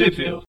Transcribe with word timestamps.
Tweepville. 0.00 0.40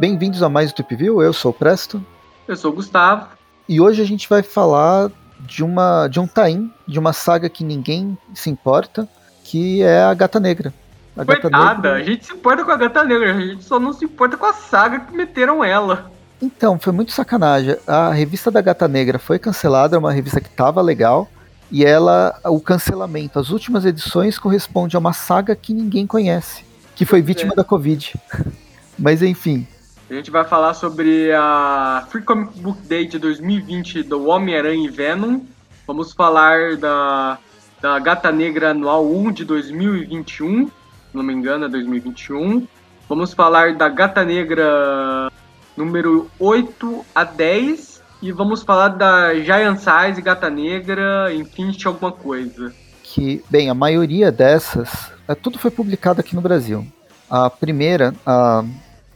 Bem-vindos 0.00 0.42
a 0.42 0.48
mais 0.48 0.72
um 0.72 0.74
Tweepville, 0.74 1.10
eu 1.10 1.32
sou 1.32 1.52
o 1.52 1.54
Presto. 1.54 2.04
Eu 2.48 2.56
sou 2.56 2.72
o 2.72 2.74
Gustavo. 2.74 3.28
E 3.68 3.80
hoje 3.80 4.02
a 4.02 4.04
gente 4.04 4.28
vai 4.28 4.42
falar 4.42 5.12
de 5.38 5.62
uma 5.62 6.08
de 6.08 6.18
um 6.18 6.26
tain, 6.26 6.74
de 6.88 6.98
uma 6.98 7.12
saga 7.12 7.48
que 7.48 7.62
ninguém 7.62 8.18
se 8.34 8.50
importa, 8.50 9.08
que 9.44 9.80
é 9.80 10.02
a 10.02 10.12
Gata 10.12 10.40
Negra. 10.40 10.74
A 11.16 11.24
Coitada, 11.24 11.50
Gata 11.50 11.74
Negra... 11.74 11.94
a 11.94 12.02
gente 12.02 12.26
se 12.26 12.32
importa 12.32 12.64
com 12.64 12.72
a 12.72 12.76
Gata 12.76 13.04
Negra, 13.04 13.32
a 13.32 13.40
gente 13.40 13.62
só 13.62 13.78
não 13.78 13.92
se 13.92 14.04
importa 14.04 14.36
com 14.36 14.46
a 14.46 14.52
saga 14.52 14.98
que 14.98 15.16
meteram 15.16 15.62
ela. 15.62 16.10
Então, 16.42 16.80
foi 16.80 16.92
muito 16.92 17.12
sacanagem. 17.12 17.76
A 17.86 18.10
revista 18.10 18.50
da 18.50 18.60
Gata 18.60 18.88
Negra 18.88 19.20
foi 19.20 19.38
cancelada, 19.38 19.94
é 19.94 19.98
uma 20.00 20.10
revista 20.10 20.40
que 20.40 20.50
tava 20.50 20.82
legal, 20.82 21.28
e 21.70 21.84
ela, 21.84 22.38
o 22.44 22.60
cancelamento, 22.60 23.38
as 23.38 23.50
últimas 23.50 23.84
edições 23.84 24.38
corresponde 24.38 24.96
a 24.96 24.98
uma 24.98 25.12
saga 25.12 25.54
que 25.54 25.72
ninguém 25.72 26.06
conhece, 26.06 26.64
que 26.96 27.04
foi 27.04 27.22
vítima 27.22 27.52
é. 27.52 27.56
da 27.56 27.64
Covid. 27.64 28.14
Mas 28.98 29.22
enfim. 29.22 29.66
A 30.10 30.14
gente 30.14 30.30
vai 30.30 30.44
falar 30.44 30.74
sobre 30.74 31.32
a 31.32 32.04
Free 32.10 32.22
Comic 32.22 32.58
Book 32.58 32.80
Day 32.82 33.06
de 33.06 33.18
2020 33.18 34.02
do 34.02 34.26
Homem-Aranha 34.26 34.88
e 34.88 34.90
Venom. 34.90 35.40
Vamos 35.86 36.12
falar 36.12 36.76
da, 36.76 37.38
da 37.80 37.98
Gata 38.00 38.32
Negra 38.32 38.70
Anual 38.70 39.08
1 39.08 39.32
de 39.32 39.44
2021, 39.44 40.66
se 40.66 40.72
não 41.14 41.22
me 41.22 41.32
engano, 41.32 41.66
é 41.66 41.68
2021. 41.68 42.66
Vamos 43.08 43.32
falar 43.32 43.74
da 43.74 43.88
Gata 43.88 44.24
Negra 44.24 45.30
número 45.76 46.28
8 46.38 47.06
a 47.14 47.24
10 47.24 47.89
e 48.22 48.32
vamos 48.32 48.62
falar 48.62 48.88
da 48.88 49.34
Giant 49.34 49.78
Size, 49.78 50.20
Gata 50.20 50.50
Negra, 50.50 51.32
Infinity 51.32 51.86
alguma 51.86 52.12
coisa. 52.12 52.72
Que, 53.02 53.42
bem, 53.48 53.70
a 53.70 53.74
maioria 53.74 54.30
dessas, 54.30 55.10
é, 55.26 55.34
tudo 55.34 55.58
foi 55.58 55.70
publicado 55.70 56.20
aqui 56.20 56.34
no 56.34 56.42
Brasil. 56.42 56.86
A 57.28 57.48
primeira, 57.48 58.14
a, 58.26 58.64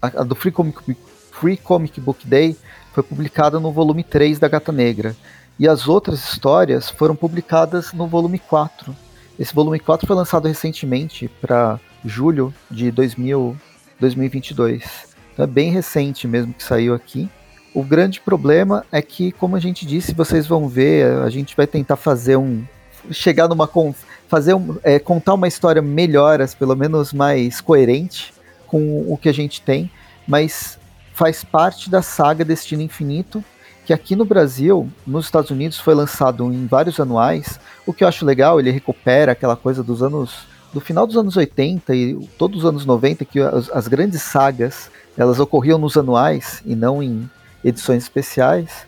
a, 0.00 0.08
do 0.24 0.34
Free 0.34 0.50
Comic, 0.50 0.96
Free 1.32 1.56
Comic 1.56 2.00
Book 2.00 2.26
Day, 2.26 2.56
foi 2.92 3.02
publicada 3.02 3.60
no 3.60 3.72
volume 3.72 4.02
3 4.02 4.38
da 4.38 4.48
Gata 4.48 4.72
Negra. 4.72 5.14
E 5.58 5.68
as 5.68 5.86
outras 5.86 6.20
histórias 6.32 6.88
foram 6.88 7.14
publicadas 7.14 7.92
no 7.92 8.06
volume 8.06 8.38
4. 8.38 8.94
Esse 9.38 9.54
volume 9.54 9.78
4 9.78 10.06
foi 10.06 10.16
lançado 10.16 10.48
recentemente 10.48 11.28
para 11.28 11.78
julho 12.04 12.54
de 12.70 12.90
2000, 12.90 13.56
2022. 14.00 15.14
Então 15.32 15.44
é 15.44 15.48
bem 15.48 15.70
recente 15.70 16.26
mesmo 16.26 16.54
que 16.54 16.62
saiu 16.62 16.94
aqui. 16.94 17.28
O 17.74 17.82
grande 17.82 18.20
problema 18.20 18.86
é 18.92 19.02
que, 19.02 19.32
como 19.32 19.56
a 19.56 19.60
gente 19.60 19.84
disse, 19.84 20.14
vocês 20.14 20.46
vão 20.46 20.68
ver, 20.68 21.06
a 21.22 21.28
gente 21.28 21.56
vai 21.56 21.66
tentar 21.66 21.96
fazer 21.96 22.36
um. 22.36 22.62
chegar 23.10 23.48
numa. 23.48 23.68
fazer 24.28 24.54
um, 24.54 24.78
é, 24.84 25.00
contar 25.00 25.34
uma 25.34 25.48
história 25.48 25.82
melhor, 25.82 26.38
pelo 26.56 26.76
menos 26.76 27.12
mais 27.12 27.60
coerente 27.60 28.32
com 28.68 29.04
o 29.12 29.16
que 29.16 29.28
a 29.28 29.34
gente 29.34 29.60
tem, 29.60 29.90
mas 30.26 30.78
faz 31.12 31.42
parte 31.42 31.90
da 31.90 32.00
saga 32.00 32.44
Destino 32.44 32.80
Infinito, 32.80 33.42
que 33.84 33.92
aqui 33.92 34.14
no 34.14 34.24
Brasil, 34.24 34.88
nos 35.04 35.24
Estados 35.24 35.50
Unidos, 35.50 35.78
foi 35.78 35.94
lançado 35.94 36.44
em 36.52 36.66
vários 36.66 37.00
anuais. 37.00 37.58
O 37.84 37.92
que 37.92 38.04
eu 38.04 38.08
acho 38.08 38.24
legal, 38.24 38.60
ele 38.60 38.70
recupera 38.70 39.32
aquela 39.32 39.56
coisa 39.56 39.82
dos 39.82 40.00
anos. 40.00 40.46
do 40.72 40.80
final 40.80 41.08
dos 41.08 41.16
anos 41.16 41.36
80 41.36 41.92
e 41.92 42.14
todos 42.38 42.60
os 42.60 42.64
anos 42.64 42.86
90, 42.86 43.24
que 43.24 43.40
as, 43.40 43.68
as 43.70 43.88
grandes 43.88 44.22
sagas 44.22 44.90
elas 45.16 45.40
ocorriam 45.40 45.78
nos 45.78 45.96
anuais 45.96 46.62
e 46.64 46.74
não 46.74 47.02
em 47.02 47.28
edições 47.64 48.02
especiais. 48.02 48.86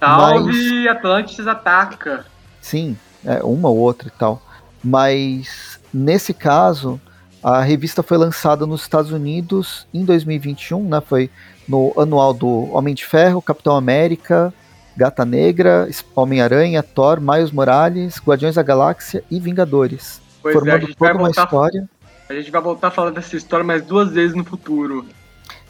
Salve 0.00 0.84
mas... 0.84 0.96
Atlantis 0.96 1.46
ataca! 1.46 2.24
Sim, 2.60 2.96
é, 3.24 3.42
uma 3.42 3.68
ou 3.68 3.78
outra 3.78 4.08
e 4.08 4.10
tal. 4.10 4.42
Mas 4.82 5.80
nesse 5.92 6.34
caso, 6.34 7.00
a 7.42 7.60
revista 7.62 8.02
foi 8.02 8.16
lançada 8.16 8.66
nos 8.66 8.82
Estados 8.82 9.12
Unidos 9.12 9.86
em 9.92 10.04
2021, 10.04 10.88
né? 10.88 11.00
Foi 11.00 11.30
no 11.68 11.92
anual 11.98 12.32
do 12.32 12.72
Homem 12.72 12.94
de 12.94 13.04
Ferro, 13.04 13.42
Capitão 13.42 13.76
América, 13.76 14.52
Gata 14.96 15.24
Negra, 15.24 15.88
Homem-Aranha, 16.14 16.82
Thor, 16.82 17.20
Miles 17.20 17.50
Morales, 17.50 18.20
Guardiões 18.24 18.56
da 18.56 18.62
Galáxia 18.62 19.22
e 19.30 19.38
Vingadores. 19.38 20.20
Pois 20.42 20.54
formando 20.54 20.90
é, 20.90 20.94
toda 20.94 21.12
uma 21.12 21.24
voltar, 21.24 21.44
história. 21.44 21.88
A 22.28 22.34
gente 22.34 22.50
vai 22.50 22.60
voltar 22.60 22.88
a 22.88 22.90
falar 22.90 23.10
dessa 23.10 23.36
história 23.36 23.64
mais 23.64 23.82
duas 23.82 24.10
vezes 24.10 24.34
no 24.34 24.44
futuro. 24.44 25.06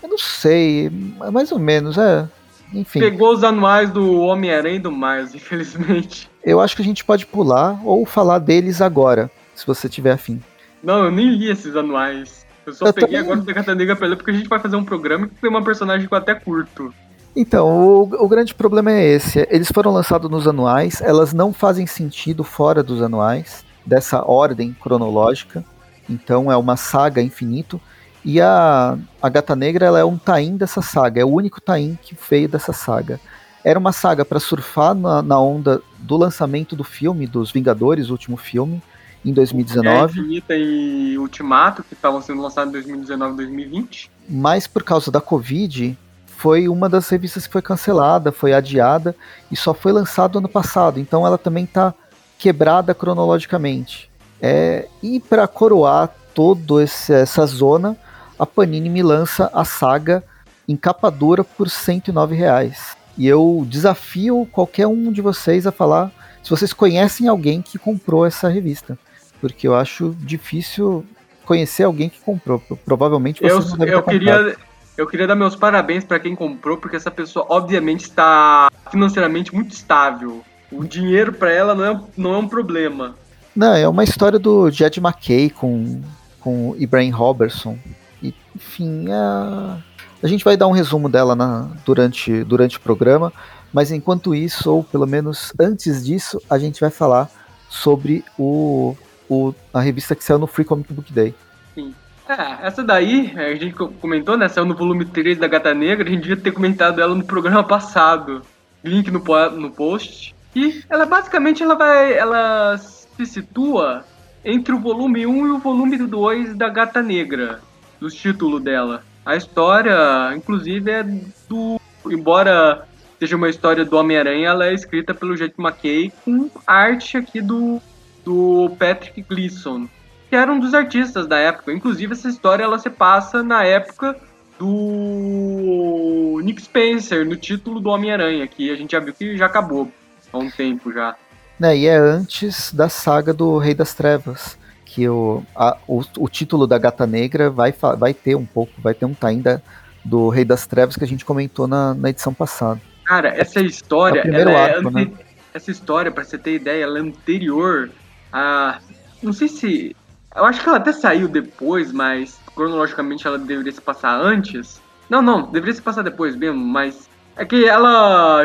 Eu 0.03 0.09
não 0.09 0.19
sei, 0.19 0.91
mais 1.33 1.53
ou 1.53 1.59
menos, 1.59 1.99
é. 1.99 2.27
Enfim. 2.73 3.01
Pegou 3.01 3.33
os 3.33 3.43
anuais 3.43 3.91
do 3.91 4.21
Homem-Aranha 4.21 4.77
e 4.77 4.81
do 4.81 4.93
Miles, 4.93 5.35
infelizmente. 5.35 6.31
Eu 6.45 6.61
acho 6.61 6.77
que 6.77 6.83
a 6.83 6.85
gente 6.85 7.05
pode 7.05 7.27
pular 7.27 7.81
ou 7.85 8.05
falar 8.05 8.39
deles 8.39 8.81
agora, 8.81 9.31
se 9.55 9.67
você 9.67 9.89
tiver 9.89 10.13
afim. 10.13 10.41
Não, 10.83 11.05
eu 11.05 11.11
nem 11.11 11.31
li 11.31 11.51
esses 11.51 11.75
anuais. 11.75 12.47
Eu 12.67 12.75
só 12.75 12.87
eu 12.87 12.93
peguei 12.93 13.19
também... 13.19 13.33
agora 13.33 13.41
o 13.41 13.55
Gata 13.55 13.75
Negra 13.75 13.97
pra 13.97 14.07
ler 14.07 14.17
porque 14.17 14.31
a 14.31 14.35
gente 14.35 14.49
vai 14.49 14.59
fazer 14.59 14.77
um 14.77 14.85
programa 14.85 15.27
que 15.27 15.35
tem 15.35 15.51
uma 15.51 15.65
personagem 15.65 16.07
que 16.07 16.13
eu 16.13 16.19
até 16.19 16.35
curto. 16.35 16.93
Então, 17.35 17.69
o, 17.69 18.03
o, 18.03 18.29
grande 18.29 18.55
problema 18.55 18.91
é 18.91 19.05
esse. 19.05 19.47
Eles 19.51 19.71
foram 19.73 19.93
lançados 19.93 20.31
nos 20.31 20.47
anuais, 20.47 21.01
elas 21.01 21.33
não 21.33 21.53
fazem 21.53 21.87
sentido 21.87 22.43
fora 22.43 22.83
dos 22.83 23.01
anuais, 23.01 23.65
dessa 23.87 24.23
ordem 24.25 24.77
cronológica. 24.81 25.65
Então 26.09 26.51
é 26.51 26.57
uma 26.57 26.77
saga 26.77 27.23
infinito. 27.23 27.81
E 28.29 28.43
a, 28.43 28.99
a 29.23 29.29
Gata 29.31 29.57
Negra 29.57 29.87
ela 29.87 29.99
é 29.99 30.05
um 30.05 30.19
tain 30.19 30.55
dessa 30.55 30.83
saga, 30.83 31.19
é 31.19 31.25
o 31.25 31.31
único 31.31 31.63
tain 31.63 31.99
que 32.03 32.15
veio 32.29 32.47
dessa 32.47 32.75
saga. 32.75 33.19
Era 33.65 33.79
uma 33.79 33.91
saga 33.91 34.23
para 34.23 34.39
surfar 34.39 34.95
na, 34.95 35.23
na, 35.23 35.41
onda 35.41 35.81
do 36.01 36.15
lançamento 36.15 36.77
do 36.77 36.85
filme, 36.85 37.27
dos 37.27 37.51
Vingadores, 37.51 38.11
o 38.11 38.13
último 38.13 38.37
filme, 38.37 38.83
em 39.25 39.33
2019. 39.33 40.21
Infinita 40.21 40.55
e 40.55 41.17
Ultimato, 41.17 41.83
que 41.83 41.95
estavam 41.95 42.21
sendo 42.21 42.43
lançados 42.43 42.69
em 42.69 42.73
2019 42.73 43.33
e 43.33 43.37
2020. 43.37 44.11
Mas 44.29 44.67
por 44.67 44.83
causa 44.83 45.11
da 45.11 45.23
Covid, 45.23 45.97
foi 46.27 46.69
uma 46.69 46.87
das 46.87 47.09
revistas 47.09 47.47
que 47.47 47.53
foi 47.55 47.63
cancelada, 47.63 48.31
foi 48.31 48.53
adiada 48.53 49.17
e 49.51 49.57
só 49.57 49.73
foi 49.73 49.91
lançado 49.91 50.37
ano 50.37 50.51
passado. 50.51 51.01
Então 51.01 51.27
ela 51.27 51.39
também 51.39 51.65
está 51.65 51.95
quebrada 52.39 52.95
cronologicamente. 52.95 54.11
É, 54.39 54.87
e 55.03 55.19
para 55.19 55.49
coroar 55.49 56.11
toda 56.35 56.83
essa 56.83 57.47
zona, 57.47 57.97
a 58.39 58.47
Panini 58.47 58.89
me 58.89 59.03
lança 59.03 59.51
a 59.53 59.65
saga 59.65 60.23
em 60.69 60.77
capa 60.77 61.11
dura 61.11 61.43
por 61.43 61.69
109 61.69 62.37
reais. 62.37 62.97
E 63.17 63.27
eu 63.27 63.67
desafio 63.69 64.47
qualquer 64.53 64.87
um 64.87 65.11
de 65.11 65.21
vocês 65.21 65.67
a 65.67 65.73
falar 65.73 66.13
se 66.43 66.51
vocês 66.51 66.73
conhecem 66.73 67.27
alguém 67.27 67.61
que 67.61 67.79
comprou 67.79 68.25
essa 68.25 68.49
revista. 68.49 68.99
Porque 69.41 69.67
eu 69.67 69.75
acho 69.75 70.15
difícil 70.21 71.05
conhecer 71.45 71.85
alguém 71.85 72.09
que 72.09 72.21
comprou. 72.21 72.63
Provavelmente 72.85 73.41
você 73.41 73.51
eu, 73.51 73.77
não 73.77 73.87
eu 73.87 74.03
queria 74.03 74.57
Eu 74.97 75.07
queria 75.07 75.27
dar 75.27 75.35
meus 75.35 75.57
parabéns 75.57 76.05
para 76.05 76.21
quem 76.21 76.35
comprou, 76.35 76.77
porque 76.77 76.97
essa 76.97 77.11
pessoa 77.11 77.47
obviamente 77.49 78.03
está 78.03 78.71
financeiramente 78.91 79.55
muito 79.55 79.73
estável. 79.73 80.43
O 80.71 80.85
dinheiro 80.85 81.33
para 81.33 81.51
ela 81.51 81.75
não 81.75 81.85
é, 81.85 82.01
não 82.17 82.35
é 82.35 82.39
um 82.39 82.49
problema. 82.49 83.17
Não, 83.57 83.75
é 83.75 83.89
uma 83.89 84.05
história 84.05 84.39
do 84.39 84.71
Jed 84.71 85.01
McKay 85.01 85.51
com, 85.51 86.01
com 86.41 86.77
Ibrahim 86.79 87.11
Robertson. 87.11 87.79
E, 88.23 88.35
enfim, 88.55 89.07
a, 89.11 89.79
a 90.23 90.27
gente 90.27 90.45
vai 90.45 90.57
dar 90.57 90.67
um 90.67 90.73
resumo 90.73 91.09
dela 91.09 91.35
na, 91.35 91.69
durante, 91.85 92.43
durante 92.45 92.77
o 92.77 92.81
programa, 92.81 93.33
mas 93.73 93.93
enquanto 93.93 94.35
isso, 94.35 94.73
ou 94.73 94.83
pelo 94.83 95.07
menos 95.07 95.53
antes 95.61 96.05
disso, 96.05 96.41
a 96.49 96.59
gente 96.59 96.81
vai 96.81 96.91
falar 96.91 97.31
sobre 97.69 98.25
o, 98.39 98.97
o, 99.29 99.55
a 99.73 99.81
revista 99.81 100.15
que 100.15 100.25
saiu 100.25 100.39
no 100.39 100.47
Free 100.47 100.65
Comic 100.65 100.93
Book 100.93 101.13
Day. 101.13 101.35
Sim. 101.75 101.95
É, 102.29 102.67
essa 102.67 102.83
daí, 102.83 103.33
a 103.37 103.55
gente 103.55 103.75
comentou, 103.75 104.37
né? 104.37 104.49
Saiu 104.49 104.67
no 104.67 104.75
volume 104.75 105.05
3 105.05 105.39
da 105.39 105.47
Gata 105.47 105.73
Negra, 105.73 106.07
a 106.07 106.11
gente 106.11 106.23
devia 106.23 106.37
ter 106.37 106.51
comentado 106.51 107.01
ela 107.01 107.15
no 107.15 107.25
programa 107.25 107.65
passado. 107.65 108.43
Link 108.85 109.11
no, 109.11 109.23
no 109.51 109.71
post. 109.71 110.35
E 110.55 110.83
ela 110.91 111.07
basicamente 111.07 111.63
ela 111.63 111.75
vai. 111.75 112.13
Ela 112.13 112.77
se 112.79 113.27
situa 113.27 114.05
entre 114.45 114.75
o 114.75 114.79
volume 114.79 115.27
1 115.27 115.47
e 115.47 115.51
o 115.51 115.59
volume 115.59 115.97
2 115.97 116.55
da 116.55 116.69
Gata 116.69 117.03
Negra 117.03 117.61
dos 118.01 118.15
títulos 118.15 118.63
dela. 118.63 119.03
A 119.25 119.37
história, 119.37 120.35
inclusive, 120.35 120.91
é 120.91 121.03
do. 121.49 121.81
Embora 122.07 122.87
seja 123.19 123.37
uma 123.37 123.49
história 123.49 123.85
do 123.85 123.97
Homem-Aranha, 123.97 124.49
ela 124.49 124.67
é 124.67 124.73
escrita 124.73 125.13
pelo 125.13 125.37
Jet 125.37 125.55
McKay 125.59 126.13
com 126.25 126.49
arte 126.67 127.17
aqui 127.17 127.41
do, 127.41 127.81
do 128.25 128.75
Patrick 128.79 129.21
Gleason, 129.23 129.89
que 130.31 130.37
era 130.37 130.51
um 130.51 130.59
dos 130.59 130.73
artistas 130.73 131.27
da 131.27 131.37
época. 131.37 131.73
Inclusive, 131.73 132.13
essa 132.13 132.29
história 132.29 132.63
ela 132.63 132.79
se 132.79 132.89
passa 132.89 133.43
na 133.43 133.65
época 133.65 134.17
do 134.59 136.41
Nick 136.43 136.63
Spencer, 136.63 137.27
no 137.27 137.37
título 137.37 137.81
do 137.81 137.91
Homem-Aranha, 137.91 138.47
que 138.47 138.71
a 138.71 138.77
gente 138.77 138.93
já 138.93 139.01
viu 139.01 139.13
que 139.13 139.37
já 139.37 139.47
acabou 139.47 139.91
há 140.33 140.39
um 140.39 140.51
tempo 140.51 140.93
já. 140.93 141.17
É, 141.61 141.77
e 141.77 141.87
é 141.87 141.97
antes 141.97 142.73
da 142.73 142.89
saga 142.89 143.35
do 143.35 143.59
Rei 143.59 143.75
das 143.75 143.93
Trevas 143.93 144.57
que 144.99 145.09
o, 145.09 145.45
a, 145.55 145.77
o, 145.87 146.03
o, 146.19 146.29
título 146.29 146.67
da 146.67 146.77
Gata 146.77 147.07
Negra 147.07 147.49
vai, 147.49 147.73
vai 147.97 148.13
ter 148.13 148.35
um 148.35 148.45
pouco, 148.45 148.73
vai 148.79 148.93
ter 148.93 149.05
um 149.05 149.15
time 149.15 149.41
da, 149.41 149.61
do 150.05 150.29
Rei 150.29 150.45
das 150.45 150.67
Trevas 150.67 150.97
que 150.97 151.05
a 151.05 151.07
gente 151.07 151.25
comentou 151.25 151.69
na, 151.69 151.95
na 151.95 152.11
edição 152.11 152.35
passada. 152.35 152.81
Cara, 153.05 153.29
essa 153.29 153.61
história 153.61 154.23
é 154.25 154.41
é, 154.41 154.55
arco, 154.57 154.91
né? 154.91 155.13
essa 155.55 155.71
história, 155.71 156.11
para 156.11 156.25
você 156.25 156.37
ter 156.37 156.57
ideia, 156.57 156.83
ela 156.83 156.99
é 156.99 157.01
anterior 157.01 157.91
a. 158.33 158.81
Não 159.23 159.33
sei 159.33 159.47
se. 159.47 159.97
Eu 160.35 160.45
acho 160.45 160.61
que 160.61 160.69
ela 160.69 160.79
até 160.79 160.93
saiu 160.93 161.29
depois, 161.29 161.93
mas 161.93 162.41
cronologicamente 162.57 163.25
ela 163.25 163.39
deveria 163.39 163.71
se 163.71 163.81
passar 163.81 164.21
antes. 164.21 164.83
Não, 165.09 165.23
não, 165.23 165.43
deveria 165.43 165.75
se 165.75 165.83
passar 165.83 166.03
depois 166.03 166.35
mesmo, 166.35 166.59
mas 166.59 167.09
é 167.37 167.45
que 167.45 167.65
ela 167.65 168.43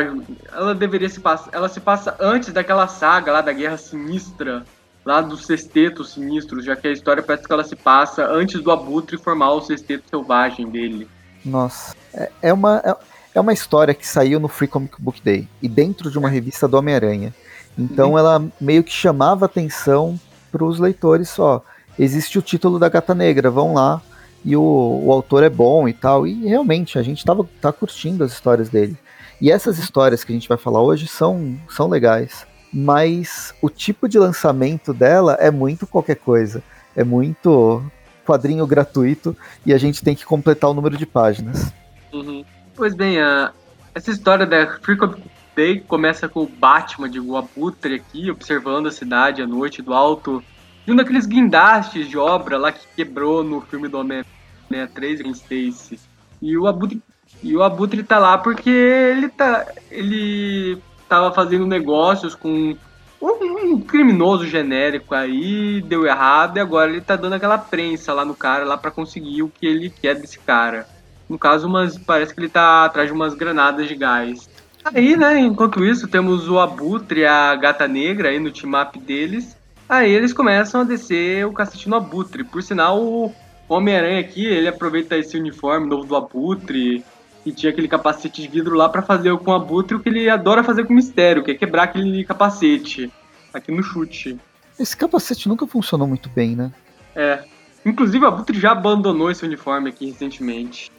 ela 0.52 0.72
deveria 0.72 1.08
se 1.08 1.18
passar, 1.18 1.50
ela 1.52 1.68
se 1.68 1.80
passa 1.80 2.16
antes 2.20 2.52
daquela 2.52 2.86
saga 2.86 3.32
lá 3.32 3.40
da 3.40 3.52
Guerra 3.52 3.76
Sinistra, 3.76 4.64
lá 5.04 5.20
dos 5.20 5.44
sextetos 5.46 6.12
sinistros, 6.12 6.64
já 6.64 6.74
que 6.74 6.88
a 6.88 6.92
história 6.92 7.22
parece 7.22 7.46
que 7.46 7.52
ela 7.52 7.64
se 7.64 7.76
passa 7.76 8.26
antes 8.26 8.62
do 8.62 8.70
Abutre 8.70 9.18
formar 9.18 9.52
o 9.52 9.60
sexteto 9.60 10.08
selvagem 10.08 10.68
dele. 10.68 11.08
Nossa, 11.44 11.94
é, 12.12 12.30
é 12.42 12.52
uma 12.52 12.82
é, 12.84 12.96
é 13.34 13.40
uma 13.40 13.52
história 13.52 13.92
que 13.92 14.06
saiu 14.06 14.40
no 14.40 14.48
Free 14.48 14.68
Comic 14.68 15.00
Book 15.00 15.20
Day 15.22 15.48
e 15.60 15.68
dentro 15.68 16.10
de 16.10 16.18
uma 16.18 16.28
revista 16.28 16.66
do 16.66 16.76
Homem-Aranha. 16.76 17.34
Então 17.78 18.12
uhum. 18.12 18.18
ela 18.18 18.44
meio 18.60 18.82
que 18.82 18.92
chamava 18.92 19.44
atenção 19.46 20.18
para 20.50 20.64
os 20.64 20.78
leitores 20.78 21.28
só. 21.28 21.62
Existe 21.98 22.38
o 22.38 22.42
título 22.42 22.78
da 22.78 22.88
Gata 22.88 23.14
Negra, 23.14 23.50
vão 23.50 23.74
lá 23.74 24.00
e 24.44 24.54
o, 24.56 25.00
o 25.04 25.12
autor 25.12 25.42
é 25.42 25.48
bom 25.48 25.88
e 25.88 25.92
tal. 25.92 26.26
E 26.26 26.46
realmente, 26.46 26.98
a 26.98 27.02
gente 27.02 27.24
tava, 27.24 27.48
tá 27.60 27.72
curtindo 27.72 28.22
as 28.22 28.32
histórias 28.32 28.68
dele. 28.68 28.96
E 29.40 29.50
essas 29.50 29.78
histórias 29.78 30.22
que 30.22 30.32
a 30.32 30.34
gente 30.34 30.48
vai 30.48 30.58
falar 30.58 30.82
hoje 30.82 31.06
são, 31.06 31.58
são 31.68 31.88
legais. 31.88 32.46
Mas 32.76 33.54
o 33.62 33.70
tipo 33.70 34.08
de 34.08 34.18
lançamento 34.18 34.92
dela 34.92 35.34
é 35.38 35.48
muito 35.48 35.86
qualquer 35.86 36.16
coisa. 36.16 36.60
É 36.96 37.04
muito 37.04 37.80
quadrinho 38.26 38.66
gratuito 38.66 39.36
e 39.64 39.72
a 39.72 39.78
gente 39.78 40.02
tem 40.02 40.16
que 40.16 40.24
completar 40.24 40.70
o 40.70 40.74
número 40.74 40.96
de 40.96 41.06
páginas. 41.06 41.72
Uhum. 42.12 42.44
Pois 42.74 42.92
bem, 42.92 43.20
a, 43.20 43.52
essa 43.94 44.10
história 44.10 44.44
da 44.44 44.66
Free 44.80 44.96
Comic 44.96 45.22
Day 45.54 45.80
começa 45.80 46.28
com 46.28 46.42
o 46.42 46.48
Batman 46.48 47.08
de 47.08 47.18
Abutre 47.18 47.94
aqui, 47.94 48.28
observando 48.28 48.88
a 48.88 48.90
cidade 48.90 49.40
à 49.40 49.46
noite 49.46 49.80
do 49.80 49.94
alto 49.94 50.42
de 50.84 50.92
um 50.92 50.96
daqueles 50.96 51.26
guindastes 51.26 52.08
de 52.08 52.18
obra 52.18 52.58
lá 52.58 52.72
que 52.72 52.86
quebrou 52.96 53.44
no 53.44 53.60
filme 53.60 53.86
do 53.86 53.98
Homem-Aranha 53.98 54.90
3 54.92 55.20
em 55.20 55.30
Stacy. 55.30 56.00
E 56.42 56.58
o 56.58 56.66
Abutre 56.66 57.00
e 57.42 57.56
o 57.56 57.62
Abutre 57.62 58.02
tá 58.02 58.18
lá 58.18 58.38
porque 58.38 58.70
ele 58.70 59.28
tá 59.28 59.66
ele 59.90 60.78
tava 61.08 61.32
fazendo 61.32 61.66
negócios 61.66 62.34
com 62.34 62.76
um 63.20 63.80
criminoso 63.80 64.46
genérico 64.46 65.14
aí, 65.14 65.80
deu 65.82 66.06
errado 66.06 66.56
e 66.56 66.60
agora 66.60 66.90
ele 66.90 67.00
tá 67.00 67.16
dando 67.16 67.34
aquela 67.34 67.58
prensa 67.58 68.12
lá 68.12 68.24
no 68.24 68.34
cara 68.34 68.64
lá 68.64 68.76
para 68.76 68.90
conseguir 68.90 69.42
o 69.42 69.48
que 69.48 69.66
ele 69.66 69.90
quer 69.90 70.14
desse 70.14 70.38
cara. 70.38 70.86
No 71.28 71.38
caso, 71.38 71.66
umas, 71.66 71.96
parece 71.96 72.34
que 72.34 72.40
ele 72.40 72.48
tá 72.48 72.84
atrás 72.84 73.08
de 73.08 73.14
umas 73.14 73.34
granadas 73.34 73.88
de 73.88 73.94
gás. 73.94 74.48
Aí, 74.84 75.16
né, 75.16 75.40
enquanto 75.40 75.84
isso, 75.84 76.06
temos 76.06 76.48
o 76.48 76.58
Abutre 76.58 77.20
e 77.20 77.26
a 77.26 77.54
Gata 77.54 77.88
Negra 77.88 78.28
aí 78.28 78.38
no 78.38 78.50
team-up 78.50 78.98
deles. 78.98 79.56
Aí 79.88 80.12
eles 80.12 80.32
começam 80.32 80.82
a 80.82 80.84
descer 80.84 81.46
o 81.46 81.52
cacete 81.52 81.88
no 81.88 81.96
Abutre. 81.96 82.44
Por 82.44 82.62
sinal, 82.62 83.02
o 83.02 83.34
Homem-Aranha 83.66 84.20
aqui, 84.20 84.44
ele 84.44 84.68
aproveita 84.68 85.16
esse 85.16 85.38
uniforme 85.38 85.88
novo 85.88 86.04
do 86.04 86.16
Abutre 86.16 87.02
e 87.44 87.52
tinha 87.52 87.70
aquele 87.70 87.88
capacete 87.88 88.42
de 88.42 88.48
vidro 88.48 88.74
lá 88.74 88.88
para 88.88 89.02
fazer 89.02 89.36
com 89.38 89.50
o 89.50 89.54
Abutre 89.54 89.96
o 89.96 90.00
que 90.00 90.08
ele 90.08 90.28
adora 90.28 90.64
fazer 90.64 90.84
com 90.84 90.92
o 90.92 90.96
Mistério, 90.96 91.42
que 91.42 91.50
é 91.50 91.54
quebrar 91.54 91.84
aquele 91.84 92.24
capacete 92.24 93.12
aqui 93.52 93.70
no 93.70 93.82
chute. 93.82 94.38
Esse 94.78 94.96
capacete 94.96 95.48
nunca 95.48 95.66
funcionou 95.66 96.08
muito 96.08 96.28
bem, 96.28 96.56
né? 96.56 96.72
É. 97.14 97.44
Inclusive, 97.84 98.24
o 98.24 98.28
Abutre 98.28 98.58
já 98.58 98.72
abandonou 98.72 99.30
esse 99.30 99.44
uniforme 99.44 99.90
aqui 99.90 100.06
recentemente. 100.06 100.90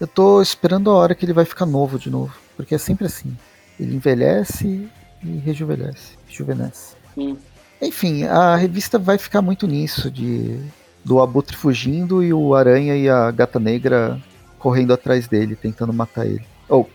Eu 0.00 0.06
tô 0.06 0.42
esperando 0.42 0.90
a 0.90 0.94
hora 0.94 1.14
que 1.14 1.24
ele 1.24 1.32
vai 1.32 1.44
ficar 1.44 1.64
novo 1.64 1.98
de 1.98 2.10
novo, 2.10 2.34
porque 2.56 2.74
é 2.74 2.78
sempre 2.78 3.06
assim. 3.06 3.36
Ele 3.78 3.94
envelhece 3.94 4.88
e 5.24 5.28
rejuvenesce. 5.38 6.18
rejuvenesce. 6.26 6.96
Sim. 7.14 7.38
Enfim, 7.80 8.24
a 8.24 8.56
revista 8.56 8.98
vai 8.98 9.18
ficar 9.18 9.40
muito 9.40 9.66
nisso, 9.66 10.10
de 10.10 10.60
do 11.04 11.20
Abutre 11.20 11.56
fugindo 11.56 12.22
e 12.22 12.32
o 12.32 12.54
Aranha 12.54 12.96
e 12.96 13.08
a 13.08 13.30
Gata 13.30 13.58
Negra 13.58 14.20
correndo 14.62 14.92
atrás 14.92 15.26
dele, 15.26 15.56
tentando 15.56 15.92
matar 15.92 16.24
ele. 16.24 16.46
Ou, 16.68 16.88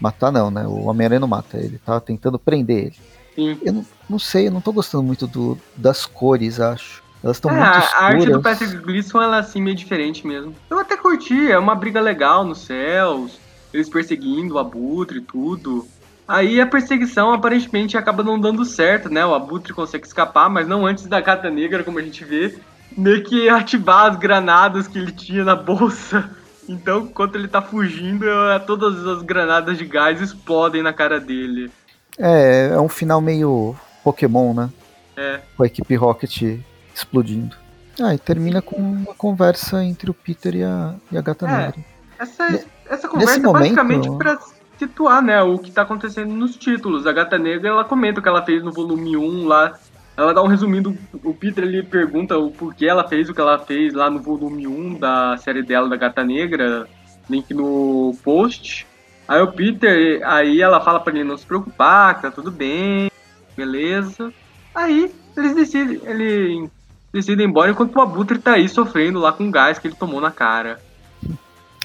matar 0.00 0.30
não, 0.30 0.52
né? 0.52 0.64
O 0.64 0.84
Homem-Aranha 0.84 1.18
não 1.18 1.26
mata 1.26 1.58
ele, 1.58 1.78
tá 1.84 1.98
tentando 1.98 2.38
prender 2.38 2.86
ele. 2.86 2.96
Sim. 3.34 3.58
Eu 3.60 3.72
não, 3.72 3.86
não 4.08 4.18
sei, 4.20 4.46
eu 4.46 4.52
não 4.52 4.60
tô 4.60 4.72
gostando 4.72 5.02
muito 5.02 5.26
do, 5.26 5.58
das 5.76 6.06
cores, 6.06 6.60
acho. 6.60 7.02
Elas 7.24 7.38
estão 7.38 7.50
é, 7.50 7.54
muito 7.54 7.78
escuras. 7.78 7.94
A 7.94 8.04
arte 8.04 8.30
do 8.30 8.40
Patrick 8.40 8.76
Gleason, 8.76 9.20
ela 9.20 9.36
é 9.38 9.40
assim, 9.40 9.60
meio 9.60 9.76
diferente 9.76 10.24
mesmo. 10.24 10.54
Eu 10.70 10.78
até 10.78 10.96
curti, 10.96 11.50
é 11.50 11.58
uma 11.58 11.74
briga 11.74 12.00
legal 12.00 12.44
nos 12.44 12.58
céus, 12.58 13.40
eles 13.74 13.88
perseguindo 13.88 14.54
o 14.54 14.58
Abutre 14.58 15.18
e 15.18 15.22
tudo. 15.22 15.86
Aí 16.28 16.60
a 16.60 16.66
perseguição 16.66 17.32
aparentemente 17.32 17.98
acaba 17.98 18.22
não 18.22 18.38
dando 18.38 18.64
certo, 18.64 19.10
né? 19.10 19.26
O 19.26 19.34
Abutre 19.34 19.72
consegue 19.72 20.06
escapar, 20.06 20.48
mas 20.48 20.68
não 20.68 20.86
antes 20.86 21.06
da 21.06 21.20
Gata 21.20 21.50
Negra, 21.50 21.82
como 21.82 21.98
a 21.98 22.02
gente 22.02 22.24
vê, 22.24 22.56
meio 22.96 23.24
que 23.24 23.48
ativar 23.48 24.12
as 24.12 24.16
granadas 24.16 24.86
que 24.86 24.98
ele 24.98 25.10
tinha 25.10 25.44
na 25.44 25.56
bolsa. 25.56 26.30
Então, 26.68 27.00
enquanto 27.00 27.36
ele 27.36 27.48
tá 27.48 27.60
fugindo, 27.60 28.28
é, 28.28 28.58
todas 28.58 29.06
as 29.06 29.22
granadas 29.22 29.76
de 29.76 29.84
gás 29.84 30.20
explodem 30.20 30.82
na 30.82 30.92
cara 30.92 31.18
dele. 31.18 31.70
É, 32.18 32.70
é 32.72 32.80
um 32.80 32.88
final 32.88 33.20
meio 33.20 33.74
Pokémon, 34.04 34.54
né? 34.54 34.70
É. 35.16 35.40
Com 35.56 35.62
a 35.62 35.66
equipe 35.66 35.94
Rocket 35.96 36.60
explodindo. 36.94 37.56
Ah, 38.00 38.14
e 38.14 38.18
termina 38.18 38.62
com 38.62 38.76
uma 38.76 39.14
conversa 39.14 39.84
entre 39.84 40.10
o 40.10 40.14
Peter 40.14 40.54
e 40.54 40.62
a, 40.62 40.94
e 41.10 41.18
a 41.18 41.20
Gata 41.20 41.46
é, 41.46 41.50
Negra. 41.50 41.84
Essa, 42.18 42.64
essa 42.88 43.08
conversa 43.08 43.36
é 43.36 43.40
basicamente 43.40 44.10
pra 44.16 44.38
situar, 44.78 45.22
né, 45.22 45.42
o 45.42 45.58
que 45.58 45.70
tá 45.70 45.82
acontecendo 45.82 46.32
nos 46.32 46.56
títulos. 46.56 47.06
A 47.06 47.12
Gata 47.12 47.38
Negra, 47.38 47.68
ela 47.68 47.84
comenta 47.84 48.20
o 48.20 48.22
que 48.22 48.28
ela 48.28 48.44
fez 48.44 48.62
no 48.62 48.72
volume 48.72 49.16
1 49.16 49.46
lá. 49.46 49.78
Ela 50.16 50.34
dá 50.34 50.42
um 50.42 50.46
resumindo, 50.46 50.96
o 51.24 51.32
Peter 51.32 51.64
ele 51.64 51.82
pergunta 51.82 52.36
o 52.36 52.50
porquê 52.50 52.86
ela 52.86 53.08
fez 53.08 53.28
o 53.28 53.34
que 53.34 53.40
ela 53.40 53.58
fez 53.58 53.94
lá 53.94 54.10
no 54.10 54.20
volume 54.20 54.66
1 54.66 54.94
da 54.98 55.36
série 55.38 55.62
dela 55.62 55.88
da 55.88 55.96
Gata 55.96 56.22
Negra, 56.22 56.86
link 57.30 57.54
no 57.54 58.14
post. 58.22 58.86
Aí 59.26 59.40
o 59.40 59.52
Peter, 59.52 60.20
aí 60.26 60.60
ela 60.60 60.80
fala 60.80 61.00
para 61.00 61.14
ele 61.14 61.24
não 61.24 61.38
se 61.38 61.46
preocupar, 61.46 62.16
que 62.16 62.22
tá 62.22 62.30
tudo 62.30 62.50
bem, 62.50 63.10
beleza. 63.56 64.32
Aí 64.74 65.10
eles 65.36 65.54
decidem, 65.54 66.00
ele 66.04 66.68
decide 67.12 67.42
ir 67.42 67.46
embora 67.46 67.70
enquanto 67.70 67.96
o 67.96 68.00
Abutre 68.00 68.38
tá 68.38 68.52
aí 68.54 68.68
sofrendo 68.68 69.18
lá 69.18 69.32
com 69.32 69.48
o 69.48 69.50
gás 69.50 69.78
que 69.78 69.88
ele 69.88 69.96
tomou 69.96 70.20
na 70.20 70.30
cara. 70.30 70.78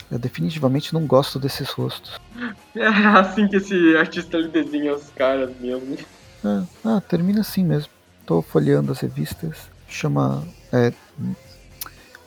Eu 0.09 0.17
definitivamente 0.17 0.93
não 0.93 1.05
gosto 1.05 1.39
desses 1.39 1.69
rostos. 1.69 2.19
É 2.75 2.85
assim 2.85 3.47
que 3.47 3.55
esse 3.55 3.97
artista 3.97 4.37
ele 4.37 4.49
desenha 4.49 4.93
os 4.93 5.09
caras 5.09 5.49
mesmo. 5.59 5.97
É, 6.45 6.61
ah, 6.85 7.01
termina 7.01 7.41
assim 7.41 7.65
mesmo. 7.65 7.89
Tô 8.27 8.41
folheando 8.41 8.91
as 8.91 8.99
revistas. 8.99 9.69
Chama 9.87 10.43
é, 10.73 10.91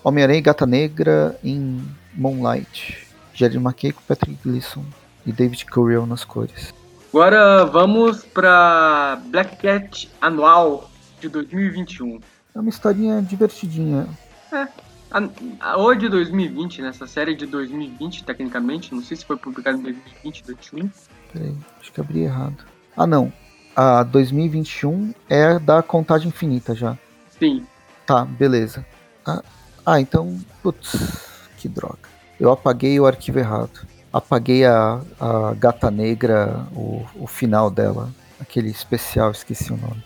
Homem-Aranha 0.02 0.38
e 0.38 0.42
Gata 0.42 0.64
Negra 0.64 1.38
em 1.44 1.86
Moonlight. 2.14 3.06
Jerry 3.34 3.58
McKay 3.58 3.92
com 3.92 4.00
Patrick 4.08 4.38
Gleason 4.42 4.82
e 5.26 5.30
David 5.30 5.66
Curiel 5.66 6.06
nas 6.06 6.24
cores. 6.24 6.72
Agora 7.10 7.66
vamos 7.66 8.24
para 8.24 9.20
Black 9.26 9.56
Cat 9.56 10.10
Anual 10.22 10.90
de 11.20 11.28
2021. 11.28 12.18
É 12.54 12.58
uma 12.58 12.70
historinha 12.70 13.20
divertidinha. 13.20 14.08
É. 14.52 14.66
A, 15.10 15.28
a, 15.60 15.76
ou 15.76 15.94
de 15.94 16.08
2020, 16.08 16.80
nessa 16.80 17.06
série 17.06 17.34
de 17.34 17.44
2020, 17.44 18.24
tecnicamente, 18.24 18.94
não 18.94 19.02
sei 19.02 19.18
se 19.18 19.24
foi 19.26 19.36
publicado 19.36 19.76
em 19.76 19.82
2020, 19.82 20.44
2021. 20.44 20.90
Peraí, 21.30 21.56
acho 21.78 21.92
que 21.92 22.00
abri 22.00 22.20
errado. 22.20 22.64
Ah, 22.96 23.06
não. 23.06 23.30
A 23.82 24.02
2021 24.02 25.14
é 25.26 25.58
da 25.58 25.82
contagem 25.82 26.28
infinita 26.28 26.74
já. 26.74 26.98
Sim. 27.38 27.66
Tá, 28.04 28.26
beleza. 28.26 28.84
Ah, 29.24 29.42
ah 29.86 29.98
então. 29.98 30.38
Putz, 30.62 30.92
que 31.56 31.66
droga. 31.66 31.96
Eu 32.38 32.52
apaguei 32.52 33.00
o 33.00 33.06
arquivo 33.06 33.38
errado. 33.38 33.88
Apaguei 34.12 34.66
a, 34.66 35.00
a 35.18 35.54
gata 35.54 35.90
negra, 35.90 36.66
o, 36.76 37.06
o 37.14 37.26
final 37.26 37.70
dela. 37.70 38.10
Aquele 38.38 38.68
especial, 38.68 39.30
esqueci 39.30 39.72
o 39.72 39.78
nome. 39.78 40.04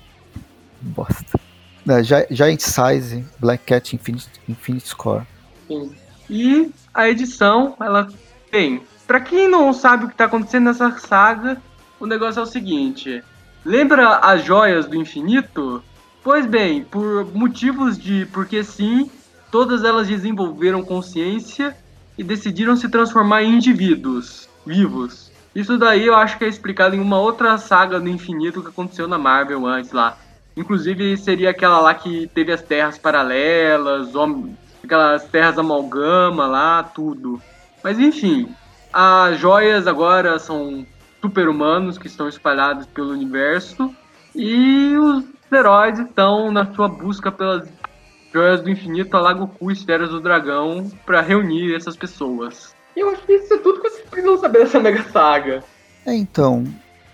Bosta. 0.80 1.40
É, 1.88 2.00
Giant 2.32 2.60
Size 2.60 3.26
Black 3.40 3.64
Cat 3.64 3.96
Infinite, 3.96 4.28
Infinite 4.48 4.86
Score. 4.86 5.26
Sim. 5.66 5.92
E 6.30 6.70
a 6.94 7.08
edição, 7.08 7.74
ela 7.80 8.06
tem. 8.52 8.82
Pra 9.04 9.18
quem 9.18 9.48
não 9.48 9.72
sabe 9.72 10.04
o 10.04 10.08
que 10.08 10.14
tá 10.14 10.26
acontecendo 10.26 10.66
nessa 10.66 10.96
saga, 10.96 11.60
o 11.98 12.06
negócio 12.06 12.38
é 12.38 12.42
o 12.44 12.46
seguinte: 12.46 13.20
lembra 13.64 14.16
as 14.18 14.44
joias 14.44 14.86
do 14.86 14.96
infinito? 14.96 15.82
Pois 16.22 16.46
bem, 16.46 16.84
por 16.84 17.26
motivos 17.34 17.98
de 17.98 18.26
porque 18.32 18.64
sim, 18.64 19.10
todas 19.50 19.84
elas 19.84 20.08
desenvolveram 20.08 20.82
consciência 20.82 21.76
e 22.16 22.24
decidiram 22.24 22.76
se 22.76 22.88
transformar 22.88 23.42
em 23.42 23.54
indivíduos 23.54 24.48
vivos. 24.66 25.30
Isso 25.54 25.78
daí 25.78 26.06
eu 26.06 26.16
acho 26.16 26.36
que 26.38 26.44
é 26.44 26.48
explicado 26.48 26.96
em 26.96 27.00
uma 27.00 27.18
outra 27.18 27.56
saga 27.58 28.00
do 28.00 28.08
infinito 28.08 28.62
que 28.62 28.68
aconteceu 28.68 29.06
na 29.06 29.18
Marvel 29.18 29.66
antes 29.66 29.92
lá. 29.92 30.18
Inclusive 30.56 31.16
seria 31.16 31.50
aquela 31.50 31.80
lá 31.80 31.94
que 31.94 32.28
teve 32.34 32.52
as 32.52 32.62
terras 32.62 32.98
paralelas, 32.98 34.08
aquelas 34.82 35.24
terras 35.24 35.58
amalgama 35.58 36.46
lá, 36.46 36.82
tudo. 36.82 37.40
Mas 37.82 37.98
enfim, 37.98 38.48
as 38.92 39.38
joias 39.38 39.86
agora 39.86 40.38
são 40.38 40.86
super-humanos 41.24 41.96
que 41.96 42.06
estão 42.06 42.28
espalhados 42.28 42.84
pelo 42.84 43.10
universo 43.10 43.90
e 44.34 44.94
os 44.94 45.24
heróis 45.50 45.98
estão 45.98 46.52
na 46.52 46.70
sua 46.74 46.86
busca 46.86 47.32
pelas 47.32 47.66
joias 48.30 48.60
do 48.60 48.68
infinito, 48.68 49.16
Alago 49.16 49.46
Cu 49.46 49.70
e 49.70 49.74
Esferas 49.74 50.10
do 50.10 50.20
Dragão 50.20 50.90
para 51.06 51.22
reunir 51.22 51.74
essas 51.74 51.96
pessoas. 51.96 52.74
E 52.94 53.00
eu 53.00 53.08
acho 53.08 53.22
que 53.22 53.32
isso 53.32 53.54
é 53.54 53.56
tudo 53.56 53.80
que 53.80 53.88
vocês 53.88 54.06
precisam 54.10 54.36
saber 54.36 54.58
dessa 54.58 54.78
mega 54.78 55.02
saga. 55.04 55.64
É, 56.04 56.14
então, 56.14 56.66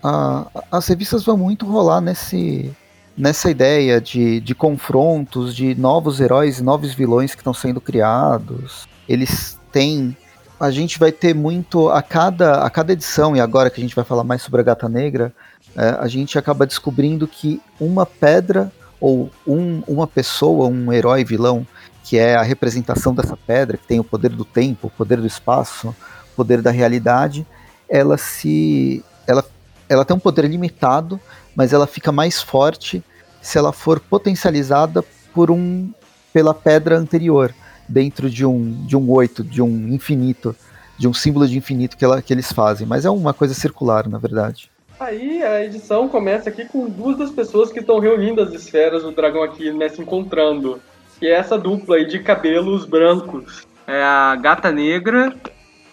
a, 0.03 0.45
as 0.69 0.85
revistas 0.87 1.23
vão 1.23 1.37
muito 1.37 1.65
rolar 1.65 2.01
nesse, 2.01 2.69
nessa 3.17 3.49
ideia 3.49 4.01
de, 4.01 4.41
de 4.41 4.53
confrontos, 4.53 5.55
de 5.55 5.73
novos 5.73 6.19
heróis 6.19 6.59
e 6.59 6.63
novos 6.63 6.93
vilões 6.93 7.33
que 7.33 7.39
estão 7.39 7.53
sendo 7.53 7.79
criados. 7.79 8.89
Eles 9.07 9.57
têm. 9.71 10.17
A 10.61 10.69
gente 10.69 10.99
vai 10.99 11.11
ter 11.11 11.33
muito. 11.33 11.89
A 11.89 12.03
cada, 12.03 12.63
a 12.63 12.69
cada 12.69 12.93
edição, 12.93 13.35
e 13.35 13.39
agora 13.39 13.67
que 13.71 13.81
a 13.81 13.83
gente 13.83 13.95
vai 13.95 14.05
falar 14.05 14.23
mais 14.23 14.43
sobre 14.43 14.61
a 14.61 14.63
Gata 14.63 14.87
Negra, 14.87 15.33
é, 15.75 15.97
a 15.99 16.07
gente 16.07 16.37
acaba 16.37 16.67
descobrindo 16.67 17.27
que 17.27 17.59
uma 17.79 18.05
pedra 18.05 18.71
ou 18.99 19.31
um, 19.47 19.81
uma 19.87 20.05
pessoa, 20.05 20.67
um 20.67 20.93
herói 20.93 21.23
vilão, 21.23 21.65
que 22.03 22.15
é 22.15 22.35
a 22.35 22.43
representação 22.43 23.11
dessa 23.15 23.35
pedra, 23.35 23.75
que 23.75 23.87
tem 23.87 23.99
o 23.99 24.03
poder 24.03 24.29
do 24.29 24.45
tempo, 24.45 24.85
o 24.85 24.91
poder 24.91 25.19
do 25.19 25.25
espaço, 25.25 25.87
o 26.33 26.35
poder 26.35 26.61
da 26.61 26.69
realidade, 26.69 27.43
ela 27.89 28.15
se. 28.15 29.03
Ela, 29.25 29.43
ela 29.89 30.05
tem 30.05 30.15
um 30.15 30.19
poder 30.19 30.45
limitado, 30.45 31.19
mas 31.55 31.73
ela 31.73 31.87
fica 31.87 32.11
mais 32.11 32.39
forte 32.39 33.03
se 33.41 33.57
ela 33.57 33.73
for 33.73 33.99
potencializada 33.99 35.03
por 35.33 35.49
um 35.49 35.91
pela 36.31 36.53
pedra 36.53 36.97
anterior, 36.97 37.51
dentro 37.91 38.29
de 38.29 38.45
um 38.45 38.85
de 38.85 38.95
um 38.95 39.09
oito, 39.11 39.43
de 39.43 39.61
um 39.61 39.89
infinito, 39.89 40.55
de 40.97 41.07
um 41.07 41.13
símbolo 41.13 41.47
de 41.47 41.57
infinito 41.57 41.97
que, 41.97 42.05
ela, 42.05 42.21
que 42.21 42.33
eles 42.33 42.51
fazem. 42.51 42.87
Mas 42.87 43.05
é 43.05 43.09
uma 43.09 43.33
coisa 43.33 43.53
circular, 43.53 44.07
na 44.07 44.17
verdade. 44.17 44.71
Aí 44.99 45.41
a 45.41 45.65
edição 45.65 46.07
começa 46.07 46.49
aqui 46.49 46.65
com 46.65 46.87
duas 46.87 47.17
das 47.17 47.31
pessoas 47.31 47.71
que 47.71 47.79
estão 47.79 47.99
reunindo 47.99 48.41
as 48.41 48.53
esferas 48.53 49.03
do 49.03 49.11
dragão 49.11 49.43
aqui, 49.43 49.71
né, 49.71 49.89
se 49.89 50.01
encontrando. 50.01 50.79
Que 51.19 51.27
é 51.27 51.33
essa 51.33 51.57
dupla 51.57 51.97
aí 51.97 52.07
de 52.07 52.19
cabelos 52.19 52.85
brancos. 52.85 53.65
É 53.87 54.01
a 54.03 54.35
gata 54.35 54.71
negra 54.71 55.35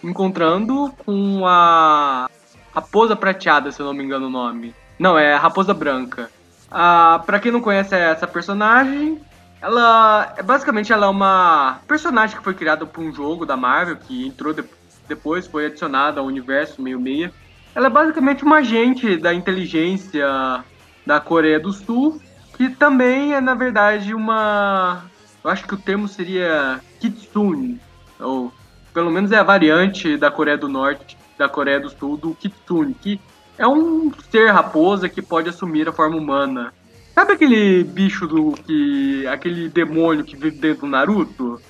encontrando 0.03 0.93
com 1.05 1.45
a 1.45 2.29
raposa 2.73 3.15
prateada, 3.15 3.71
se 3.71 3.79
eu 3.79 3.85
não 3.85 3.93
me 3.93 4.03
engano 4.03 4.27
o 4.27 4.29
nome. 4.29 4.73
Não, 4.97 5.17
é 5.17 5.35
raposa 5.35 5.73
branca. 5.73 6.29
Ah, 6.69 7.23
pra 7.25 7.39
quem 7.39 7.51
não 7.51 7.61
conhece 7.61 7.95
essa 7.95 8.27
personagem, 8.27 9.19
ela 9.61 10.33
é 10.37 10.43
basicamente 10.43 10.91
ela 10.91 11.05
é 11.05 11.09
uma 11.09 11.79
personagem 11.87 12.37
que 12.37 12.43
foi 12.43 12.53
criada 12.53 12.85
por 12.85 13.03
um 13.03 13.13
jogo 13.13 13.45
da 13.45 13.57
Marvel 13.57 13.97
que 13.97 14.25
entrou 14.25 14.53
de, 14.53 14.63
depois, 15.07 15.47
foi 15.47 15.65
adicionada 15.65 16.19
ao 16.19 16.25
universo 16.25 16.81
meio 16.81 16.99
meia. 16.99 17.33
Ela 17.75 17.87
é 17.87 17.89
basicamente 17.89 18.43
uma 18.43 18.57
agente 18.57 19.17
da 19.17 19.33
inteligência 19.33 20.63
da 21.05 21.19
Coreia 21.19 21.59
do 21.59 21.73
Sul, 21.73 22.21
que 22.55 22.69
também 22.69 23.33
é, 23.33 23.41
na 23.41 23.55
verdade, 23.55 24.13
uma. 24.13 25.03
Eu 25.43 25.49
acho 25.49 25.65
que 25.65 25.73
o 25.73 25.77
termo 25.77 26.07
seria 26.07 26.79
Kitsune, 26.99 27.79
ou 28.19 28.51
pelo 28.93 29.11
menos 29.11 29.31
é 29.31 29.37
a 29.37 29.43
variante 29.43 30.17
da 30.17 30.29
Coreia 30.29 30.57
do 30.57 30.67
Norte, 30.67 31.17
da 31.37 31.47
Coreia 31.47 31.79
do 31.79 31.89
Sul, 31.89 32.17
do 32.17 32.35
Kitsune, 32.35 32.93
que 32.93 33.19
é 33.57 33.67
um 33.67 34.11
ser 34.29 34.51
raposa 34.51 35.09
que 35.09 35.21
pode 35.21 35.49
assumir 35.49 35.87
a 35.87 35.93
forma 35.93 36.17
humana. 36.17 36.73
Sabe 37.19 37.33
aquele 37.33 37.83
bicho 37.83 38.25
do 38.25 38.53
que. 38.53 39.27
aquele 39.27 39.67
demônio 39.67 40.23
que 40.23 40.37
vive 40.37 40.57
dentro 40.57 40.83
do 40.83 40.87
Naruto? 40.87 41.61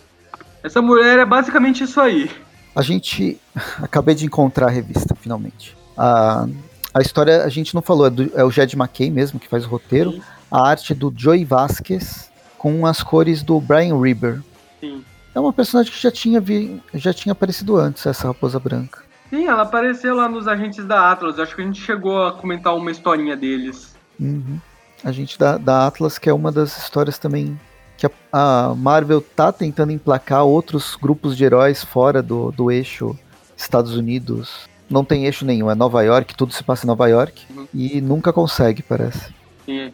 Essa 0.62 0.80
mulher 0.80 1.18
é 1.18 1.26
basicamente 1.26 1.86
isso 1.86 2.00
aí. 2.00 2.30
A 2.76 2.84
gente. 2.84 3.42
Acabei 3.82 4.14
de 4.14 4.28
encontrar 4.28 4.68
a 4.68 4.70
revista, 4.70 5.16
finalmente. 5.16 5.76
A, 5.98 6.46
a 6.94 7.02
história 7.02 7.44
a 7.44 7.50
gente 7.50 7.74
não 7.74 7.82
falou, 7.82 8.06
é, 8.06 8.10
do, 8.12 8.32
é 8.36 8.44
o 8.44 8.52
Jed 8.52 8.76
McKay 8.76 9.10
mesmo 9.10 9.40
que 9.40 9.48
faz 9.48 9.66
o 9.66 9.70
roteiro. 9.70 10.12
Sim. 10.12 10.22
A 10.52 10.70
arte 10.70 10.94
é 10.94 10.96
do 10.96 11.12
Joey 11.18 11.44
Vasquez 11.44 12.30
com 12.56 12.86
as 12.86 13.02
cores 13.02 13.42
do 13.42 13.60
Brian 13.60 14.00
Reber. 14.00 14.44
Sim. 14.80 15.04
É 15.34 15.40
uma 15.40 15.52
personagem 15.52 15.92
que 15.92 16.00
já 16.00 16.12
tinha, 16.12 16.40
vi, 16.40 16.80
já 16.94 17.12
tinha 17.12 17.34
aparecido 17.34 17.76
antes, 17.76 18.06
essa 18.06 18.28
Raposa 18.28 18.60
Branca. 18.60 19.02
Sim, 19.32 19.48
ela 19.48 19.64
apareceu 19.64 20.14
lá 20.14 20.30
nos 20.30 20.48
Agentes 20.48 20.86
da 20.86 21.12
Atlas. 21.12 21.40
Acho 21.40 21.56
que 21.56 21.62
a 21.64 21.66
gente 21.66 21.82
chegou 21.82 22.24
a 22.24 22.34
comentar 22.34 22.76
uma 22.76 22.92
historinha 22.92 23.36
deles. 23.36 23.98
Uhum. 24.20 24.60
A 25.04 25.12
gente 25.12 25.38
da, 25.40 25.58
da 25.58 25.88
Atlas, 25.88 26.18
que 26.18 26.30
é 26.30 26.34
uma 26.34 26.52
das 26.52 26.78
histórias 26.78 27.18
também 27.18 27.60
que 27.98 28.06
a, 28.06 28.12
a, 28.32 28.76
Marvel 28.76 29.22
tá 29.22 29.52
tentando 29.52 29.92
emplacar 29.92 30.44
outros 30.44 30.96
grupos 30.96 31.36
de 31.36 31.44
heróis 31.44 31.84
fora 31.84 32.22
do, 32.22 32.52
do 32.52 32.72
eixo 32.72 33.18
Estados 33.58 33.96
Unidos, 33.96 34.70
não 34.90 35.04
tem 35.04 35.26
eixo 35.26 35.46
nenhum, 35.46 35.70
é 35.70 35.76
Nova 35.76 36.02
York, 36.02 36.34
tudo 36.36 36.54
se 36.54 36.64
passa 36.64 36.86
em 36.86 36.88
Nova 36.88 37.08
York. 37.08 37.46
Uhum. 37.50 37.68
E 37.74 38.02
nunca 38.02 38.34
consegue, 38.34 38.82
parece. 38.82 39.34
Sim. 39.66 39.94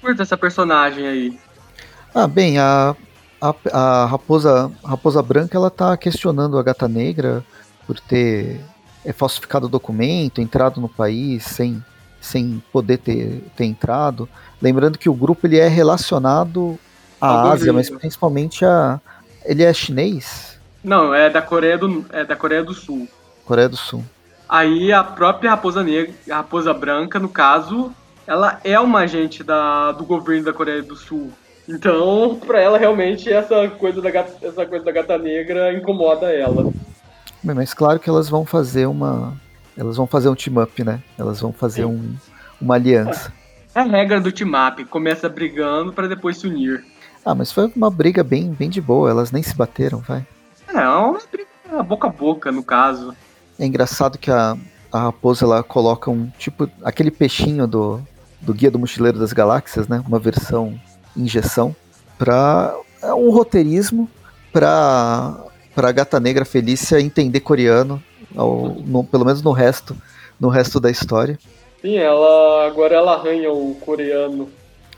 Curta 0.00 0.22
essa 0.22 0.36
personagem 0.36 1.06
aí. 1.06 1.40
Ah, 2.14 2.26
bem, 2.26 2.58
a, 2.58 2.96
a, 3.40 3.54
a, 3.72 4.06
Raposa, 4.06 4.70
Raposa 4.84 5.22
Branca 5.22 5.56
ela 5.56 5.70
tá 5.70 5.96
questionando 5.96 6.58
a 6.58 6.62
Gata 6.62 6.88
Negra 6.88 7.44
por 7.86 8.00
ter 8.00 8.60
é, 9.04 9.12
falsificado 9.12 9.66
o 9.66 9.70
documento, 9.70 10.40
entrado 10.40 10.80
no 10.80 10.88
país 10.88 11.44
sem, 11.44 11.82
sem 12.20 12.62
poder 12.72 12.98
ter, 12.98 13.42
ter 13.56 13.64
entrado. 13.64 14.28
Lembrando 14.60 14.98
que 14.98 15.08
o 15.08 15.14
grupo 15.14 15.46
ele 15.46 15.58
é 15.58 15.68
relacionado 15.68 16.78
à 17.20 17.50
Ásia, 17.50 17.72
mas 17.72 17.90
principalmente 17.90 18.64
a. 18.64 19.00
Ele 19.44 19.62
é 19.62 19.72
chinês? 19.72 20.58
Não, 20.82 21.14
é 21.14 21.30
da 21.30 21.40
Coreia 21.40 21.78
do, 21.78 22.04
é 22.10 22.24
da 22.24 22.36
Coreia 22.36 22.62
do 22.62 22.74
Sul. 22.74 23.08
Coreia 23.44 23.68
do 23.68 23.76
Sul. 23.76 24.04
Aí 24.48 24.92
a 24.92 25.04
própria 25.04 25.50
Raposa 25.50 25.82
Negra, 25.82 26.14
a 26.30 26.36
Raposa 26.36 26.72
Branca, 26.72 27.18
no 27.18 27.28
caso, 27.28 27.92
ela 28.26 28.60
é 28.64 28.78
uma 28.78 29.00
agente 29.00 29.42
da, 29.42 29.92
do 29.92 30.04
governo 30.04 30.44
da 30.44 30.52
Coreia 30.52 30.82
do 30.82 30.96
Sul. 30.96 31.30
Então, 31.68 32.40
pra 32.46 32.60
ela, 32.60 32.78
realmente, 32.78 33.30
essa 33.30 33.68
coisa 33.68 34.00
da 34.00 34.10
gata, 34.10 34.32
essa 34.46 34.64
coisa 34.64 34.84
da 34.84 34.90
gata 34.90 35.18
negra 35.18 35.72
incomoda 35.74 36.32
ela. 36.32 36.72
Bem, 37.42 37.54
mas 37.54 37.74
claro 37.74 38.00
que 38.00 38.08
elas 38.08 38.28
vão 38.28 38.44
fazer 38.44 38.86
uma. 38.86 39.36
Elas 39.78 39.96
vão 39.96 40.08
fazer 40.08 40.28
um 40.28 40.34
team-up, 40.34 40.82
né? 40.82 41.00
Elas 41.16 41.40
vão 41.40 41.52
fazer 41.52 41.84
um, 41.84 42.16
uma 42.60 42.74
aliança. 42.74 43.32
É 43.72 43.80
a 43.80 43.84
regra 43.84 44.20
do 44.20 44.32
team-up. 44.32 44.84
Começa 44.86 45.28
brigando 45.28 45.92
para 45.92 46.08
depois 46.08 46.36
se 46.36 46.48
unir. 46.48 46.84
Ah, 47.24 47.32
mas 47.34 47.52
foi 47.52 47.70
uma 47.76 47.88
briga 47.88 48.24
bem, 48.24 48.50
bem 48.50 48.68
de 48.68 48.80
boa. 48.80 49.08
Elas 49.08 49.30
nem 49.30 49.42
se 49.42 49.54
bateram, 49.54 50.00
vai. 50.00 50.26
É, 50.66 50.88
uma 50.88 51.20
briga 51.30 51.82
boca 51.84 52.08
a 52.08 52.10
boca, 52.10 52.50
no 52.50 52.64
caso. 52.64 53.14
É 53.56 53.64
engraçado 53.64 54.18
que 54.18 54.32
a, 54.32 54.56
a 54.90 54.98
raposa 54.98 55.44
ela 55.44 55.62
coloca 55.62 56.10
um 56.10 56.28
tipo. 56.38 56.68
aquele 56.82 57.12
peixinho 57.12 57.66
do, 57.66 58.00
do 58.40 58.52
Guia 58.52 58.72
do 58.72 58.80
Mochileiro 58.80 59.20
das 59.20 59.32
Galáxias, 59.32 59.86
né? 59.86 60.02
Uma 60.08 60.18
versão 60.18 60.78
injeção. 61.16 61.74
Pra. 62.18 62.74
É 63.00 63.14
um 63.14 63.30
roteirismo 63.30 64.10
pra, 64.52 65.36
pra 65.72 65.92
Gata 65.92 66.18
Negra 66.18 66.44
Felícia 66.44 67.00
entender 67.00 67.38
coreano. 67.38 68.02
Ao, 68.36 68.76
no, 68.84 69.04
pelo 69.04 69.24
menos 69.24 69.42
no 69.42 69.52
resto. 69.52 69.96
No 70.38 70.48
resto 70.48 70.78
da 70.78 70.90
história. 70.90 71.38
Sim, 71.80 71.96
ela. 71.96 72.66
Agora 72.66 72.94
ela 72.94 73.14
arranha 73.14 73.50
o 73.50 73.74
coreano. 73.76 74.48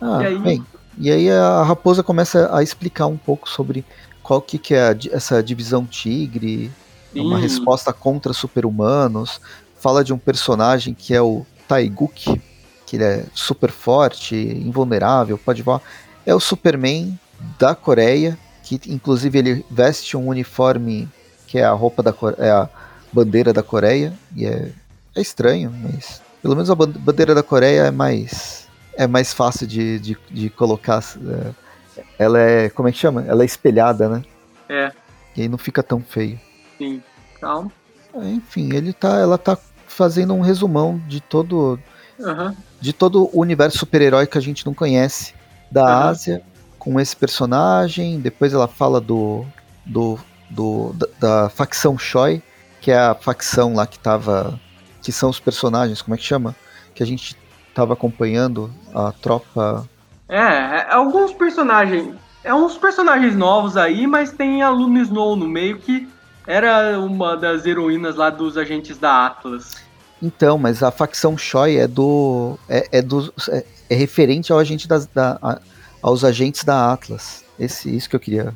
Ah, 0.00 0.22
e 0.22 0.26
aí? 0.26 0.38
Bem, 0.38 0.66
e 0.98 1.10
aí 1.10 1.30
a 1.30 1.62
raposa 1.62 2.02
começa 2.02 2.54
a 2.54 2.62
explicar 2.62 3.06
um 3.06 3.16
pouco 3.16 3.48
sobre 3.48 3.84
qual 4.22 4.40
que, 4.40 4.58
que 4.58 4.74
é 4.74 4.90
a, 4.90 4.96
essa 5.12 5.42
divisão 5.42 5.86
tigre, 5.86 6.70
Sim. 7.12 7.20
uma 7.20 7.38
resposta 7.38 7.92
contra 7.92 8.32
super-humanos. 8.32 9.40
Fala 9.78 10.04
de 10.04 10.12
um 10.12 10.18
personagem 10.18 10.94
que 10.94 11.14
é 11.14 11.22
o 11.22 11.44
Taiguk, 11.66 12.40
que 12.86 12.96
ele 12.96 13.04
é 13.04 13.24
super 13.34 13.70
forte, 13.70 14.34
invulnerável, 14.34 15.38
pode 15.38 15.62
voar. 15.62 15.80
É 16.26 16.34
o 16.34 16.40
Superman 16.40 17.18
da 17.58 17.74
Coreia, 17.74 18.38
que 18.62 18.80
inclusive 18.88 19.38
ele 19.38 19.66
veste 19.70 20.16
um 20.16 20.28
uniforme 20.28 21.08
que 21.46 21.58
é 21.58 21.64
a 21.64 21.72
roupa 21.72 22.02
da 22.02 22.14
é 22.38 22.50
a 22.50 22.68
bandeira 23.12 23.52
da 23.52 23.62
Coreia, 23.62 24.12
e 24.34 24.46
é, 24.46 24.70
é 25.14 25.20
estranho, 25.20 25.72
mas 25.82 26.22
pelo 26.42 26.54
menos 26.54 26.70
a 26.70 26.74
bandeira 26.74 27.34
da 27.34 27.42
Coreia 27.42 27.82
é 27.82 27.90
mais 27.90 28.68
é 28.94 29.06
mais 29.06 29.32
fácil 29.32 29.66
de, 29.66 29.98
de, 29.98 30.18
de 30.30 30.50
colocar. 30.50 31.02
É, 31.26 32.04
ela 32.18 32.38
é. 32.38 32.68
Como 32.68 32.88
é 32.88 32.92
que 32.92 32.98
chama? 32.98 33.24
Ela 33.26 33.42
é 33.42 33.46
espelhada, 33.46 34.08
né? 34.08 34.22
É. 34.68 34.92
E 35.36 35.42
aí 35.42 35.48
não 35.48 35.58
fica 35.58 35.82
tão 35.82 36.00
feio. 36.00 36.38
Sim. 36.76 37.02
Calma. 37.40 37.72
Enfim, 38.14 38.74
ele 38.74 38.92
tá, 38.92 39.18
ela 39.18 39.38
tá 39.38 39.56
fazendo 39.86 40.34
um 40.34 40.40
resumão 40.40 41.00
de 41.06 41.20
todo 41.20 41.78
uhum. 42.18 42.54
de 42.80 42.92
todo 42.92 43.30
o 43.32 43.40
universo 43.40 43.78
super-herói 43.78 44.26
que 44.26 44.38
a 44.38 44.40
gente 44.40 44.66
não 44.66 44.74
conhece 44.74 45.34
da 45.70 45.82
uhum. 45.82 46.08
Ásia 46.08 46.42
com 46.78 47.00
esse 47.00 47.16
personagem. 47.16 48.20
Depois 48.20 48.52
ela 48.52 48.68
fala 48.68 49.00
do, 49.00 49.44
do, 49.84 50.18
do 50.48 50.92
da, 50.94 51.06
da, 51.20 51.48
facção 51.48 51.96
Choi, 51.98 52.42
que 52.80 52.90
é 52.90 52.98
a 52.98 53.14
facção 53.14 53.74
lá 53.74 53.86
que 53.86 53.98
tava 53.98 54.58
que 55.02 55.12
são 55.12 55.30
os 55.30 55.40
personagens, 55.40 56.02
como 56.02 56.14
é 56.14 56.18
que 56.18 56.24
chama? 56.24 56.54
Que 56.94 57.02
a 57.02 57.06
gente 57.06 57.36
tava 57.74 57.94
acompanhando 57.94 58.70
a 58.94 59.12
tropa. 59.12 59.88
É, 60.28 60.36
é 60.38 60.92
alguns 60.92 61.32
personagens, 61.32 62.14
é 62.44 62.54
uns 62.54 62.76
personagens 62.76 63.34
novos 63.34 63.76
aí, 63.76 64.06
mas 64.06 64.32
tem 64.32 64.62
a 64.62 64.70
Luna 64.70 65.00
Snow 65.00 65.36
no 65.36 65.48
meio 65.48 65.78
que 65.78 66.08
era 66.46 66.98
uma 66.98 67.36
das 67.36 67.66
heroínas 67.66 68.16
lá 68.16 68.30
dos 68.30 68.56
agentes 68.56 68.98
da 68.98 69.26
Atlas. 69.26 69.76
Então, 70.22 70.58
mas 70.58 70.82
a 70.82 70.90
facção 70.90 71.36
Choi 71.36 71.76
é 71.76 71.88
do. 71.88 72.58
é, 72.68 72.98
é, 72.98 73.02
do, 73.02 73.32
é, 73.48 73.64
é 73.88 73.94
referente 73.94 74.52
ao 74.52 74.58
agente 74.58 74.86
das, 74.86 75.06
da, 75.06 75.38
a, 75.40 75.60
aos 76.02 76.24
agentes 76.24 76.62
da 76.64 76.92
Atlas. 76.92 77.44
Esse, 77.58 77.94
isso 77.94 78.08
que 78.08 78.16
eu 78.16 78.20
queria 78.20 78.54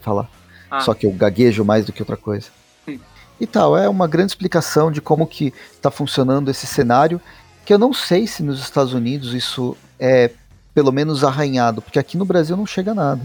falar. 0.00 0.28
Ah. 0.70 0.80
Só 0.80 0.94
que 0.94 1.06
eu 1.06 1.12
gaguejo 1.12 1.64
mais 1.64 1.84
do 1.84 1.92
que 1.92 2.02
outra 2.02 2.16
coisa. 2.16 2.48
E 3.40 3.46
tal, 3.46 3.76
é 3.76 3.88
uma 3.88 4.06
grande 4.06 4.32
explicação 4.32 4.90
de 4.90 5.00
como 5.00 5.26
que 5.26 5.52
está 5.72 5.90
funcionando 5.90 6.50
esse 6.50 6.66
cenário, 6.66 7.20
que 7.64 7.72
eu 7.72 7.78
não 7.78 7.92
sei 7.92 8.26
se 8.26 8.42
nos 8.42 8.60
Estados 8.60 8.92
Unidos 8.92 9.34
isso 9.34 9.76
é 9.98 10.30
pelo 10.74 10.92
menos 10.92 11.22
arranhado, 11.22 11.80
porque 11.80 11.98
aqui 11.98 12.16
no 12.16 12.24
Brasil 12.24 12.56
não 12.56 12.66
chega 12.66 12.94
nada. 12.94 13.22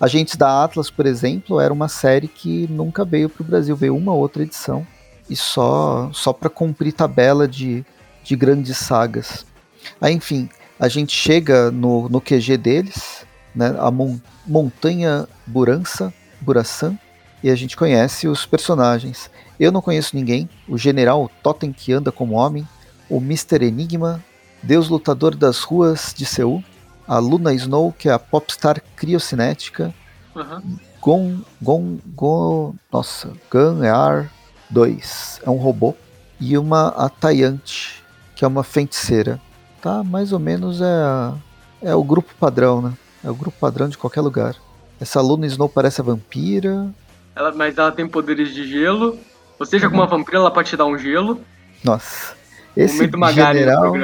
Agentes 0.00 0.36
da 0.36 0.64
Atlas, 0.64 0.90
por 0.90 1.06
exemplo, 1.06 1.60
era 1.60 1.72
uma 1.72 1.88
série 1.88 2.28
que 2.28 2.66
nunca 2.68 3.04
veio 3.04 3.28
para 3.28 3.42
o 3.42 3.46
Brasil, 3.46 3.76
veio 3.76 3.96
uma 3.96 4.12
outra 4.12 4.42
edição 4.42 4.86
e 5.28 5.36
só 5.36 6.10
só 6.12 6.32
para 6.32 6.48
cumprir 6.50 6.92
tabela 6.92 7.46
de, 7.46 7.84
de 8.24 8.36
grandes 8.36 8.76
sagas. 8.78 9.46
Aí, 10.00 10.14
enfim, 10.14 10.48
a 10.78 10.88
gente 10.88 11.14
chega 11.14 11.70
no, 11.70 12.08
no 12.08 12.20
QG 12.20 12.56
deles, 12.56 13.26
né, 13.54 13.74
a 13.78 13.90
Mon 13.90 14.18
Montanha 14.46 15.28
Burança, 15.46 16.12
Buraçan, 16.40 16.98
e 17.42 17.50
a 17.50 17.54
gente 17.54 17.76
conhece 17.76 18.28
os 18.28 18.46
personagens. 18.46 19.30
Eu 19.58 19.72
não 19.72 19.82
conheço 19.82 20.16
ninguém, 20.16 20.48
o 20.68 20.78
General 20.78 21.30
Totem 21.42 21.72
que 21.72 21.92
anda 21.92 22.10
como 22.10 22.34
homem, 22.34 22.66
o 23.08 23.18
Mr. 23.18 23.64
Enigma, 23.64 24.22
Deus 24.62 24.88
Lutador 24.88 25.34
das 25.34 25.60
Ruas 25.60 26.14
de 26.16 26.24
Seul, 26.24 26.62
a 27.06 27.18
Luna 27.18 27.52
Snow, 27.54 27.92
que 27.92 28.08
é 28.08 28.12
a 28.12 28.18
popstar 28.18 28.80
criocinética, 28.94 29.92
uhum. 30.34 30.78
Gon, 31.00 31.40
Gon, 31.60 31.98
Gon, 32.14 32.74
nossa, 32.92 33.32
Gun-Ar 33.50 34.30
2, 34.68 35.40
é 35.44 35.50
um 35.50 35.56
robô, 35.56 35.94
e 36.38 36.56
uma 36.56 36.88
Atayante, 36.88 38.02
que 38.36 38.44
é 38.44 38.48
uma 38.48 38.62
feiticeira. 38.62 39.40
Tá, 39.82 40.04
mais 40.04 40.32
ou 40.32 40.38
menos 40.38 40.80
é, 40.80 41.32
é 41.82 41.94
o 41.94 42.04
grupo 42.04 42.34
padrão, 42.38 42.82
né? 42.82 42.92
É 43.24 43.30
o 43.30 43.34
grupo 43.34 43.56
padrão 43.58 43.88
de 43.88 43.98
qualquer 43.98 44.20
lugar. 44.20 44.54
Essa 45.00 45.20
Luna 45.20 45.46
Snow 45.46 45.68
parece 45.68 46.00
a 46.00 46.04
vampira. 46.04 46.88
Ela, 47.34 47.52
mas 47.52 47.76
ela 47.78 47.92
tem 47.92 48.06
poderes 48.06 48.52
de 48.54 48.66
gelo. 48.66 49.18
Ou 49.58 49.66
seja, 49.66 49.86
uhum. 49.86 49.90
como 49.90 50.02
uma 50.02 50.08
vampira, 50.08 50.38
ela 50.38 50.50
pode 50.50 50.70
te 50.70 50.76
dar 50.76 50.86
um 50.86 50.98
gelo. 50.98 51.40
Nossa. 51.84 52.34
Esse 52.76 53.10
general, 53.32 53.94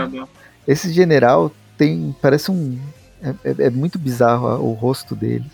esse 0.66 0.92
general 0.92 1.52
tem. 1.78 2.14
Parece 2.20 2.50
um. 2.50 2.78
É, 3.22 3.28
é, 3.44 3.66
é 3.66 3.70
muito 3.70 3.98
bizarro 3.98 4.46
o 4.62 4.72
rosto 4.72 5.14
dele. 5.14 5.46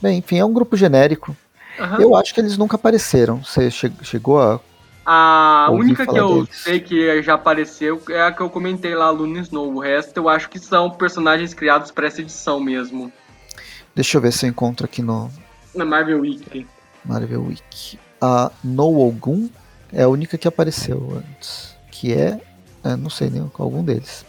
Bem, 0.00 0.18
enfim, 0.18 0.38
é 0.38 0.44
um 0.44 0.52
grupo 0.52 0.76
genérico. 0.76 1.36
Uhum. 1.78 2.00
Eu 2.00 2.16
acho 2.16 2.34
que 2.34 2.40
eles 2.40 2.58
nunca 2.58 2.76
apareceram. 2.76 3.42
Você 3.42 3.70
che 3.70 3.90
chegou 4.02 4.40
a. 4.40 4.60
A 5.10 5.70
única 5.70 6.06
que 6.06 6.18
eu 6.18 6.44
deles? 6.44 6.56
sei 6.56 6.80
que 6.80 7.22
já 7.22 7.32
apareceu 7.32 8.00
é 8.10 8.22
a 8.22 8.30
que 8.30 8.42
eu 8.42 8.50
comentei 8.50 8.94
lá, 8.94 9.08
Luna 9.08 9.40
Snow. 9.40 9.74
O 9.74 9.78
resto 9.80 10.18
eu 10.18 10.28
acho 10.28 10.50
que 10.50 10.58
são 10.58 10.90
personagens 10.90 11.54
criados 11.54 11.90
para 11.90 12.06
essa 12.06 12.20
edição 12.20 12.60
mesmo. 12.60 13.10
Deixa 13.94 14.18
eu 14.18 14.20
ver 14.20 14.32
se 14.32 14.44
eu 14.44 14.50
encontro 14.50 14.84
aqui 14.84 15.00
no. 15.00 15.30
Na 15.74 15.84
Marvel 15.84 16.20
Wiki. 16.20 16.66
Marvel 17.08 17.46
Wiki. 17.46 17.98
A 18.20 18.50
No 18.62 19.00
Ogun 19.00 19.48
é 19.92 20.02
a 20.02 20.08
única 20.08 20.36
que 20.36 20.46
apareceu 20.46 21.16
antes. 21.16 21.74
Que 21.90 22.12
é. 22.12 22.40
é 22.84 22.94
não 22.96 23.08
sei 23.08 23.30
nem 23.30 23.50
algum 23.58 23.82
deles. 23.82 24.24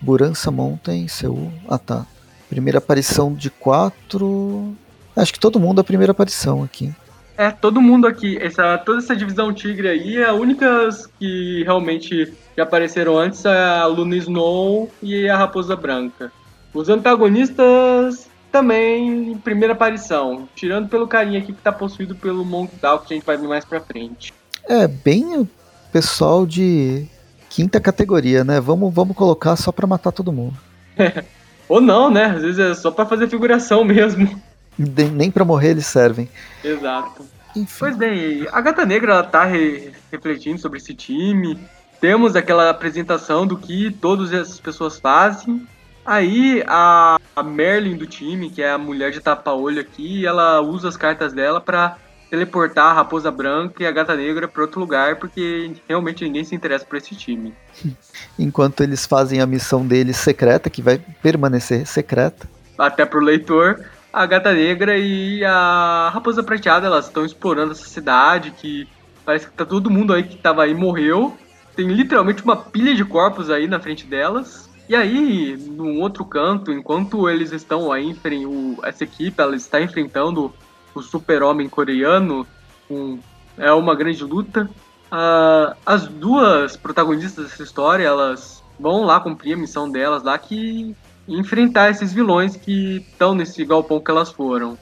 Burança 0.00 0.50
Mountain, 0.50 1.08
Seul. 1.08 1.52
Ah 1.68 1.78
tá. 1.78 2.06
Primeira 2.48 2.78
aparição 2.78 3.32
de 3.32 3.48
quatro. 3.48 4.76
Acho 5.16 5.32
que 5.32 5.40
todo 5.40 5.58
mundo 5.58 5.80
a 5.80 5.84
primeira 5.84 6.12
aparição 6.12 6.62
aqui. 6.62 6.94
É, 7.36 7.50
todo 7.50 7.80
mundo 7.80 8.06
aqui. 8.06 8.36
Essa, 8.38 8.76
toda 8.78 8.98
essa 8.98 9.16
divisão 9.16 9.52
tigre 9.52 9.88
aí, 9.88 10.18
é 10.18 10.28
a 10.28 10.34
únicas 10.34 11.06
que 11.18 11.62
realmente 11.64 12.32
já 12.56 12.64
apareceram 12.64 13.18
antes 13.18 13.44
é 13.44 13.64
a 13.64 13.86
Luna 13.86 14.16
Snow 14.16 14.90
e 15.02 15.28
a 15.28 15.36
Raposa 15.36 15.74
Branca. 15.74 16.30
Os 16.74 16.88
antagonistas 16.88 18.28
também 18.52 19.32
em 19.32 19.38
primeira 19.38 19.72
aparição, 19.72 20.46
tirando 20.54 20.88
pelo 20.88 21.08
carinha 21.08 21.38
aqui 21.38 21.52
que 21.52 21.62
tá 21.62 21.72
possuído 21.72 22.14
pelo 22.14 22.44
Monk 22.44 22.76
Down, 22.76 22.98
que 22.98 23.14
a 23.14 23.16
gente 23.16 23.26
vai 23.26 23.36
ver 23.36 23.48
mais 23.48 23.64
pra 23.64 23.80
frente. 23.80 24.32
É, 24.68 24.86
bem 24.86 25.38
o 25.38 25.48
pessoal 25.90 26.46
de 26.46 27.06
quinta 27.48 27.80
categoria, 27.80 28.44
né? 28.44 28.60
Vamos, 28.60 28.92
vamos 28.94 29.16
colocar 29.16 29.56
só 29.56 29.72
pra 29.72 29.86
matar 29.86 30.12
todo 30.12 30.32
mundo. 30.32 30.56
Ou 31.68 31.80
não, 31.80 32.10
né? 32.10 32.26
Às 32.26 32.42
vezes 32.42 32.58
é 32.58 32.74
só 32.74 32.90
pra 32.90 33.06
fazer 33.06 33.28
figuração 33.28 33.82
mesmo. 33.84 34.40
Nem 34.78 35.30
para 35.30 35.44
morrer 35.44 35.70
eles 35.70 35.86
servem. 35.86 36.28
Exato. 36.62 37.24
Enfim. 37.56 37.76
Pois 37.78 37.96
bem, 37.96 38.46
a 38.52 38.60
Gata 38.60 38.84
Negra 38.84 39.12
ela 39.12 39.22
tá 39.22 39.44
re 39.44 39.92
refletindo 40.10 40.58
sobre 40.58 40.78
esse 40.78 40.94
time. 40.94 41.58
Temos 42.00 42.34
aquela 42.34 42.68
apresentação 42.68 43.46
do 43.46 43.56
que 43.56 43.90
todas 43.90 44.32
essas 44.32 44.58
pessoas 44.58 44.98
fazem. 44.98 45.66
Aí 46.04 46.64
a, 46.66 47.18
a 47.34 47.42
Merlin 47.42 47.96
do 47.96 48.06
time, 48.06 48.50
que 48.50 48.62
é 48.62 48.70
a 48.70 48.78
mulher 48.78 49.12
de 49.12 49.20
tapa-olho 49.20 49.80
aqui, 49.80 50.26
ela 50.26 50.60
usa 50.60 50.88
as 50.88 50.96
cartas 50.96 51.32
dela 51.32 51.60
para 51.60 51.96
teleportar 52.28 52.86
a 52.86 52.92
Raposa 52.94 53.30
Branca 53.30 53.82
e 53.82 53.86
a 53.86 53.90
Gata 53.92 54.16
Negra 54.16 54.48
para 54.48 54.62
outro 54.62 54.80
lugar, 54.80 55.16
porque 55.16 55.72
realmente 55.86 56.24
ninguém 56.24 56.42
se 56.42 56.54
interessa 56.54 56.84
por 56.84 56.96
esse 56.96 57.14
time. 57.14 57.54
Enquanto 58.38 58.82
eles 58.82 59.04
fazem 59.04 59.40
a 59.40 59.46
missão 59.46 59.86
deles 59.86 60.16
secreta, 60.16 60.70
que 60.70 60.80
vai 60.80 60.98
permanecer 61.22 61.86
secreta. 61.86 62.48
Até 62.78 63.04
pro 63.04 63.20
leitor, 63.20 63.84
a 64.10 64.24
Gata 64.26 64.52
Negra 64.52 64.96
e 64.96 65.44
a 65.44 66.10
Raposa 66.12 66.42
Prateada, 66.42 66.86
elas 66.86 67.06
estão 67.06 67.24
explorando 67.24 67.72
essa 67.72 67.86
cidade 67.86 68.50
que 68.50 68.88
parece 69.24 69.46
que 69.46 69.52
tá 69.52 69.64
todo 69.64 69.90
mundo 69.90 70.12
aí 70.12 70.22
que 70.22 70.36
tava 70.36 70.64
aí 70.64 70.74
morreu. 70.74 71.36
Tem 71.76 71.86
literalmente 71.86 72.42
uma 72.42 72.56
pilha 72.56 72.94
de 72.94 73.04
corpos 73.04 73.50
aí 73.50 73.68
na 73.68 73.78
frente 73.78 74.06
delas. 74.06 74.70
E 74.88 74.96
aí, 74.96 75.56
num 75.56 76.00
outro 76.00 76.24
canto, 76.24 76.72
enquanto 76.72 77.28
eles 77.28 77.52
estão 77.52 77.92
aí, 77.92 78.16
o, 78.46 78.78
essa 78.84 79.04
equipe 79.04 79.40
ela 79.40 79.56
está 79.56 79.80
enfrentando 79.80 80.52
o 80.94 81.00
super-homem 81.00 81.68
coreano, 81.68 82.46
um, 82.90 83.18
é 83.56 83.72
uma 83.72 83.94
grande 83.94 84.22
luta. 84.24 84.68
Uh, 85.10 85.76
as 85.84 86.06
duas 86.08 86.76
protagonistas 86.76 87.46
dessa 87.50 87.62
história, 87.62 88.04
elas 88.04 88.62
vão 88.78 89.04
lá 89.04 89.20
cumprir 89.20 89.54
a 89.54 89.56
missão 89.56 89.90
delas 89.90 90.22
lá, 90.22 90.36
que 90.36 90.96
enfrentar 91.28 91.90
esses 91.90 92.12
vilões 92.12 92.56
que 92.56 93.06
estão 93.08 93.34
nesse 93.34 93.64
galpão 93.64 94.00
que 94.00 94.10
elas 94.10 94.30
foram. 94.30 94.76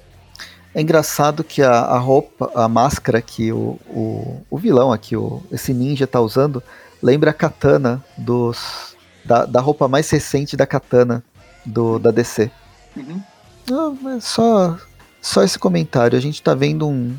É 0.74 0.80
engraçado 0.80 1.42
que 1.42 1.62
a, 1.62 1.72
a 1.72 1.98
roupa, 1.98 2.50
a 2.54 2.68
máscara 2.68 3.20
que 3.20 3.52
o, 3.52 3.78
o, 3.88 4.40
o, 4.48 4.56
vilão 4.56 4.92
aqui, 4.92 5.16
o, 5.16 5.42
esse 5.50 5.74
ninja 5.74 6.06
tá 6.06 6.20
usando, 6.20 6.62
lembra 7.02 7.30
a 7.30 7.34
katana 7.34 8.02
dos, 8.16 8.89
da, 9.30 9.44
da 9.44 9.60
roupa 9.60 9.86
mais 9.86 10.10
recente 10.10 10.56
da 10.56 10.66
katana 10.66 11.22
do, 11.64 12.00
da 12.00 12.10
DC. 12.10 12.50
Uhum. 12.96 13.22
Não, 13.70 14.20
só, 14.20 14.76
só 15.22 15.44
esse 15.44 15.56
comentário. 15.56 16.18
A 16.18 16.20
gente 16.20 16.42
tá 16.42 16.52
vendo 16.52 16.88
um. 16.88 17.16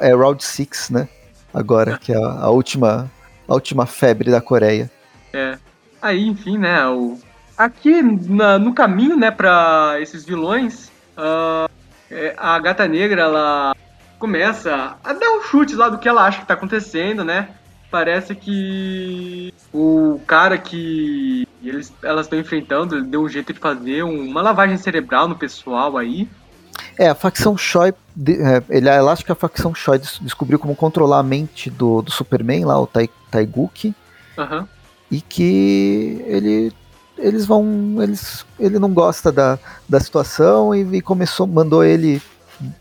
É 0.00 0.14
Round 0.14 0.42
6, 0.42 0.88
né? 0.88 1.08
Agora, 1.52 1.98
que 1.98 2.12
é 2.12 2.16
a, 2.16 2.44
a, 2.44 2.50
última, 2.50 3.10
a 3.46 3.52
última 3.52 3.84
febre 3.84 4.30
da 4.30 4.40
Coreia. 4.40 4.90
É. 5.34 5.58
Aí, 6.00 6.26
enfim, 6.26 6.56
né? 6.56 6.86
O, 6.86 7.18
Aqui 7.58 8.00
na, 8.00 8.58
no 8.58 8.72
caminho, 8.72 9.18
né, 9.18 9.30
para 9.30 9.98
esses 10.00 10.24
vilões, 10.24 10.90
uh, 11.18 11.70
a 12.38 12.58
Gata 12.58 12.88
Negra 12.88 13.20
ela 13.20 13.76
começa 14.18 14.96
a 15.04 15.12
dar 15.12 15.30
um 15.32 15.42
chute 15.42 15.74
lá 15.74 15.90
do 15.90 15.98
que 15.98 16.08
ela 16.08 16.24
acha 16.24 16.40
que 16.40 16.46
tá 16.46 16.54
acontecendo, 16.54 17.22
né? 17.22 17.50
Parece 17.90 18.34
que 18.34 19.52
o 19.74 20.18
cara 20.26 20.56
que 20.56 21.46
eles, 21.68 21.92
elas 22.02 22.26
estão 22.26 22.38
enfrentando, 22.38 22.96
ele 22.96 23.06
deu 23.06 23.22
um 23.22 23.28
jeito 23.28 23.52
de 23.52 23.58
fazer 23.58 24.02
uma 24.02 24.40
lavagem 24.40 24.76
cerebral 24.76 25.28
no 25.28 25.36
pessoal 25.36 25.96
aí. 25.96 26.28
É, 26.98 27.08
a 27.08 27.14
facção 27.14 27.56
Choi, 27.56 27.90
é, 27.90 28.62
ele, 28.68 28.88
acha 28.88 29.24
que 29.24 29.32
a 29.32 29.34
facção 29.34 29.74
Choi 29.74 29.98
descobriu 30.20 30.58
como 30.58 30.74
controlar 30.74 31.18
a 31.18 31.22
mente 31.22 31.68
do, 31.70 32.02
do 32.02 32.10
Superman 32.10 32.64
lá, 32.64 32.80
o 32.80 32.86
tai, 32.86 33.08
Taiguchi. 33.30 33.94
Uhum. 34.38 34.66
E 35.10 35.20
que 35.20 36.22
ele 36.26 36.72
eles 37.20 37.46
vão. 37.46 37.96
Eles, 38.00 38.44
ele 38.58 38.78
não 38.78 38.92
gosta 38.92 39.30
da, 39.30 39.58
da 39.88 40.00
situação 40.00 40.74
e, 40.74 40.96
e, 40.96 41.00
começou, 41.00 41.46
mandou 41.46 41.84
ele 41.84 42.20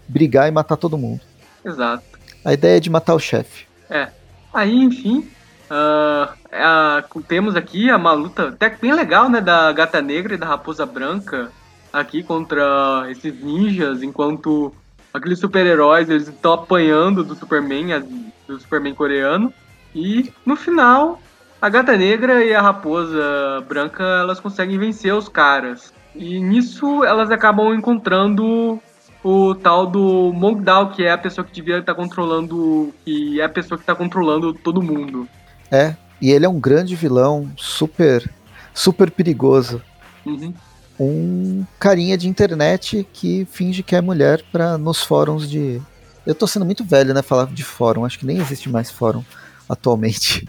brigar 0.08 0.48
e 0.48 0.52
matar 0.52 0.78
todo 0.78 0.98
mundo. 0.98 1.22
Exato. 1.64 2.04
A 2.44 2.54
ideia 2.54 2.78
é 2.78 2.80
de 2.80 2.90
matar 2.90 3.16
o 3.16 3.20
chefe. 3.20 3.66
É. 3.90 4.10
Aí, 4.54 4.74
enfim, 4.76 5.30
uh, 5.70 7.24
temos 7.28 7.56
aqui 7.56 7.92
uma 7.92 8.12
luta 8.14 8.50
até 8.50 8.70
bem 8.70 8.94
legal, 8.94 9.30
né? 9.30 9.42
Da 9.42 9.72
gata 9.72 10.02
negra 10.02 10.34
e 10.34 10.38
da 10.38 10.46
raposa 10.46 10.86
branca 10.86 11.52
aqui 11.92 12.24
contra 12.24 13.06
esses 13.10 13.42
ninjas, 13.42 14.04
enquanto 14.04 14.74
aqueles 15.14 15.40
super-heróis 15.40 16.10
eles 16.10 16.28
estão 16.28 16.54
apanhando 16.54 17.24
do 17.24 17.36
Superman, 17.36 18.04
do 18.48 18.60
Superman 18.60 18.94
coreano. 18.94 19.54
E 19.94 20.32
no 20.46 20.56
final, 20.56 21.20
a 21.62 21.68
gata 21.68 21.98
negra 21.98 22.44
e 22.44 22.54
a 22.54 22.62
raposa 22.62 23.64
branca, 23.68 24.04
elas 24.04 24.40
conseguem 24.40 24.78
vencer 24.78 25.14
os 25.14 25.28
caras. 25.28 25.94
E 26.16 26.40
nisso 26.40 27.04
elas 27.04 27.32
acabam 27.32 27.74
encontrando 27.74 28.80
o 29.24 29.56
tal 29.56 29.86
do 29.86 30.32
Mongdal, 30.34 30.92
que 30.92 31.04
é 31.04 31.12
a 31.12 31.18
pessoa 31.18 31.46
que 31.46 31.52
devia 31.52 31.80
estar 31.80 31.94
controlando, 31.94 32.94
que 33.04 33.42
é 33.42 33.44
a 33.44 33.50
pessoa 33.50 33.78
que 33.78 33.84
está 33.84 33.96
controlando 33.96 34.54
todo 34.54 34.82
mundo. 34.82 35.28
É, 35.72 35.96
E 36.22 36.32
ele 36.32 36.46
é 36.46 36.50
um 36.50 36.60
grande 36.60 36.96
vilão, 36.96 37.50
super, 37.56 38.30
super 38.74 39.10
perigoso. 39.12 39.82
Uhum. 40.26 40.54
Um 41.00 41.66
carinha 41.80 42.18
de 42.18 42.28
internet 42.28 43.08
que 43.14 43.48
finge 43.52 43.82
que 43.82 43.96
é 43.96 44.02
mulher 44.02 44.44
para 44.52 44.78
nos 44.78 45.02
fóruns 45.02 45.50
de. 45.50 45.82
Eu 46.26 46.36
tô 46.36 46.46
sendo 46.46 46.66
muito 46.66 46.84
velho, 46.84 47.14
né? 47.14 47.22
Falar 47.22 47.46
de 47.48 47.64
fórum. 47.64 48.04
Acho 48.04 48.20
que 48.20 48.26
nem 48.26 48.38
existe 48.38 48.70
mais 48.70 48.92
fórum 48.92 49.24
atualmente. 49.70 50.46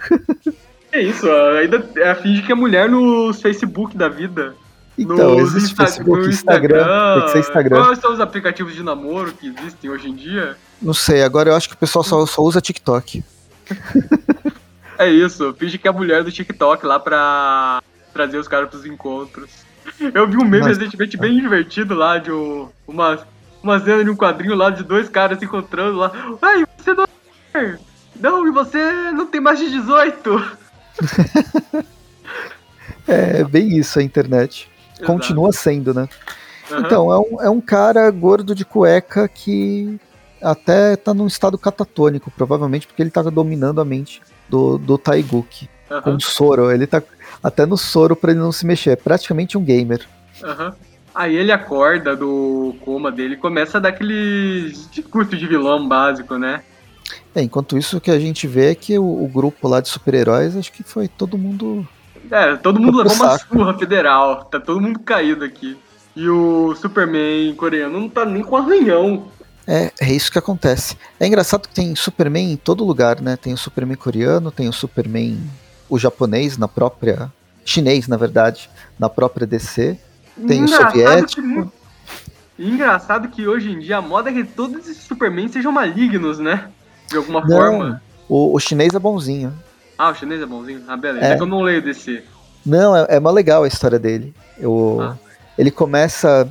É 0.93 1.01
isso, 1.01 1.31
ainda 1.31 1.89
é, 1.97 2.13
finge 2.17 2.43
que 2.43 2.51
é 2.51 2.55
mulher 2.55 2.89
nos 2.91 3.41
Facebook 3.41 3.97
da 3.97 4.09
vida. 4.09 4.55
Então, 4.99 5.37
Nos 5.39 5.55
existe 5.55 5.71
Insta- 5.73 5.87
Facebook, 5.87 6.21
no 6.23 6.29
Instagram, 6.29 7.15
tem 7.15 7.25
que 7.27 7.31
ser 7.33 7.39
Instagram. 7.39 7.85
Quais 7.85 7.99
são 8.01 8.13
os 8.13 8.19
aplicativos 8.21 8.75
de 8.75 8.83
namoro 8.83 9.33
que 9.33 9.47
existem 9.57 9.89
hoje 9.89 10.09
em 10.09 10.15
dia? 10.17 10.57
Não 10.83 10.93
sei, 10.93 11.23
agora 11.23 11.51
eu 11.51 11.55
acho 11.57 11.69
que 11.69 11.75
o 11.75 11.79
pessoal 11.79 12.03
só, 12.03 12.27
só 12.27 12.43
usa 12.43 12.61
TikTok. 12.61 13.23
É 15.01 15.09
isso, 15.09 15.55
finge 15.59 15.79
que 15.79 15.89
é 15.89 15.91
a 15.91 15.95
mulher 15.95 16.23
do 16.23 16.31
TikTok 16.31 16.85
lá 16.85 17.01
pra 17.01 17.83
trazer 18.13 18.37
os 18.37 18.47
caras 18.47 18.69
pros 18.69 18.85
encontros. 18.85 19.49
Eu 20.13 20.29
vi 20.29 20.37
um 20.37 20.45
meme 20.45 20.59
Nossa. 20.59 20.79
recentemente 20.79 21.17
bem 21.17 21.41
divertido 21.41 21.95
lá 21.95 22.19
de 22.19 22.31
um- 22.31 22.69
uma, 22.87 23.19
uma 23.63 23.81
cena 23.81 24.05
de 24.05 24.11
um 24.11 24.15
quadrinho 24.17 24.55
lá 24.55 24.69
de 24.69 24.83
dois 24.85 25.09
caras 25.09 25.39
se 25.39 25.47
encontrando 25.47 25.97
lá. 25.97 26.13
Ai, 26.43 26.67
você 26.77 26.93
não 26.93 27.07
é. 27.55 27.79
Não, 28.21 28.47
e 28.47 28.51
você 28.51 29.11
não 29.13 29.25
tem 29.25 29.41
mais 29.41 29.59
de 29.59 29.71
18. 29.71 30.59
É 33.09 33.43
bem 33.43 33.77
isso 33.79 33.99
a 33.99 34.03
internet. 34.03 34.71
Exato. 34.95 35.07
Continua 35.07 35.51
sendo, 35.53 35.93
né? 35.95 36.09
Aham. 36.71 36.81
Então, 36.81 37.13
é 37.13 37.19
um, 37.19 37.43
é 37.43 37.51
um 37.51 37.61
cara 37.61 38.09
gordo 38.11 38.55
de 38.55 38.65
cueca 38.65 39.27
que 39.27 39.99
até 40.41 40.95
tá 40.95 41.13
num 41.13 41.27
estado 41.27 41.59
catatônico, 41.59 42.31
provavelmente 42.31 42.87
porque 42.87 43.03
ele 43.03 43.11
tá 43.11 43.23
dominando 43.23 43.81
a 43.81 43.85
mente 43.85 44.23
do, 44.51 44.77
do 44.79 44.99
Taiguchi. 44.99 45.71
Aham, 45.91 46.03
Com 46.03 46.21
soro, 46.21 46.71
ele 46.71 46.87
tá 46.87 47.03
até 47.43 47.65
no 47.65 47.77
soro 47.77 48.15
pra 48.15 48.33
ele 48.33 48.41
não 48.41 48.53
se 48.53 48.67
mexer. 48.67 48.91
É 48.91 48.97
praticamente 48.97 49.57
um 49.57 49.65
gamer. 49.65 50.07
aham. 50.43 50.75
Aí 51.13 51.35
ele 51.35 51.51
acorda 51.51 52.15
do 52.15 52.75
coma 52.85 53.11
dele 53.11 53.35
e 53.35 53.37
começa 53.37 53.79
a 53.79 53.81
dar 53.81 53.89
aquele 53.89 54.73
discurso 54.93 55.37
de 55.37 55.45
vilão 55.45 55.89
básico, 55.89 56.39
né? 56.39 56.63
É, 57.35 57.43
enquanto 57.43 57.77
isso, 57.77 57.97
o 57.97 58.01
que 58.01 58.13
a 58.13 58.19
gente 58.21 58.47
vê 58.47 58.71
é 58.71 58.75
que 58.77 58.97
o, 58.97 59.25
o 59.25 59.27
grupo 59.29 59.67
lá 59.67 59.81
de 59.81 59.89
super-heróis, 59.89 60.57
acho 60.57 60.71
que 60.73 60.85
foi 60.85 61.09
todo 61.09 61.37
mundo. 61.37 61.87
É, 62.31 62.55
todo 62.55 62.79
mundo 62.79 62.99
levou 62.99 63.13
uma 63.15 63.39
surra 63.39 63.75
federal. 63.77 64.45
Tá 64.45 64.61
todo 64.61 64.81
mundo 64.81 65.01
caído 65.01 65.45
aqui. 65.45 65.77
E 66.15 66.29
o 66.29 66.77
Superman 66.77 67.55
coreano 67.57 67.99
não 68.01 68.09
tá 68.09 68.25
nem 68.25 68.43
com 68.43 68.57
arranhão. 68.57 69.27
É, 69.67 69.93
é 70.01 70.13
isso 70.13 70.33
que 70.33 70.39
acontece. 70.39 70.97
É 71.19 71.27
engraçado 71.27 71.69
que 71.69 71.75
tem 71.75 71.95
Superman 71.95 72.53
em 72.53 72.57
todo 72.57 72.85
lugar, 72.85 73.21
né? 73.21 73.37
Tem 73.37 73.53
o 73.53 73.57
Superman 73.57 73.97
coreano, 73.97 74.51
tem 74.51 74.69
o 74.69 74.73
Superman, 74.73 75.39
o 75.89 75.99
japonês 75.99 76.57
na 76.59 76.67
própria. 76.67 77.31
chinês, 77.65 78.09
na 78.09 78.17
verdade, 78.17 78.69
na 78.99 79.09
própria 79.09 79.47
DC. 79.47 79.97
Tem 80.49 80.63
o 80.63 80.65
Engraçado 80.65 80.91
soviético. 80.93 81.43
que 82.57 82.63
Engraçado 82.65 83.29
que 83.29 83.47
hoje 83.47 83.71
em 83.71 83.79
dia 83.79 83.99
a 83.99 84.03
moda 84.03 84.31
é 84.31 84.33
que 84.33 84.45
todos 84.45 84.87
esses 84.89 85.05
Superman 85.05 85.49
sejam 85.49 85.73
malignos, 85.73 86.39
né? 86.39 86.69
De 87.09 87.17
alguma 87.17 87.41
Não, 87.41 87.49
forma. 87.49 88.03
o, 88.29 88.55
o 88.55 88.61
chinês 88.61 88.95
é 88.95 88.99
bonzinho. 88.99 89.53
Ah, 89.97 90.11
o 90.11 90.15
chinês 90.15 90.41
é 90.43 90.47
bonzinho? 90.47 90.83
Ah, 90.89 90.97
beleza. 90.97 91.27
É. 91.27 91.33
É 91.33 91.37
que 91.37 91.43
eu 91.43 91.47
não 91.47 91.63
leio 91.63 91.81
DC. 91.83 92.23
Não, 92.65 92.95
é, 92.97 93.07
é 93.11 93.21
mó 93.21 93.31
legal 93.31 93.63
a 93.65 93.69
história 93.69 93.99
dele. 93.99 94.35
Eu, 94.59 94.99
Ah. 95.01 95.17
Ele 95.57 95.71
começa. 95.71 96.49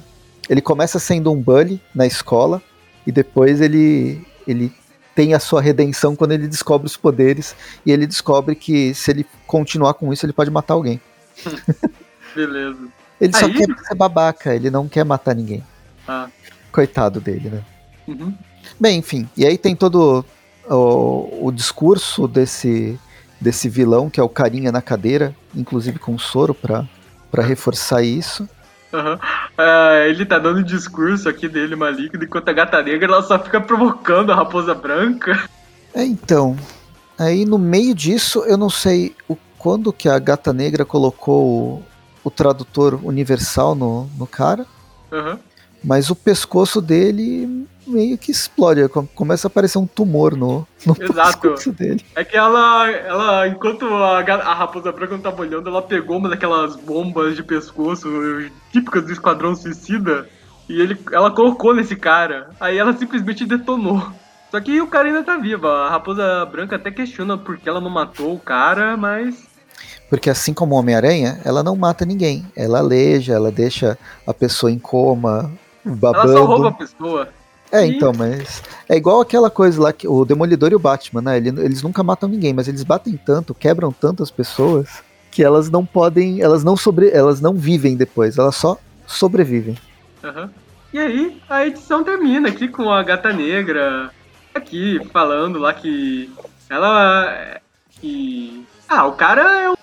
Ele 0.49 0.61
começa 0.61 0.97
sendo 0.99 1.31
um 1.31 1.39
bully 1.41 1.79
na 1.93 2.05
escola 2.07 2.61
e 3.09 3.11
depois 3.11 3.59
ele, 3.59 4.23
ele 4.47 4.71
tem 5.15 5.33
a 5.33 5.39
sua 5.39 5.59
redenção 5.59 6.15
quando 6.15 6.31
ele 6.33 6.47
descobre 6.47 6.85
os 6.85 6.95
poderes 6.95 7.55
e 7.83 7.91
ele 7.91 8.05
descobre 8.05 8.53
que 8.53 8.93
se 8.93 9.09
ele 9.09 9.25
continuar 9.47 9.95
com 9.95 10.13
isso 10.13 10.27
ele 10.27 10.31
pode 10.33 10.51
matar 10.51 10.75
alguém. 10.75 11.01
Beleza. 12.35 12.87
Ele 13.19 13.35
só 13.35 13.47
Aí- 13.47 13.53
quer 13.53 13.65
ser 13.87 13.95
babaca, 13.95 14.53
ele 14.53 14.69
não 14.69 14.87
quer 14.87 15.03
matar 15.03 15.33
ninguém. 15.33 15.63
Ah. 16.07 16.29
Coitado 16.71 17.19
dele, 17.19 17.49
né? 17.49 17.63
Uhum. 18.07 18.31
Bem, 18.79 18.99
enfim, 18.99 19.27
e 19.35 19.43
aí 19.43 19.57
tem 19.57 19.75
todo 19.75 20.23
o, 20.69 21.47
o 21.47 21.51
discurso 21.51 22.27
desse, 22.27 22.99
desse 23.41 23.67
vilão, 23.67 24.07
que 24.07 24.19
é 24.19 24.23
o 24.23 24.29
carinha 24.29 24.71
na 24.71 24.83
cadeira, 24.83 25.35
inclusive 25.55 25.97
com 25.97 26.15
soro 26.19 26.53
pra, 26.53 26.87
pra 27.31 27.41
reforçar 27.43 28.03
isso. 28.03 28.47
Aham. 28.93 29.19
Ah, 29.57 30.05
ele 30.07 30.25
tá 30.25 30.39
dando 30.39 30.59
um 30.59 30.63
discurso 30.63 31.29
aqui 31.29 31.47
dele 31.47 31.75
maligno, 31.75 32.23
enquanto 32.23 32.49
a 32.49 32.53
gata 32.53 32.81
negra 32.81 33.11
ela 33.11 33.21
só 33.21 33.37
fica 33.37 33.61
provocando 33.61 34.31
a 34.31 34.35
raposa 34.35 34.73
branca. 34.73 35.47
É, 35.93 36.03
então, 36.03 36.57
aí 37.17 37.45
no 37.45 37.57
meio 37.57 37.93
disso, 37.93 38.43
eu 38.45 38.57
não 38.57 38.69
sei 38.69 39.15
o 39.27 39.35
quando 39.57 39.93
que 39.93 40.07
a 40.07 40.17
gata 40.17 40.53
negra 40.53 40.85
colocou 40.85 41.45
o, 41.45 41.83
o 42.23 42.31
tradutor 42.31 42.99
universal 43.03 43.75
no, 43.75 44.09
no 44.17 44.25
cara, 44.25 44.65
Aham. 45.11 45.37
mas 45.83 46.09
o 46.09 46.15
pescoço 46.15 46.81
dele 46.81 47.67
meio 47.89 48.17
que 48.17 48.31
explode, 48.31 48.87
com- 48.89 49.05
começa 49.07 49.47
a 49.47 49.49
aparecer 49.49 49.77
um 49.77 49.87
tumor 49.87 50.35
no, 50.35 50.67
no 50.85 50.95
Exato. 50.99 51.71
dele. 51.71 52.05
É 52.15 52.23
que 52.23 52.37
ela, 52.37 52.89
ela 52.89 53.47
enquanto 53.47 53.85
a, 53.85 54.19
a 54.19 54.53
raposa 54.53 54.91
branca 54.91 55.13
não 55.13 55.21
tava 55.21 55.41
olhando, 55.41 55.69
ela 55.69 55.81
pegou 55.81 56.17
uma 56.17 56.29
daquelas 56.29 56.75
bombas 56.75 57.35
de 57.35 57.43
pescoço 57.43 58.07
típicas 58.71 59.05
do 59.05 59.11
Esquadrão 59.11 59.55
Suicida 59.55 60.27
e 60.67 60.79
ele, 60.79 60.97
ela 61.11 61.31
colocou 61.31 61.73
nesse 61.73 61.95
cara. 61.95 62.51
Aí 62.59 62.77
ela 62.77 62.93
simplesmente 62.93 63.45
detonou. 63.45 64.11
Só 64.51 64.59
que 64.59 64.81
o 64.81 64.87
cara 64.87 65.07
ainda 65.07 65.23
tá 65.23 65.37
vivo. 65.37 65.67
A 65.67 65.89
raposa 65.89 66.45
branca 66.45 66.75
até 66.75 66.91
questiona 66.91 67.37
por 67.37 67.57
que 67.57 67.69
ela 67.69 67.81
não 67.81 67.89
matou 67.89 68.33
o 68.33 68.39
cara, 68.39 68.97
mas. 68.97 69.47
Porque 70.09 70.29
assim 70.29 70.53
como 70.53 70.75
o 70.75 70.79
Homem-Aranha, 70.79 71.39
ela 71.45 71.61
não 71.63 71.75
mata 71.75 72.03
ninguém. 72.05 72.45
Ela 72.55 72.79
aleja, 72.79 73.33
ela 73.33 73.51
deixa 73.51 73.97
a 74.25 74.33
pessoa 74.33 74.71
em 74.71 74.79
coma, 74.79 75.51
babando. 75.85 76.31
Ela 76.31 76.39
só 76.39 76.45
rouba 76.45 76.69
a 76.69 76.71
pessoa. 76.71 77.29
É, 77.71 77.85
E- 77.85 77.95
então, 77.95 78.11
mas 78.17 78.63
é 78.87 78.95
igual 78.97 79.21
aquela 79.21 79.49
coisa 79.49 79.81
lá 79.81 79.93
que 79.93 80.07
o 80.07 80.25
Demolidor 80.25 80.71
e 80.71 80.75
o 80.75 80.79
Batman, 80.79 81.21
né? 81.21 81.37
Ele- 81.37 81.49
Eles 81.63 81.81
nunca 81.83 82.01
matam 82.03 82.27
ninguém, 82.29 82.53
mas 82.53 82.67
eles 82.67 82.83
batem 82.83 83.15
tanto, 83.17 83.53
quebram 83.53 83.91
tanto 83.91 84.23
as 84.23 84.31
pessoas 84.31 85.03
que 85.31 85.43
elas 85.43 85.69
não 85.69 85.85
podem, 85.85 86.41
elas 86.41 86.63
não 86.63 86.75
sobre, 86.75 87.09
elas 87.11 87.39
não 87.39 87.53
vivem 87.53 87.95
depois, 87.95 88.37
elas 88.37 88.55
só 88.55 88.77
sobrevivem. 89.05 89.77
Aham. 90.23 90.49
E 90.91 90.97
aí, 90.97 91.39
a 91.47 91.67
edição 91.67 92.03
termina 92.03 92.49
aqui 92.49 92.67
com 92.67 92.89
a 92.91 93.03
gata 93.03 93.31
negra 93.31 94.09
aqui 94.55 94.99
falando 95.13 95.59
lá 95.59 95.71
que 95.73 96.33
ela. 96.67 97.59
que. 98.01 98.65
Ah, 98.87 99.05
o 99.05 99.11
cara 99.11 99.41
é 99.61 99.69
um, 99.69 99.75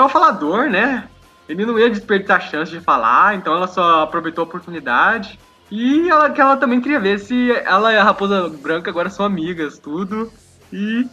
é 0.00 0.04
um 0.04 0.08
falador, 0.08 0.68
né? 0.68 1.04
Ele 1.48 1.64
não 1.64 1.78
ia 1.78 1.88
desperdiçar 1.88 2.38
a 2.38 2.40
chance 2.40 2.70
de 2.72 2.80
falar, 2.80 3.36
então 3.36 3.54
ela 3.54 3.68
só 3.68 4.02
aproveitou 4.02 4.42
a 4.42 4.46
oportunidade. 4.48 5.38
E 5.70 6.08
ela, 6.08 6.30
que 6.30 6.40
ela 6.40 6.56
também 6.56 6.80
queria 6.80 6.98
ver 6.98 7.20
se 7.20 7.52
ela 7.52 7.92
e 7.92 7.96
a 7.96 8.02
Raposa 8.02 8.48
Branca 8.48 8.90
agora 8.90 9.08
são 9.08 9.24
amigas, 9.24 9.78
tudo. 9.78 10.32
E 10.72 11.06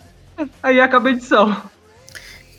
aí 0.64 0.80
acaba 0.80 1.10
a 1.10 1.12
edição. 1.12 1.56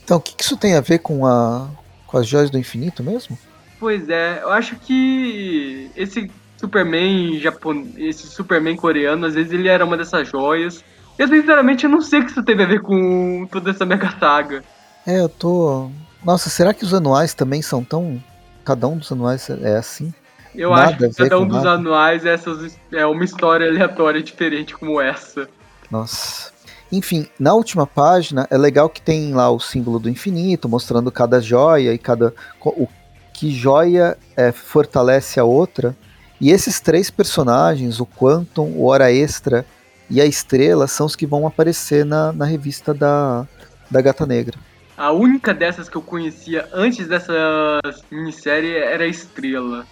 Então, 0.04 0.18
o 0.18 0.20
que, 0.20 0.34
que 0.34 0.44
isso 0.44 0.56
tem 0.56 0.76
a 0.76 0.80
ver 0.80 1.00
com 1.00 1.26
a 1.26 1.68
com 2.08 2.16
as 2.16 2.26
joias 2.26 2.50
do 2.50 2.58
infinito 2.58 3.04
mesmo? 3.04 3.38
Pois 3.78 4.08
é, 4.08 4.40
eu 4.42 4.50
acho 4.50 4.76
que 4.76 5.90
esse 5.94 6.28
Superman 6.56 7.38
japonês, 7.38 7.94
esse 7.96 8.26
Superman 8.26 8.74
coreano, 8.76 9.26
às 9.26 9.34
vezes 9.34 9.52
ele 9.52 9.68
era 9.68 9.84
uma 9.84 9.96
dessas 9.96 10.26
joias. 10.26 10.82
Eu 11.16 11.28
sinceramente 11.28 11.84
eu 11.84 11.90
não 11.90 12.00
sei 12.00 12.20
o 12.20 12.24
que 12.24 12.32
isso 12.32 12.42
teve 12.42 12.62
a 12.62 12.66
ver 12.66 12.80
com 12.80 13.46
toda 13.50 13.70
essa 13.70 13.84
mega 13.84 14.10
saga. 14.18 14.64
É, 15.06 15.20
eu 15.20 15.28
tô. 15.28 15.90
Nossa, 16.24 16.50
será 16.50 16.74
que 16.74 16.84
os 16.84 16.92
anuais 16.92 17.34
também 17.34 17.62
são 17.62 17.84
tão. 17.84 18.22
Cada 18.64 18.88
um 18.88 18.96
dos 18.98 19.12
anuais 19.12 19.48
é 19.48 19.76
assim? 19.76 20.12
Eu 20.54 20.70
Nada 20.70 21.06
acho 21.06 21.16
que 21.16 21.22
cada 21.22 21.38
um 21.38 21.46
dos 21.46 21.58
nada. 21.62 21.72
anuais 21.72 22.24
essas, 22.24 22.78
é 22.92 23.06
uma 23.06 23.24
história 23.24 23.68
aleatória 23.68 24.22
diferente 24.22 24.74
como 24.74 25.00
essa. 25.00 25.48
Nossa. 25.90 26.52
Enfim, 26.90 27.28
na 27.38 27.52
última 27.52 27.86
página 27.86 28.46
é 28.50 28.56
legal 28.56 28.88
que 28.88 29.00
tem 29.00 29.34
lá 29.34 29.50
o 29.50 29.60
símbolo 29.60 29.98
do 29.98 30.08
infinito, 30.08 30.68
mostrando 30.68 31.12
cada 31.12 31.40
joia 31.40 31.92
e 31.92 31.98
cada. 31.98 32.34
o 32.64 32.88
que 33.34 33.50
joia 33.50 34.18
é, 34.36 34.50
fortalece 34.50 35.38
a 35.38 35.44
outra. 35.44 35.94
E 36.40 36.50
esses 36.50 36.80
três 36.80 37.10
personagens, 37.10 38.00
o 38.00 38.06
Quantum, 38.06 38.72
o 38.76 38.86
Hora 38.86 39.12
Extra 39.12 39.64
e 40.10 40.20
a 40.20 40.24
Estrela, 40.24 40.86
são 40.86 41.06
os 41.06 41.14
que 41.14 41.26
vão 41.26 41.46
aparecer 41.46 42.04
na, 42.04 42.32
na 42.32 42.44
revista 42.44 42.94
da, 42.94 43.46
da 43.90 44.00
Gata 44.00 44.24
Negra. 44.24 44.58
A 44.96 45.12
única 45.12 45.54
dessas 45.54 45.88
que 45.88 45.96
eu 45.96 46.02
conhecia 46.02 46.68
antes 46.72 47.06
dessa 47.06 47.80
minissérie 48.10 48.76
era 48.76 49.04
a 49.04 49.06
Estrela. 49.08 49.86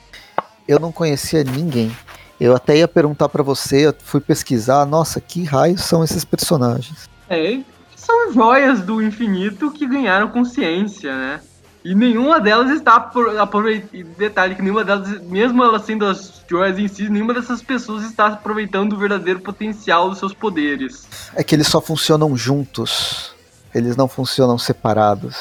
Eu 0.67 0.79
não 0.79 0.91
conhecia 0.93 1.45
ninguém. 1.45 1.95
Eu 2.39 2.55
até 2.55 2.77
ia 2.77 2.89
perguntar 2.89 3.29
pra 3.29 3.43
você, 3.43 3.87
eu 3.87 3.95
fui 3.99 4.21
pesquisar, 4.21 4.85
nossa, 4.85 5.21
que 5.21 5.45
raios 5.45 5.83
são 5.83 6.05
esses 6.05 6.25
personagens? 6.25 7.09
É, 7.29 7.61
são 7.95 8.33
joias 8.33 8.83
do 8.83 9.03
infinito 9.03 9.71
que 9.71 9.87
ganharam 9.87 10.29
consciência, 10.29 11.17
né? 11.17 11.41
E 11.85 11.95
nenhuma 11.95 12.41
delas 12.41 12.71
está 12.71 12.97
aproveitando. 13.41 14.05
Detalhe 14.19 14.57
que 14.57 14.63
nenhuma 14.63 14.85
delas, 14.85 15.21
mesmo 15.23 15.63
elas 15.63 15.85
sendo 15.85 16.05
as 16.05 16.43
joias 16.49 16.79
em 16.79 16.89
si, 16.89 17.09
nenhuma 17.09 17.33
dessas 17.33 17.63
pessoas 17.63 18.05
está 18.05 18.27
aproveitando 18.27 18.95
o 18.95 18.99
verdadeiro 18.99 19.39
potencial 19.41 20.11
dos 20.11 20.19
seus 20.19 20.35
poderes. 20.35 21.09
É 21.35 21.45
que 21.45 21.55
eles 21.55 21.69
só 21.69 21.81
funcionam 21.81 22.37
juntos. 22.37 23.35
eles 23.73 23.97
não 23.97 24.09
funcionam 24.09 24.59
separados. 24.59 25.37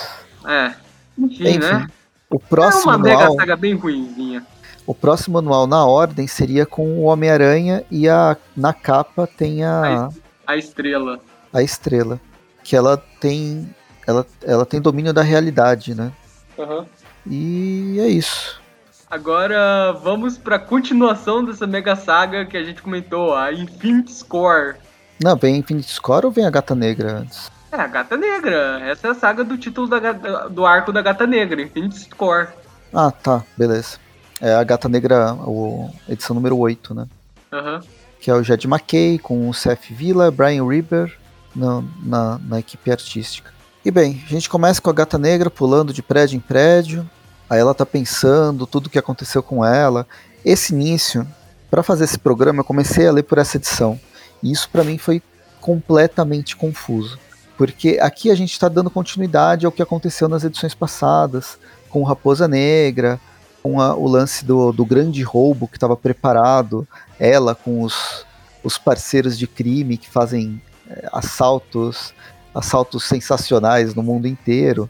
É. 0.45 0.73
Enfim, 1.17 1.47
Enfim 1.47 1.57
né? 1.57 1.88
O 2.29 2.39
próximo 2.39 2.91
é 2.91 2.95
uma 2.95 3.03
mega 3.03 3.31
saga 3.31 3.55
bem 3.55 3.75
ruimzinha. 3.75 4.45
O 4.88 4.93
próximo 4.93 5.36
manual 5.36 5.65
na 5.65 5.86
ordem 5.86 6.28
seria 6.28 6.65
com 6.65 7.00
o 7.00 7.04
Homem-Aranha 7.04 7.84
e 7.89 8.08
a, 8.08 8.38
na 8.56 8.74
capa 8.74 9.28
tem 9.28 9.63
a. 9.63 10.10
A 10.45 10.58
estrela. 10.58 11.19
A 11.52 11.63
estrela. 11.63 12.19
Que 12.63 12.76
ela 12.76 12.98
tem. 13.19 13.67
Ela, 14.06 14.26
ela 14.43 14.65
tem 14.65 14.80
domínio 14.80 15.12
da 15.12 15.24
realidade, 15.24 15.95
né? 15.95 16.12
Uhum. 16.58 16.86
E 17.26 17.98
é 18.00 18.08
isso. 18.08 18.62
Agora 19.10 19.91
vamos 20.04 20.38
pra 20.38 20.60
continuação 20.60 21.43
dessa 21.43 21.65
mega 21.65 21.95
saga 21.95 22.45
que 22.45 22.58
a 22.58 22.63
gente 22.63 22.82
comentou, 22.82 23.36
a 23.36 23.52
Infinite 23.52 24.12
Score. 24.12 24.76
Não, 25.24 25.36
vem 25.36 25.58
Infinite 25.58 25.89
Score 25.89 26.26
ou 26.26 26.32
vem 26.32 26.45
a 26.45 26.50
Gata 26.50 26.76
Negra 26.76 27.19
antes? 27.19 27.52
É, 27.71 27.78
a 27.78 27.88
Gata 27.88 28.17
Negra. 28.17 28.80
Essa 28.82 29.08
é 29.08 29.12
a 29.12 29.15
saga 29.15 29.43
do 29.43 29.58
título 29.58 29.88
da, 29.88 30.12
do 30.48 30.65
arco 30.65 30.91
da 30.91 31.02
Gata 31.02 31.26
Negra, 31.26 31.62
Infinite 31.62 31.98
Score. 32.00 32.50
Ah, 32.93 33.12
tá, 33.12 33.43
beleza. 33.58 34.04
É 34.41 34.54
a 34.54 34.63
Gata 34.63 34.89
Negra, 34.89 35.34
o, 35.34 35.89
edição 36.10 36.34
número 36.34 36.58
8, 36.58 36.93
né? 36.93 37.08
Uhum. 37.52 37.80
Que 38.19 38.30
é 38.30 38.34
o 38.34 38.43
Jed 38.43 38.67
McKay 38.67 39.19
com 39.19 39.50
o 39.50 39.54
Seth 39.54 39.89
Villa, 39.89 40.30
Brian 40.32 40.67
Reber 40.67 41.15
na, 41.56 41.84
na, 42.04 42.39
na 42.39 42.60
equipe 42.60 42.91
artística. 42.91 43.54
E 43.84 43.91
bem, 43.91 44.21
a 44.26 44.30
gente 44.30 44.50
começa 44.50 44.82
com 44.82 44.89
a 44.89 44.93
Gata 44.93 45.17
Negra 45.17 45.50
pulando 45.50 45.93
de 45.93 46.02
prédio 46.02 46.36
em 46.36 46.39
prédio. 46.39 47.10
Aí 47.50 47.60
ela 47.60 47.74
tá 47.74 47.86
pensando 47.86 48.65
tudo 48.65 48.88
o 48.88 48.89
que 48.89 49.00
aconteceu 49.00 49.43
com 49.43 49.63
ela. 49.63 50.08
Esse 50.43 50.74
início, 50.74 51.26
para 51.69 51.84
fazer 51.84 52.06
esse 52.06 52.17
programa, 52.17 52.62
eu 52.62 52.65
comecei 52.65 53.08
a 53.08 53.12
ler 53.12 53.24
por 53.24 53.38
essa 53.38 53.58
edição. 53.58 54.00
E 54.41 54.52
isso 54.52 54.67
para 54.69 54.84
mim 54.84 54.98
foi 54.98 55.21
completamente 55.62 56.56
confuso. 56.56 57.17
Porque 57.58 58.00
aqui 58.02 58.30
a 58.30 58.36
gente 58.36 58.52
está 58.52 58.67
dando 58.67 58.89
continuidade 58.89 59.65
ao 59.65 59.71
que 59.71 59.82
aconteceu 59.82 60.28
nas 60.28 60.43
edições 60.43 60.76
passadas, 60.76 61.58
com 61.89 62.04
Raposa 62.04 62.48
Negra, 62.48 63.19
com 63.65 63.82
a, 63.82 63.95
o 63.95 64.08
lance 64.08 64.45
do, 64.45 64.71
do 64.71 64.86
grande 64.86 65.23
roubo 65.23 65.67
que 65.67 65.75
estava 65.75 65.97
preparado, 65.97 66.88
ela 67.19 67.56
com 67.56 67.82
os, 67.82 68.23
os 68.63 68.78
parceiros 68.78 69.39
de 69.39 69.47
crime 69.47 69.97
que 69.97 70.08
fazem 70.08 70.62
é, 70.88 71.10
assaltos 71.12 72.13
assaltos 72.54 73.06
sensacionais 73.06 73.95
no 73.95 74.04
mundo 74.04 74.28
inteiro. 74.28 74.88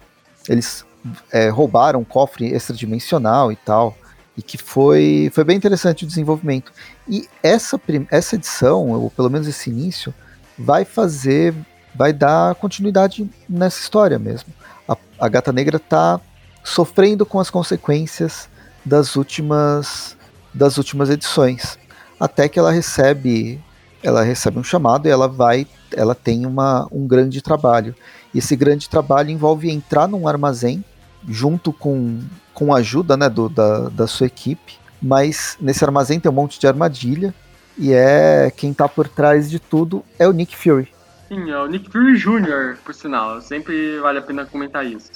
Eles 0.49 0.83
é, 1.31 1.47
roubaram 1.47 2.01
um 2.01 2.03
cofre 2.03 2.47
extradimensional 2.53 3.49
e 3.49 3.55
tal. 3.55 3.97
E 4.35 4.41
que 4.41 4.57
foi, 4.57 5.31
foi 5.33 5.45
bem 5.45 5.55
interessante 5.55 6.03
o 6.03 6.07
desenvolvimento. 6.07 6.73
E 7.07 7.29
essa, 7.41 7.79
essa 8.11 8.35
edição, 8.35 8.89
ou 8.89 9.09
pelo 9.09 9.29
menos 9.29 9.47
esse 9.47 9.69
início, 9.69 10.13
vai 10.59 10.83
fazer, 10.83 11.55
vai 11.95 12.11
dar 12.11 12.55
continuidade 12.55 13.25
nessa 13.47 13.79
história 13.79 14.19
mesmo. 14.19 14.53
A, 14.85 14.97
a 15.17 15.29
Gata 15.29 15.53
Negra 15.53 15.77
está 15.77 16.19
sofrendo 16.61 17.25
com 17.25 17.39
as 17.39 17.49
consequências 17.49 18.49
das 18.85 19.15
últimas 19.15 20.15
das 20.53 20.77
últimas 20.77 21.09
edições, 21.09 21.77
até 22.17 22.47
que 22.47 22.57
ela 22.57 22.71
recebe 22.71 23.61
ela 24.01 24.21
recebe 24.21 24.59
um 24.59 24.63
chamado 24.63 25.07
e 25.07 25.11
ela 25.11 25.27
vai, 25.27 25.65
ela 25.91 26.13
tem 26.13 26.45
uma, 26.45 26.87
um 26.91 27.07
grande 27.07 27.41
trabalho. 27.41 27.95
E 28.33 28.37
esse 28.37 28.55
grande 28.55 28.87
trabalho 28.87 29.31
envolve 29.31 29.69
entrar 29.69 30.07
num 30.07 30.27
armazém 30.27 30.85
junto 31.27 31.73
com, 31.73 32.19
com 32.53 32.73
a 32.73 32.77
ajuda 32.77 33.17
né, 33.17 33.27
do, 33.27 33.49
da, 33.49 33.89
da 33.89 34.05
sua 34.05 34.27
equipe, 34.27 34.77
mas 35.01 35.57
nesse 35.59 35.83
armazém 35.83 36.19
tem 36.19 36.31
um 36.31 36.35
monte 36.35 36.59
de 36.59 36.67
armadilha 36.67 37.33
e 37.77 37.91
é 37.91 38.51
quem 38.55 38.71
está 38.71 38.87
por 38.87 39.07
trás 39.07 39.49
de 39.49 39.59
tudo 39.59 40.03
é 40.19 40.27
o 40.27 40.31
Nick 40.31 40.55
Fury. 40.55 40.87
Sim, 41.27 41.49
é 41.49 41.57
o 41.57 41.65
Nick 41.65 41.89
Fury 41.91 42.15
Jr., 42.15 42.77
por 42.85 42.93
sinal. 42.93 43.41
Sempre 43.41 43.99
vale 43.99 44.19
a 44.19 44.21
pena 44.21 44.45
comentar 44.45 44.85
isso. 44.85 45.09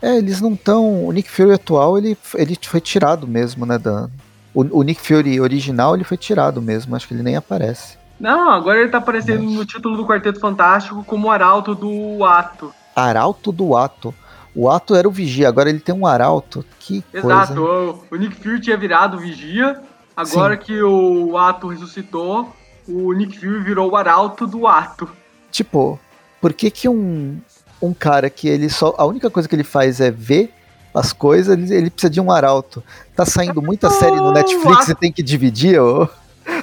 É, 0.00 0.16
eles 0.16 0.40
não 0.40 0.52
estão. 0.52 1.04
O 1.04 1.12
Nick 1.12 1.30
Fury 1.30 1.52
atual 1.52 1.98
ele, 1.98 2.16
ele 2.34 2.56
foi 2.62 2.80
tirado 2.80 3.26
mesmo, 3.26 3.66
né? 3.66 3.78
Da, 3.78 4.08
o, 4.54 4.80
o 4.80 4.82
Nick 4.82 5.00
Fury 5.00 5.40
original 5.40 5.94
ele 5.94 6.04
foi 6.04 6.16
tirado 6.16 6.62
mesmo, 6.62 6.94
acho 6.94 7.06
que 7.06 7.14
ele 7.14 7.22
nem 7.22 7.36
aparece. 7.36 7.98
Não, 8.18 8.50
agora 8.50 8.80
ele 8.80 8.90
tá 8.90 8.98
aparecendo 8.98 9.42
no 9.42 9.64
título 9.64 9.96
do 9.96 10.06
Quarteto 10.06 10.40
Fantástico 10.40 11.04
como 11.04 11.30
Arauto 11.30 11.74
do 11.74 12.24
Ato. 12.24 12.74
Arauto 12.94 13.52
do 13.52 13.76
Ato. 13.76 14.12
O 14.54 14.68
Ato 14.68 14.96
era 14.96 15.06
o 15.06 15.12
Vigia, 15.12 15.48
agora 15.48 15.70
ele 15.70 15.78
tem 15.78 15.94
um 15.94 16.06
Arauto. 16.06 16.64
Que 16.80 17.04
Exato, 17.14 17.54
coisa. 17.54 17.60
O, 17.60 18.04
o 18.10 18.16
Nick 18.16 18.34
Fury 18.36 18.60
tinha 18.60 18.76
virado 18.76 19.18
Vigia, 19.18 19.80
agora 20.16 20.56
Sim. 20.56 20.62
que 20.62 20.82
o 20.82 21.36
Ato 21.38 21.68
ressuscitou, 21.68 22.52
o 22.88 23.12
Nick 23.12 23.38
Fury 23.38 23.60
virou 23.60 23.90
o 23.90 23.96
Arauto 23.96 24.46
do 24.46 24.66
Ato. 24.66 25.08
Tipo, 25.52 26.00
por 26.40 26.52
que 26.52 26.70
que 26.70 26.88
um, 26.88 27.40
um 27.80 27.94
cara 27.94 28.28
que 28.28 28.48
ele 28.48 28.68
só... 28.68 28.94
A 28.98 29.04
única 29.04 29.30
coisa 29.30 29.48
que 29.48 29.54
ele 29.54 29.64
faz 29.64 30.00
é 30.00 30.10
ver 30.10 30.52
as 30.94 31.12
coisas, 31.12 31.56
ele, 31.56 31.74
ele 31.74 31.90
precisa 31.90 32.10
de 32.10 32.20
um 32.20 32.30
arauto. 32.30 32.82
Tá 33.14 33.24
saindo 33.24 33.62
muita 33.62 33.90
série 33.90 34.16
no 34.16 34.32
Netflix 34.32 34.88
e 34.88 34.94
tem 34.94 35.12
que 35.12 35.22
dividir 35.22 35.80
oh, 35.80 36.08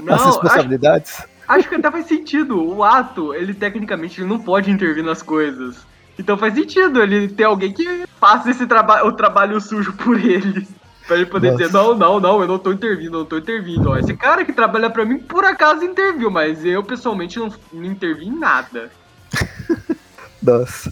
Não, 0.01 0.15
as 0.15 0.25
responsabilidades. 0.25 1.19
Acho... 1.19 1.36
Acho 1.47 1.69
que 1.69 1.75
até 1.75 1.91
faz 1.91 2.08
sentido. 2.08 2.62
O 2.62 2.84
ato, 2.84 3.34
ele 3.34 3.54
tecnicamente 3.54 4.19
ele 4.19 4.28
não 4.28 4.39
pode 4.39 4.71
intervir 4.71 5.04
nas 5.04 5.21
coisas. 5.21 5.78
Então 6.17 6.38
faz 6.38 6.54
sentido 6.54 7.01
ele 7.01 7.28
ter 7.28 7.43
alguém 7.43 7.71
que 7.71 8.06
faça 8.19 8.49
esse 8.49 8.65
trabalho, 8.65 9.08
o 9.08 9.12
trabalho 9.12 9.60
sujo 9.62 9.93
por 9.93 10.19
ele. 10.19 10.67
Pra 11.06 11.17
ele 11.17 11.28
poder 11.28 11.51
Nossa. 11.51 11.65
dizer, 11.65 11.71
não, 11.71 11.93
não, 11.93 12.19
não, 12.19 12.41
eu 12.41 12.47
não 12.47 12.58
tô 12.58 12.71
intervindo, 12.71 13.13
eu 13.13 13.19
não 13.19 13.25
tô 13.25 13.38
intervindo. 13.38 13.91
Ó, 13.91 13.95
esse 13.95 14.17
cara 14.17 14.43
que 14.43 14.51
trabalha 14.51 14.89
pra 14.89 15.06
mim, 15.06 15.19
por 15.19 15.45
acaso 15.45 15.84
interviu, 15.84 16.32
mas 16.32 16.65
eu 16.65 16.84
pessoalmente 16.84 17.38
não, 17.38 17.54
não 17.71 17.84
intervi 17.86 18.25
em 18.25 18.36
nada. 18.36 18.89
Nossa. 20.41 20.91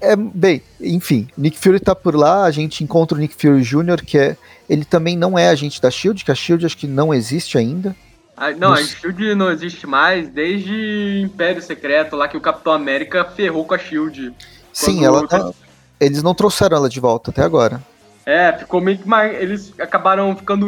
É, 0.00 0.14
bem, 0.14 0.62
enfim, 0.80 1.28
Nick 1.36 1.58
Fury 1.58 1.80
tá 1.80 1.94
por 1.94 2.14
lá, 2.14 2.44
a 2.44 2.50
gente 2.50 2.84
encontra 2.84 3.16
o 3.16 3.20
Nick 3.20 3.34
Fury 3.34 3.62
Jr., 3.62 4.04
que 4.04 4.16
é. 4.16 4.36
Ele 4.68 4.84
também 4.84 5.16
não 5.16 5.38
é 5.38 5.48
agente 5.48 5.80
da 5.80 5.90
Shield, 5.90 6.24
que 6.24 6.30
a 6.30 6.34
Shield 6.34 6.64
acho 6.64 6.76
que 6.76 6.86
não 6.86 7.12
existe 7.12 7.56
ainda. 7.56 7.96
A, 8.36 8.52
não, 8.52 8.72
a 8.72 8.82
Shield 8.82 9.34
não 9.34 9.50
existe 9.50 9.86
mais 9.86 10.28
desde 10.28 11.22
Império 11.24 11.60
Secreto, 11.60 12.14
lá 12.14 12.28
que 12.28 12.36
o 12.36 12.40
Capitão 12.40 12.72
América 12.72 13.24
ferrou 13.24 13.64
com 13.64 13.74
a 13.74 13.78
Shield. 13.78 14.32
Sim, 14.72 15.04
ela 15.04 15.26
tá, 15.26 15.50
eles 15.98 16.22
não 16.22 16.34
trouxeram 16.34 16.76
ela 16.76 16.88
de 16.88 17.00
volta 17.00 17.30
até 17.30 17.42
agora. 17.42 17.82
É, 18.24 18.52
ficou 18.52 18.80
meio 18.80 18.98
que 18.98 19.08
mais. 19.08 19.34
Eles 19.40 19.72
acabaram 19.80 20.36
ficando 20.36 20.66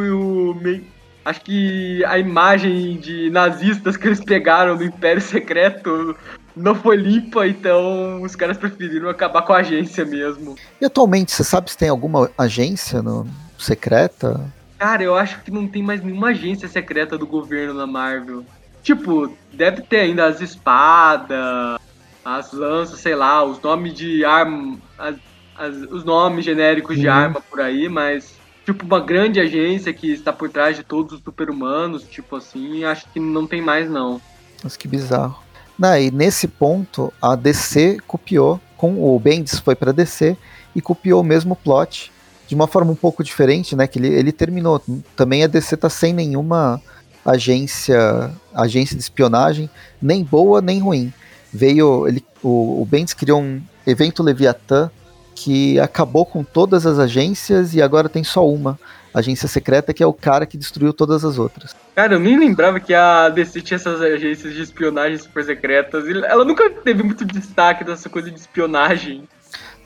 meio. 0.60 0.82
Acho 1.24 1.42
que 1.42 2.02
a 2.06 2.18
imagem 2.18 2.96
de 2.96 3.28
nazistas 3.30 3.96
que 3.96 4.08
eles 4.08 4.24
pegaram 4.24 4.76
do 4.76 4.82
Império 4.82 5.20
Secreto 5.20 6.16
não 6.56 6.74
foi 6.74 6.96
limpa, 6.96 7.46
então 7.46 8.22
os 8.22 8.34
caras 8.34 8.58
preferiram 8.58 9.08
acabar 9.08 9.42
com 9.42 9.52
a 9.52 9.58
agência 9.58 10.04
mesmo. 10.04 10.56
E 10.80 10.84
atualmente, 10.84 11.32
você 11.32 11.44
sabe 11.44 11.70
se 11.70 11.78
tem 11.78 11.88
alguma 11.88 12.30
agência 12.36 13.02
no, 13.02 13.26
secreta? 13.60 14.40
Cara, 14.78 15.02
eu 15.02 15.14
acho 15.14 15.40
que 15.42 15.50
não 15.50 15.68
tem 15.68 15.82
mais 15.82 16.02
nenhuma 16.02 16.28
agência 16.28 16.68
secreta 16.68 17.18
do 17.18 17.26
governo 17.26 17.74
na 17.74 17.86
Marvel. 17.86 18.44
Tipo, 18.82 19.32
deve 19.52 19.82
ter 19.82 20.00
ainda 20.00 20.26
as 20.26 20.40
espadas, 20.40 21.78
as 22.24 22.52
lanças, 22.52 22.98
sei 23.00 23.14
lá, 23.14 23.44
os 23.44 23.60
nomes 23.60 23.94
de 23.94 24.24
arma. 24.24 24.78
As, 24.98 25.16
as, 25.56 25.76
os 25.90 26.04
nomes 26.04 26.44
genéricos 26.44 26.98
de 26.98 27.06
uhum. 27.06 27.12
arma 27.12 27.40
por 27.42 27.60
aí, 27.60 27.88
mas 27.88 28.34
tipo 28.64 28.86
uma 28.86 29.00
grande 29.00 29.38
agência 29.38 29.92
que 29.92 30.10
está 30.10 30.32
por 30.32 30.48
trás 30.48 30.76
de 30.76 30.82
todos 30.82 31.12
os 31.12 31.20
super-humanos, 31.22 32.04
tipo 32.04 32.36
assim, 32.36 32.84
acho 32.84 33.06
que 33.12 33.20
não 33.20 33.46
tem 33.46 33.60
mais 33.60 33.90
não. 33.90 34.20
Mas 34.64 34.76
que 34.76 34.88
bizarro. 34.88 35.42
Não, 35.80 35.96
e 35.96 36.10
nesse 36.10 36.46
ponto 36.46 37.10
a 37.22 37.34
DC 37.34 38.00
copiou 38.06 38.60
com 38.76 39.02
o 39.02 39.18
Bendis 39.18 39.58
foi 39.58 39.74
para 39.74 39.94
DC 39.94 40.36
e 40.76 40.82
copiou 40.82 41.22
o 41.22 41.24
mesmo 41.24 41.56
plot 41.56 42.12
de 42.46 42.54
uma 42.54 42.66
forma 42.66 42.92
um 42.92 42.94
pouco 42.94 43.24
diferente, 43.24 43.74
né? 43.74 43.86
Que 43.86 43.98
ele, 43.98 44.08
ele 44.08 44.30
terminou. 44.30 44.82
Também 45.16 45.42
a 45.42 45.46
DC 45.46 45.78
tá 45.78 45.88
sem 45.88 46.12
nenhuma 46.12 46.82
agência 47.24 48.30
agência 48.54 48.94
de 48.94 49.02
espionagem, 49.02 49.70
nem 50.02 50.22
boa 50.22 50.60
nem 50.60 50.80
ruim. 50.80 51.10
Veio 51.50 52.06
ele, 52.06 52.22
o, 52.42 52.82
o 52.82 52.84
Bendis 52.84 53.14
criou 53.14 53.40
um 53.40 53.62
evento 53.86 54.22
Leviatã 54.22 54.90
que 55.34 55.80
acabou 55.80 56.26
com 56.26 56.44
todas 56.44 56.84
as 56.84 56.98
agências 56.98 57.72
e 57.72 57.80
agora 57.80 58.06
tem 58.06 58.22
só 58.22 58.46
uma 58.46 58.78
agência 59.14 59.48
secreta 59.48 59.94
que 59.94 60.02
é 60.02 60.06
o 60.06 60.12
cara 60.12 60.44
que 60.44 60.58
destruiu 60.58 60.92
todas 60.92 61.24
as 61.24 61.38
outras. 61.38 61.74
Cara, 62.00 62.14
eu 62.14 62.18
nem 62.18 62.38
lembrava 62.38 62.80
que 62.80 62.94
a 62.94 63.28
DC 63.28 63.60
tinha 63.60 63.76
essas 63.76 64.00
agências 64.00 64.54
de 64.54 64.62
espionagem 64.62 65.18
super 65.18 65.44
secretas. 65.44 66.08
Ela 66.08 66.46
nunca 66.46 66.70
teve 66.70 67.02
muito 67.02 67.26
destaque 67.26 67.84
dessa 67.84 68.08
coisa 68.08 68.30
de 68.30 68.40
espionagem. 68.40 69.28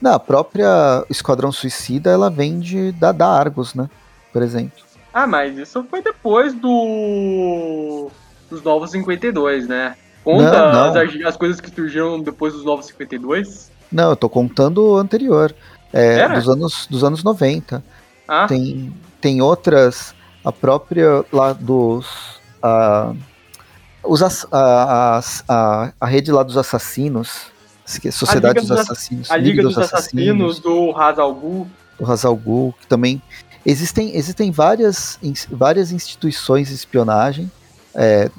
Não, 0.01 0.13
a 0.13 0.19
própria 0.19 1.03
Esquadrão 1.09 1.51
Suicida, 1.51 2.09
ela 2.09 2.29
vem 2.29 2.57
de, 2.57 2.93
da, 2.93 3.11
da 3.11 3.27
Argos, 3.27 3.75
né? 3.75 3.89
Por 4.31 4.41
exemplo. 4.41 4.81
Ah, 5.13 5.27
mas 5.27 5.57
isso 5.57 5.85
foi 5.89 6.01
depois 6.01 6.53
do 6.53 8.09
dos 8.49 8.63
Novos 8.63 8.91
52, 8.91 9.67
né? 9.67 9.97
Conta 10.23 10.71
não, 10.71 10.93
não. 10.93 11.01
As, 11.01 11.25
as, 11.25 11.35
coisas 11.35 11.59
que 11.59 11.69
surgiram 11.69 12.21
depois 12.21 12.53
dos 12.53 12.63
Novos 12.63 12.85
52? 12.85 13.69
Não, 13.91 14.11
eu 14.11 14.15
tô 14.15 14.29
contando 14.29 14.93
o 14.93 14.95
anterior. 14.95 15.53
É, 15.91 16.29
dos 16.29 16.47
anos, 16.47 16.87
dos 16.89 17.03
anos 17.03 17.25
90. 17.25 17.83
Ah. 18.25 18.47
Tem, 18.47 18.93
tem 19.19 19.41
outras, 19.41 20.15
a 20.45 20.51
própria 20.51 21.25
lá 21.31 21.53
dos. 21.53 22.05
A, 22.61 23.13
os, 24.03 24.21
a, 24.51 25.19
a, 25.49 25.93
a, 25.99 26.05
rede 26.05 26.31
lá 26.31 26.43
dos 26.43 26.57
assassinos 26.57 27.53
Sociedade 28.11 28.61
dos 28.61 28.71
Assassinos. 28.71 29.29
A 29.29 29.37
Liga, 29.37 29.49
Liga 29.49 29.63
dos, 29.63 29.75
dos, 29.75 29.83
Assassinos, 29.83 30.23
Assassinos 30.23 30.59
do 30.59 30.97
Hazal 30.97 31.33
Ghul. 31.33 31.67
Do 31.99 32.11
Hazal 32.11 32.35
Ghul, 32.35 32.73
que 32.79 32.87
também 32.87 33.21
existem, 33.65 34.15
existem 34.15 34.51
várias, 34.51 35.19
várias 35.51 35.91
instituições 35.91 36.69
de 36.69 36.73
espionagem, 36.73 37.49
é, 37.93 38.29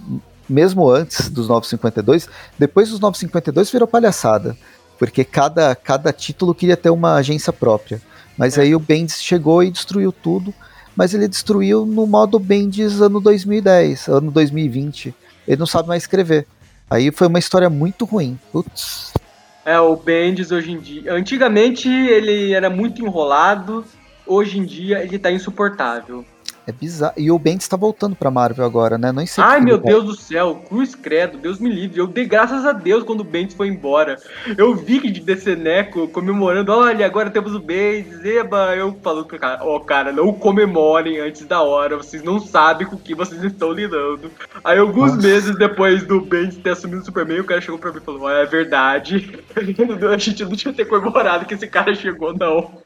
mesmo 0.49 0.91
antes 0.91 1.29
dos 1.29 1.49
952. 1.49 2.29
Depois 2.59 2.91
dos 2.91 2.99
952 2.99 3.71
virou 3.71 3.87
palhaçada, 3.87 4.57
porque 4.99 5.25
cada, 5.25 5.75
cada 5.75 6.13
título 6.13 6.55
queria 6.55 6.77
ter 6.77 6.91
uma 6.91 7.15
agência 7.15 7.53
própria. 7.53 8.03
Mas 8.37 8.59
é. 8.59 8.63
aí 8.63 8.75
o 8.75 8.81
Bendis 8.81 9.23
chegou 9.23 9.63
e 9.63 9.71
destruiu 9.71 10.11
tudo, 10.11 10.53
mas 10.97 11.13
ele 11.13 11.29
destruiu 11.29 11.85
no 11.85 12.07
modo 12.07 12.39
Bendis 12.39 13.01
ano 13.01 13.21
2010, 13.21 14.09
ano 14.09 14.31
2020. 14.31 15.15
Ele 15.47 15.57
não 15.59 15.67
sabe 15.67 15.89
mais 15.89 16.05
escrever. 16.05 16.47
Aí 16.89 17.11
foi 17.13 17.27
uma 17.27 17.39
história 17.39 17.69
muito 17.69 18.05
ruim. 18.05 18.39
Putz. 18.51 19.13
É, 19.65 19.79
o 19.79 19.97
Bendis 19.97 20.51
hoje 20.51 20.73
em 20.73 20.79
dia. 20.79 21.13
Antigamente 21.13 21.89
ele 21.89 22.53
era 22.53 22.71
muito 22.71 23.03
enrolado, 23.05 23.85
hoje 24.27 24.59
em 24.59 24.65
dia 24.65 25.03
ele 25.03 25.19
tá 25.19 25.31
insuportável. 25.31 26.25
É 26.67 26.73
bizarro. 26.73 27.15
E 27.17 27.31
o 27.31 27.39
Bendis 27.39 27.69
tá 27.69 27.77
voltando 27.77 28.17
pra 28.17 28.29
Marvel 28.29 28.65
agora, 28.65 28.99
né? 28.99 29.13
Não 29.13 29.25
sei 29.25 29.43
Ai, 29.45 29.61
meu 29.61 29.79
Deus 29.79 30.05
do 30.05 30.17
céu. 30.17 30.65
Cruz 30.69 30.97
credo. 30.97 31.39
Deus 31.39 31.61
me 31.61 31.71
livre. 31.71 32.01
Eu 32.01 32.09
dei 32.09 32.27
graças 32.27 32.67
a 32.67 32.73
Deus 32.73 33.05
quando 33.05 33.21
o 33.21 33.25
Bendis 33.25 33.55
foi 33.55 33.69
embora. 33.69 34.17
Eu 34.59 34.75
vi 34.75 34.99
que 34.99 35.09
de 35.09 35.21
Deceneco 35.21 36.09
comemorando. 36.09 36.73
Olha, 36.73 37.07
agora 37.07 37.31
temos 37.31 37.55
o 37.55 37.61
Bendis. 37.61 38.25
Eba. 38.25 38.75
Eu 38.75 38.99
falo 39.01 39.25
pro 39.25 39.39
cara, 39.39 39.61
ó, 39.63 39.77
oh, 39.77 39.81
cara, 39.81 40.13
não 40.13 40.33
comemorem 40.33 41.21
antes 41.21 41.45
da 41.47 41.63
hora. 41.63 41.97
Vocês 41.97 42.25
não 42.25 42.41
sabem 42.41 42.85
com 42.85 42.97
o 42.97 43.01
que 43.01 43.15
vocês 43.15 43.45
estão 43.45 43.71
lidando. 43.71 44.29
Aí, 44.65 44.77
alguns 44.77 45.15
Nossa. 45.15 45.29
meses 45.29 45.57
depois 45.57 46.05
do 46.05 46.21
Bendis 46.21 46.57
ter 46.57 46.71
assumido 46.71 47.03
o 47.03 47.05
Superman, 47.05 47.41
o 47.41 47.45
cara 47.45 47.61
chegou 47.61 47.79
pra 47.79 47.93
mim 47.93 47.99
e 47.99 48.05
falou: 48.05 48.29
é 48.29 48.45
verdade. 48.45 49.39
a 49.55 50.19
gente 50.19 50.45
não 50.45 50.57
tinha 50.57 50.75
ter 50.75 50.87
comemorado 50.87 51.47
que 51.47 51.55
esse 51.55 51.69
cara 51.69 51.95
chegou, 51.95 52.35
não. 52.37 52.83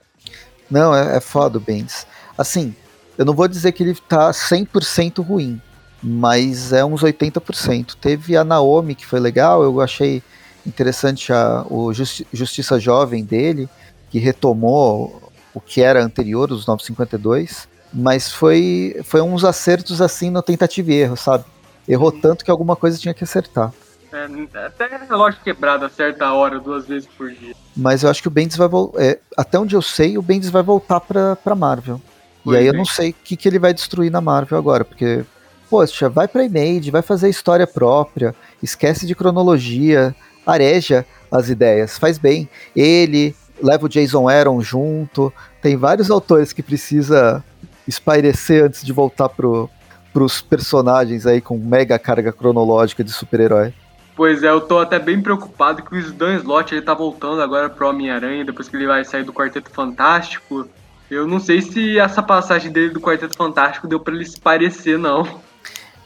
Não, 0.70 0.94
é, 0.94 1.16
é 1.16 1.20
foda 1.20 1.56
o 1.56 1.60
Bendis. 1.60 2.06
Assim, 2.36 2.74
eu 3.20 3.26
não 3.26 3.35
vou 3.35 3.46
dizer 3.46 3.72
que 3.72 3.83
ele 3.83 3.94
tá 3.94 4.30
100% 4.30 5.22
ruim, 5.22 5.61
mas 6.02 6.72
é 6.72 6.83
uns 6.83 7.02
80%. 7.02 7.94
Teve 8.00 8.35
a 8.35 8.42
Naomi, 8.42 8.94
que 8.94 9.04
foi 9.04 9.20
legal, 9.20 9.62
eu 9.62 9.78
achei 9.83 10.22
interessante 10.66 11.30
a, 11.30 11.66
o 11.68 11.92
Justi 11.92 12.26
Justiça 12.33 12.80
Jovem 12.80 13.22
dele, 13.22 13.68
que 14.11 14.18
retomou 14.18 15.30
o 15.52 15.61
que 15.61 15.83
era 15.83 16.02
anterior, 16.02 16.50
os 16.50 16.66
952, 16.66 17.68
mas 17.92 18.33
foi, 18.33 18.98
foi 19.04 19.20
uns 19.20 19.44
acertos 19.44 20.00
assim 20.00 20.30
no 20.30 20.40
tentativa 20.40 20.90
e 20.90 20.94
erro, 20.94 21.16
sabe? 21.18 21.44
Errou 21.87 22.11
tanto 22.11 22.42
que 22.42 22.50
alguma 22.50 22.74
coisa 22.74 22.96
tinha 22.96 23.12
que 23.12 23.24
acertar. 23.24 23.70
É, 24.11 24.64
até 24.64 24.96
relógio 24.96 25.38
quebrado 25.44 25.85
acerta 25.85 26.24
a 26.24 26.33
hora 26.33 26.59
duas 26.59 26.87
vezes 26.87 27.06
por 27.18 27.30
dia. 27.30 27.54
Mas 27.76 28.02
eu 28.02 28.09
acho 28.09 28.22
que 28.22 28.28
o 28.28 28.30
Bendis 28.30 28.56
vai 28.56 28.66
voltar. 28.66 29.02
É, 29.02 29.18
até 29.37 29.59
onde 29.59 29.76
eu 29.76 29.83
sei, 29.83 30.16
o 30.16 30.22
Bendis 30.22 30.48
vai 30.48 30.62
voltar 30.62 31.00
pra, 31.00 31.37
pra 31.37 31.54
Marvel. 31.54 32.00
Foi 32.44 32.55
e 32.55 32.57
aí 32.59 32.64
bem. 32.64 32.72
eu 32.72 32.76
não 32.76 32.85
sei 32.85 33.11
o 33.11 33.14
que, 33.24 33.37
que 33.37 33.48
ele 33.48 33.59
vai 33.59 33.74
destruir 33.74 34.11
na 34.11 34.20
Marvel 34.20 34.59
agora, 34.59 34.85
porque, 34.85 35.24
poxa, 35.68 36.09
vai 36.09 36.26
pra 36.26 36.44
Image, 36.44 36.90
vai 36.90 37.03
fazer 37.03 37.29
história 37.29 37.66
própria, 37.66 38.35
esquece 38.62 39.07
de 39.07 39.14
cronologia, 39.14 40.14
areja 40.46 41.07
as 41.31 41.48
ideias, 41.48 41.98
faz 41.98 42.18
bem. 42.18 42.48
Ele 42.74 43.35
leva 43.62 43.87
o 43.87 43.88
Jason 43.88 44.29
Aaron 44.29 44.61
junto, 44.62 45.33
tem 45.62 45.76
vários 45.76 46.11
autores 46.11 46.53
que 46.53 46.62
precisa 46.62 47.44
espairecer 47.87 48.64
antes 48.64 48.85
de 48.85 48.92
voltar 48.92 49.29
pro, 49.29 49.68
pros 50.12 50.40
personagens 50.40 51.26
aí 51.26 51.40
com 51.40 51.59
mega 51.59 51.98
carga 51.98 52.33
cronológica 52.33 53.05
de 53.05 53.12
super-herói. 53.12 53.72
Pois 54.16 54.42
é, 54.42 54.50
eu 54.50 54.61
tô 54.61 54.79
até 54.79 54.98
bem 54.98 55.20
preocupado 55.22 55.83
que 55.83 55.96
o 55.96 56.12
Dan 56.12 56.37
Slott 56.37 56.74
ele 56.74 56.83
tá 56.83 56.92
voltando 56.92 57.40
agora 57.40 57.70
pro 57.70 57.88
Homem-Aranha, 57.88 58.44
depois 58.44 58.68
que 58.68 58.76
ele 58.76 58.87
vai 58.87 59.05
sair 59.05 59.24
do 59.24 59.33
Quarteto 59.33 59.70
Fantástico. 59.70 60.68
Eu 61.10 61.26
não 61.26 61.40
sei 61.40 61.60
se 61.60 61.98
essa 61.98 62.22
passagem 62.22 62.70
dele 62.70 62.90
do 62.90 63.00
Quarteto 63.00 63.36
Fantástico 63.36 63.88
deu 63.88 63.98
para 63.98 64.14
ele 64.14 64.24
se 64.24 64.40
parecer, 64.40 64.98
não. 64.98 65.40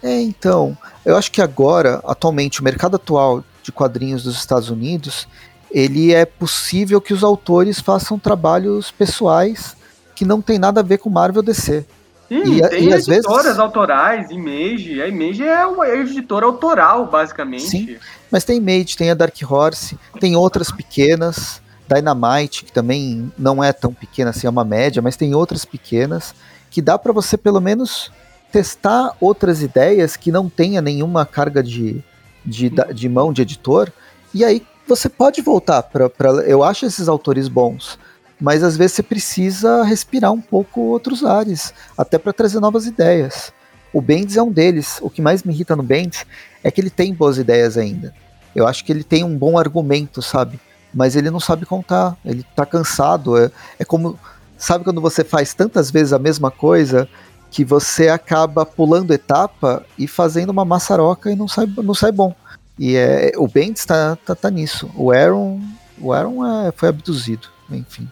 É, 0.02 0.20
então, 0.20 0.76
eu 1.04 1.16
acho 1.16 1.30
que 1.30 1.42
agora, 1.42 2.00
atualmente, 2.04 2.60
o 2.60 2.64
mercado 2.64 2.96
atual 2.96 3.44
de 3.62 3.70
quadrinhos 3.70 4.24
dos 4.24 4.36
Estados 4.36 4.70
Unidos, 4.70 5.26
ele 5.70 6.12
é 6.12 6.24
possível 6.24 7.00
que 7.00 7.12
os 7.12 7.24
autores 7.24 7.80
façam 7.80 8.18
trabalhos 8.18 8.90
pessoais 8.90 9.76
que 10.14 10.24
não 10.24 10.40
tem 10.40 10.58
nada 10.58 10.80
a 10.80 10.82
ver 10.82 10.98
com 10.98 11.10
Marvel 11.10 11.42
DC. 11.42 11.84
Sim, 12.28 12.36
e, 12.36 12.68
tem 12.68 12.88
e 12.88 12.92
editoras 12.92 13.06
vezes... 13.44 13.58
autorais, 13.58 14.30
Image. 14.30 15.02
A 15.02 15.08
Image 15.08 15.42
é 15.42 15.66
uma 15.66 15.88
editora 15.88 16.46
autoral, 16.46 17.06
basicamente. 17.06 17.68
Sim, 17.68 17.96
mas 18.30 18.44
tem 18.44 18.58
Image, 18.58 18.96
tem 18.96 19.10
a 19.10 19.14
Dark 19.14 19.34
Horse, 19.48 19.98
tem 20.20 20.36
outras 20.36 20.70
pequenas. 20.70 21.60
Dynamite, 21.88 22.64
que 22.64 22.72
também 22.72 23.32
não 23.36 23.62
é 23.62 23.72
tão 23.72 23.92
pequena 23.92 24.30
assim, 24.30 24.46
é 24.46 24.50
uma 24.50 24.64
média, 24.64 25.02
mas 25.02 25.16
tem 25.16 25.34
outras 25.34 25.64
pequenas 25.64 26.34
que 26.70 26.82
dá 26.82 26.98
para 26.98 27.12
você 27.12 27.36
pelo 27.36 27.60
menos 27.60 28.10
testar 28.50 29.16
outras 29.20 29.62
ideias 29.62 30.16
que 30.16 30.30
não 30.32 30.48
tenha 30.48 30.80
nenhuma 30.80 31.26
carga 31.26 31.62
de, 31.62 32.02
de, 32.44 32.70
de 32.94 33.08
mão 33.08 33.32
de 33.32 33.42
editor, 33.42 33.92
e 34.32 34.44
aí 34.44 34.64
você 34.86 35.08
pode 35.08 35.40
voltar 35.40 35.82
para. 35.82 36.10
Eu 36.46 36.62
acho 36.62 36.86
esses 36.86 37.08
autores 37.08 37.48
bons, 37.48 37.98
mas 38.40 38.62
às 38.62 38.76
vezes 38.76 38.96
você 38.96 39.02
precisa 39.02 39.82
respirar 39.82 40.32
um 40.32 40.40
pouco 40.40 40.80
outros 40.80 41.24
ares, 41.24 41.72
até 41.96 42.18
para 42.18 42.32
trazer 42.32 42.60
novas 42.60 42.86
ideias. 42.86 43.52
O 43.92 44.00
Bendis 44.00 44.36
é 44.36 44.42
um 44.42 44.50
deles. 44.50 44.98
O 45.00 45.08
que 45.08 45.22
mais 45.22 45.44
me 45.44 45.52
irrita 45.52 45.76
no 45.76 45.82
Bendis 45.82 46.26
é 46.62 46.70
que 46.70 46.80
ele 46.80 46.90
tem 46.90 47.14
boas 47.14 47.38
ideias 47.38 47.78
ainda. 47.78 48.12
Eu 48.54 48.66
acho 48.66 48.84
que 48.84 48.92
ele 48.92 49.04
tem 49.04 49.22
um 49.22 49.38
bom 49.38 49.56
argumento, 49.56 50.20
sabe? 50.20 50.58
Mas 50.94 51.16
ele 51.16 51.30
não 51.30 51.40
sabe 51.40 51.66
contar, 51.66 52.16
ele 52.24 52.44
tá 52.54 52.64
cansado. 52.64 53.36
É, 53.36 53.50
é 53.78 53.84
como. 53.84 54.18
Sabe 54.56 54.84
quando 54.84 55.00
você 55.00 55.24
faz 55.24 55.52
tantas 55.52 55.90
vezes 55.90 56.12
a 56.12 56.18
mesma 56.18 56.50
coisa 56.50 57.08
que 57.50 57.64
você 57.64 58.08
acaba 58.08 58.64
pulando 58.64 59.12
etapa 59.12 59.84
e 59.98 60.06
fazendo 60.06 60.50
uma 60.50 60.64
maçaroca 60.64 61.30
e 61.30 61.36
não 61.36 61.46
sai, 61.48 61.66
não 61.76 61.94
sai 61.94 62.12
bom. 62.12 62.34
E 62.78 62.96
é, 62.96 63.32
o 63.36 63.46
Bendis 63.46 63.84
tá, 63.84 64.16
tá, 64.24 64.34
tá 64.34 64.50
nisso. 64.50 64.90
O 64.96 65.12
Aaron, 65.12 65.60
o 65.98 66.12
Aaron 66.12 66.66
é, 66.66 66.72
foi 66.72 66.88
abduzido, 66.88 67.48
enfim. 67.70 68.08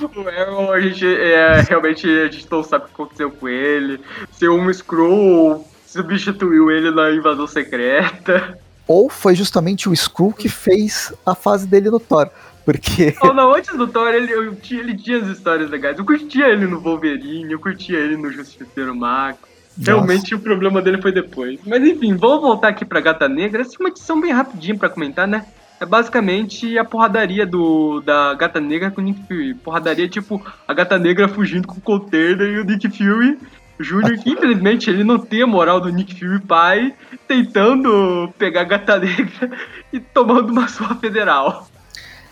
O 0.00 0.28
Aaron, 0.28 0.72
a 0.72 0.80
gente 0.80 1.06
é, 1.06 1.62
realmente 1.62 2.06
a 2.06 2.30
gente 2.30 2.46
não 2.50 2.62
sabe 2.62 2.84
o 2.84 2.88
que 2.88 2.94
aconteceu 2.94 3.30
com 3.30 3.48
ele. 3.48 4.00
Se 4.32 4.48
um 4.48 4.72
Screw 4.72 5.64
substituiu 5.86 6.70
ele 6.70 6.90
na 6.90 7.10
invasão 7.10 7.46
secreta 7.46 8.58
ou 8.90 9.08
foi 9.08 9.36
justamente 9.36 9.88
o 9.88 9.92
Skrull 9.92 10.32
que 10.32 10.48
fez 10.48 11.14
a 11.24 11.32
fase 11.32 11.64
dele 11.64 11.88
no 11.90 12.00
Thor. 12.00 12.28
Porque. 12.64 13.14
Oh, 13.22 13.32
não, 13.32 13.54
antes 13.54 13.76
do 13.76 13.86
Thor, 13.86 14.08
ele, 14.08 14.32
eu, 14.32 14.56
ele 14.72 14.96
tinha 14.96 15.18
as 15.18 15.28
histórias 15.28 15.70
legais. 15.70 15.96
Eu 15.96 16.04
curtia 16.04 16.48
ele 16.48 16.66
no 16.66 16.80
Wolverine, 16.80 17.52
eu 17.52 17.60
curtia 17.60 17.96
ele 17.96 18.16
no 18.16 18.32
Justiceiro 18.32 18.92
Mago. 18.92 19.38
Realmente 19.80 20.34
o 20.34 20.40
problema 20.40 20.82
dele 20.82 21.00
foi 21.00 21.12
depois. 21.12 21.60
Mas 21.64 21.84
enfim, 21.84 22.16
vamos 22.16 22.40
voltar 22.40 22.68
aqui 22.68 22.84
pra 22.84 23.00
Gata 23.00 23.28
Negra. 23.28 23.62
Essa 23.62 23.76
é 23.76 23.78
uma 23.78 23.90
edição 23.90 24.20
bem 24.20 24.32
rapidinha 24.32 24.76
para 24.76 24.88
comentar, 24.88 25.28
né? 25.28 25.46
É 25.78 25.86
basicamente 25.86 26.76
a 26.76 26.84
porradaria 26.84 27.46
do, 27.46 28.00
da 28.00 28.34
Gata 28.34 28.60
Negra 28.60 28.90
com 28.90 29.00
o 29.00 29.04
Nick 29.04 29.22
Fury. 29.28 29.54
Porradaria 29.54 30.08
tipo 30.08 30.44
a 30.66 30.74
Gata 30.74 30.98
Negra 30.98 31.28
fugindo 31.28 31.68
com 31.68 31.78
o 31.78 31.80
Colterna 31.80 32.42
e 32.42 32.58
o 32.58 32.64
Nick 32.64 32.90
Fury 32.90 33.38
Júnior, 33.82 34.18
que 34.18 34.30
infelizmente 34.30 34.90
ele 34.90 35.02
não 35.02 35.18
tem 35.18 35.42
a 35.42 35.46
moral 35.46 35.80
do 35.80 35.88
Nick 35.88 36.18
Fury 36.18 36.40
pai, 36.40 36.94
tentando 37.26 38.32
pegar 38.38 38.62
a 38.62 38.64
gata 38.64 38.98
negra 38.98 39.50
e 39.92 39.98
tomando 39.98 40.50
uma 40.50 40.68
sua 40.68 40.94
federal. 40.96 41.66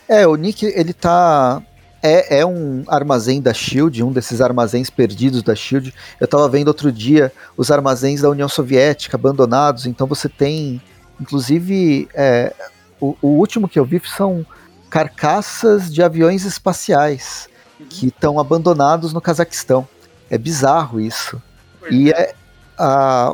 É, 0.07 0.25
o 0.25 0.35
Nick, 0.35 0.65
ele 0.65 0.93
tá. 0.93 1.61
É, 2.01 2.39
é 2.39 2.45
um 2.45 2.83
armazém 2.87 3.41
da 3.41 3.53
Shield, 3.53 4.01
um 4.01 4.11
desses 4.11 4.39
armazéns 4.39 4.89
perdidos 4.89 5.43
da 5.43 5.53
Shield. 5.53 5.93
Eu 6.19 6.27
tava 6.27 6.47
vendo 6.47 6.69
outro 6.69 6.91
dia 6.91 7.31
os 7.57 7.69
armazéns 7.69 8.21
da 8.21 8.29
União 8.29 8.47
Soviética 8.47 9.17
abandonados, 9.17 9.85
então 9.85 10.07
você 10.07 10.29
tem. 10.29 10.81
Inclusive, 11.19 12.07
é, 12.13 12.53
o, 13.01 13.17
o 13.21 13.27
último 13.27 13.67
que 13.67 13.77
eu 13.77 13.83
vi 13.83 14.01
são 14.05 14.45
carcaças 14.89 15.93
de 15.93 16.01
aviões 16.01 16.45
espaciais 16.45 17.49
que 17.89 18.07
estão 18.07 18.39
abandonados 18.39 19.13
no 19.13 19.21
Cazaquistão. 19.21 19.87
É 20.29 20.37
bizarro 20.37 20.99
isso. 20.99 21.41
E 21.89 22.11
é, 22.11 22.33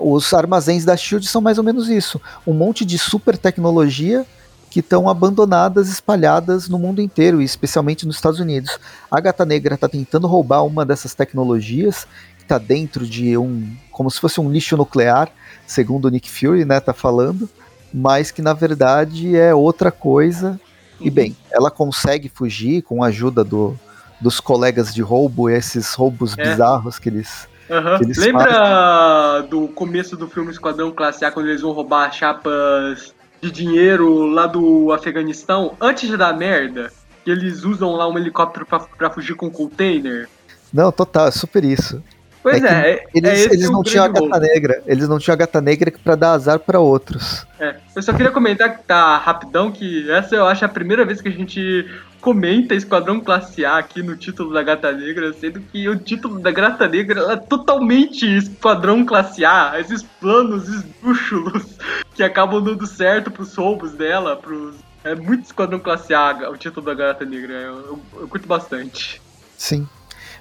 os 0.01 0.33
armazéns 0.33 0.85
da 0.85 0.97
Shield 0.97 1.27
são 1.27 1.41
mais 1.41 1.57
ou 1.57 1.63
menos 1.63 1.89
isso. 1.89 2.19
Um 2.45 2.53
monte 2.53 2.83
de 2.83 2.97
super 2.97 3.37
tecnologia 3.37 4.25
que 4.69 4.79
estão 4.81 5.07
abandonadas, 5.07 5.87
espalhadas 5.87 6.67
no 6.67 6.77
mundo 6.77 7.01
inteiro, 7.01 7.41
e 7.41 7.45
especialmente 7.45 8.05
nos 8.05 8.17
Estados 8.17 8.39
Unidos. 8.39 8.77
A 9.09 9.21
Gata 9.21 9.45
Negra 9.45 9.75
está 9.75 9.87
tentando 9.87 10.27
roubar 10.27 10.65
uma 10.65 10.85
dessas 10.85 11.13
tecnologias 11.13 12.05
que 12.37 12.43
está 12.43 12.57
dentro 12.57 13.05
de 13.05 13.37
um, 13.37 13.73
como 13.89 14.11
se 14.11 14.19
fosse 14.19 14.41
um 14.41 14.51
lixo 14.51 14.75
nuclear, 14.75 15.29
segundo 15.65 16.05
o 16.05 16.09
Nick 16.09 16.29
Fury, 16.29 16.65
né, 16.65 16.81
tá 16.81 16.93
falando, 16.93 17.47
mas 17.93 18.31
que 18.31 18.41
na 18.41 18.51
verdade 18.51 19.37
é 19.37 19.55
outra 19.55 19.91
coisa. 19.91 20.59
E 20.99 21.09
bem, 21.09 21.37
ela 21.51 21.71
consegue 21.71 22.27
fugir 22.27 22.81
com 22.81 23.01
a 23.01 23.07
ajuda 23.07 23.45
do, 23.45 23.79
dos 24.19 24.39
colegas 24.39 24.93
de 24.93 25.01
roubo, 25.01 25.49
esses 25.49 25.93
roubos 25.93 26.37
é. 26.37 26.43
bizarros 26.43 26.99
que 26.99 27.09
eles. 27.09 27.47
Uhum. 27.69 27.97
Que 27.97 28.03
eles 28.03 28.17
Lembra 28.17 28.51
fazem. 28.51 29.49
do 29.49 29.67
começo 29.69 30.15
do 30.15 30.27
filme 30.27 30.51
Esquadrão 30.51 30.91
Classe 30.91 31.25
A, 31.25 31.31
quando 31.31 31.47
eles 31.47 31.61
vão 31.61 31.71
roubar 31.71 32.11
chapas 32.11 33.13
de 33.41 33.51
dinheiro 33.51 34.25
lá 34.27 34.47
do 34.47 34.91
Afeganistão, 34.91 35.75
antes 35.81 36.07
de 36.07 36.15
dar 36.15 36.35
merda, 36.37 36.91
que 37.23 37.31
eles 37.31 37.63
usam 37.63 37.93
lá 37.93 38.07
um 38.07 38.17
helicóptero 38.17 38.65
pra 38.65 39.09
fugir 39.09 39.35
com 39.35 39.47
um 39.47 39.51
container. 39.51 40.29
Não, 40.71 40.91
total, 40.91 41.27
é 41.27 41.31
super 41.31 41.63
isso. 41.63 42.03
Pois 42.45 42.63
é, 42.63 42.67
é, 42.67 42.93
é 42.93 43.05
eles, 43.11 43.31
é 43.31 43.53
eles 43.53 43.69
não 43.71 43.81
tinham 43.81 44.05
a 44.05 44.07
gata 44.07 44.39
negra. 44.39 44.83
Eles 44.85 45.09
não 45.09 45.17
tinham 45.17 45.33
a 45.33 45.37
gata 45.37 45.59
negra 45.59 45.91
para 46.03 46.15
dar 46.15 46.33
azar 46.33 46.59
para 46.59 46.79
outros. 46.79 47.43
É, 47.59 47.77
eu 47.95 48.03
só 48.03 48.13
queria 48.13 48.31
comentar 48.31 48.77
que 48.77 48.83
tá 48.83 49.17
rapidão 49.17 49.71
que 49.71 50.11
essa 50.11 50.35
eu 50.35 50.45
acho 50.45 50.63
a 50.63 50.69
primeira 50.69 51.03
vez 51.03 51.19
que 51.21 51.27
a 51.27 51.31
gente 51.31 51.89
comenta 52.21 52.75
Esquadrão 52.75 53.19
Classe 53.19 53.65
A 53.65 53.79
aqui 53.79 54.03
no 54.03 54.15
título 54.15 54.53
da 54.53 54.61
Gata 54.61 54.91
Negra, 54.91 55.33
sendo 55.33 55.59
que 55.59 55.89
o 55.89 55.97
título 55.97 56.39
da 56.39 56.51
Gata 56.51 56.87
Negra 56.87 57.33
é 57.33 57.35
totalmente 57.35 58.27
Esquadrão 58.27 59.03
Classe 59.03 59.43
A, 59.43 59.79
esses 59.79 60.03
planos 60.03 60.69
esdrúxulos 60.69 61.65
que 62.13 62.21
acabam 62.21 62.63
dando 62.63 62.85
certo 62.85 63.31
pros 63.31 63.55
roubos 63.55 63.93
dela, 63.93 64.35
pros... 64.35 64.75
É 65.03 65.15
muito 65.15 65.45
Esquadrão 65.45 65.79
Classe 65.79 66.13
A 66.13 66.47
o 66.51 66.57
título 66.57 66.85
da 66.85 66.93
Gata 66.93 67.25
Negra, 67.25 67.53
eu, 67.53 67.73
eu, 67.73 67.99
eu 68.21 68.27
curto 68.27 68.47
bastante. 68.47 69.19
Sim. 69.57 69.87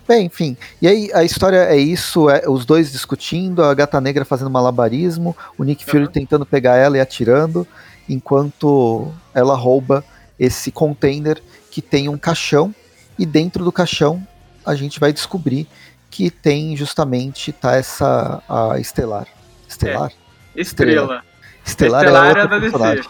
Bem, 0.06 0.26
enfim. 0.26 0.56
E 0.82 0.86
aí 0.86 1.10
a 1.14 1.24
história 1.24 1.64
é 1.64 1.76
isso, 1.76 2.28
é 2.28 2.42
os 2.46 2.66
dois 2.66 2.92
discutindo, 2.92 3.62
a 3.62 3.72
gata 3.72 4.00
negra 4.00 4.24
fazendo 4.24 4.50
malabarismo, 4.50 5.34
o 5.56 5.64
Nick 5.64 5.84
Fury 5.84 6.04
uhum. 6.04 6.10
tentando 6.10 6.44
pegar 6.44 6.76
ela 6.76 6.98
e 6.98 7.00
atirando, 7.00 7.66
enquanto 8.08 9.10
ela 9.32 9.56
rouba 9.56 10.04
esse 10.38 10.70
container 10.70 11.42
que 11.70 11.80
tem 11.80 12.08
um 12.08 12.18
caixão 12.18 12.74
e 13.18 13.24
dentro 13.24 13.64
do 13.64 13.72
caixão 13.72 14.26
a 14.64 14.74
gente 14.74 15.00
vai 15.00 15.12
descobrir 15.12 15.66
que 16.10 16.30
tem 16.30 16.76
justamente 16.76 17.52
tá 17.52 17.74
essa 17.74 18.42
a 18.48 18.78
Estelar. 18.78 19.26
Estelar? 19.68 20.12
É. 20.54 20.60
Estrela. 20.60 21.22
Estelar, 21.64 22.04
Estelar 22.04 22.36
é, 22.36 22.40
é 22.40 22.46
da 22.46 22.58
DC. 22.58 23.08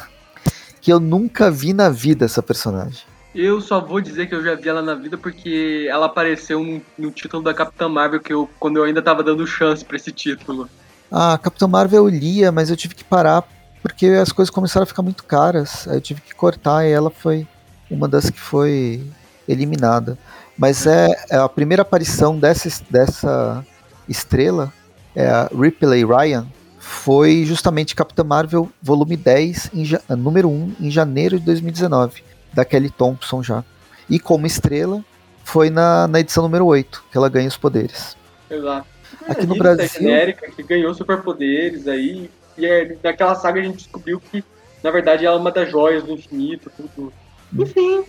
que 0.80 0.92
eu 0.92 1.00
nunca 1.00 1.50
vi 1.50 1.72
na 1.72 1.88
vida 1.88 2.24
essa 2.24 2.42
personagem. 2.42 3.02
Eu 3.34 3.60
só 3.60 3.80
vou 3.80 4.00
dizer 4.00 4.28
que 4.28 4.34
eu 4.34 4.44
já 4.44 4.54
vi 4.54 4.68
ela 4.68 4.80
na 4.80 4.94
vida 4.94 5.18
porque 5.18 5.88
ela 5.90 6.06
apareceu 6.06 6.62
no, 6.62 6.80
no 6.96 7.10
título 7.10 7.42
da 7.42 7.52
Capitã 7.52 7.88
Marvel 7.88 8.20
que 8.20 8.32
eu, 8.32 8.48
quando 8.60 8.76
eu 8.76 8.84
ainda 8.84 9.02
tava 9.02 9.24
dando 9.24 9.44
chance 9.44 9.84
para 9.84 9.96
esse 9.96 10.12
título. 10.12 10.68
Ah, 11.10 11.36
Capitã 11.42 11.66
Marvel 11.66 12.04
eu 12.04 12.08
lia, 12.08 12.52
mas 12.52 12.70
eu 12.70 12.76
tive 12.76 12.94
que 12.94 13.02
parar 13.02 13.42
porque 13.82 14.06
as 14.06 14.30
coisas 14.30 14.54
começaram 14.54 14.84
a 14.84 14.86
ficar 14.86 15.02
muito 15.02 15.24
caras. 15.24 15.88
Aí 15.88 15.96
eu 15.96 16.00
tive 16.00 16.20
que 16.20 16.32
cortar 16.32 16.86
e 16.86 16.92
ela 16.92 17.10
foi 17.10 17.46
uma 17.90 18.06
das 18.06 18.30
que 18.30 18.38
foi 18.38 19.02
eliminada. 19.48 20.16
Mas 20.56 20.86
é, 20.86 21.08
é 21.28 21.36
a 21.36 21.48
primeira 21.48 21.82
aparição 21.82 22.38
dessa, 22.38 22.68
dessa 22.88 23.66
estrela, 24.08 24.72
é 25.14 25.26
a 25.26 25.50
Ripley 25.52 26.04
Ryan, 26.04 26.46
foi 26.78 27.44
justamente 27.44 27.96
Capitã 27.96 28.22
Marvel 28.22 28.70
volume 28.80 29.16
10, 29.16 29.70
em, 29.74 29.84
número 30.16 30.48
1, 30.48 30.76
em 30.80 30.90
janeiro 30.90 31.40
de 31.40 31.44
2019 31.46 32.22
da 32.54 32.64
Kelly 32.64 32.90
Thompson 32.90 33.42
já. 33.42 33.64
E 34.08 34.18
como 34.18 34.46
estrela, 34.46 35.04
foi 35.44 35.70
na, 35.70 36.08
na 36.08 36.20
edição 36.20 36.42
número 36.42 36.66
8 36.66 37.04
que 37.10 37.16
ela 37.16 37.28
ganha 37.28 37.48
os 37.48 37.56
poderes. 37.56 38.16
Exato. 38.50 38.86
Aqui 39.28 39.42
é, 39.42 39.46
no 39.46 39.56
Brasil. 39.56 39.88
genérica 39.88 40.50
que 40.50 40.62
ganhou 40.62 40.94
superpoderes 40.94 41.86
aí. 41.86 42.30
E 42.56 42.66
é, 42.66 42.96
naquela 43.02 43.34
saga 43.34 43.60
a 43.60 43.64
gente 43.64 43.78
descobriu 43.78 44.20
que, 44.20 44.44
na 44.82 44.90
verdade, 44.90 45.24
ela 45.24 45.36
é 45.36 45.40
uma 45.40 45.50
das 45.50 45.70
joias 45.70 46.02
do 46.04 46.12
infinito, 46.12 46.70
tudo. 46.76 47.12
Hum. 47.54 47.62
Enfim. 47.62 48.04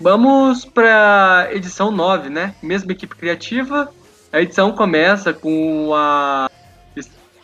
Vamos 0.00 0.64
pra 0.64 1.48
edição 1.50 1.90
9, 1.90 2.28
né? 2.28 2.54
Mesma 2.62 2.92
equipe 2.92 3.16
criativa. 3.16 3.90
A 4.32 4.40
edição 4.40 4.72
começa 4.72 5.32
com 5.32 5.94
a. 5.94 6.50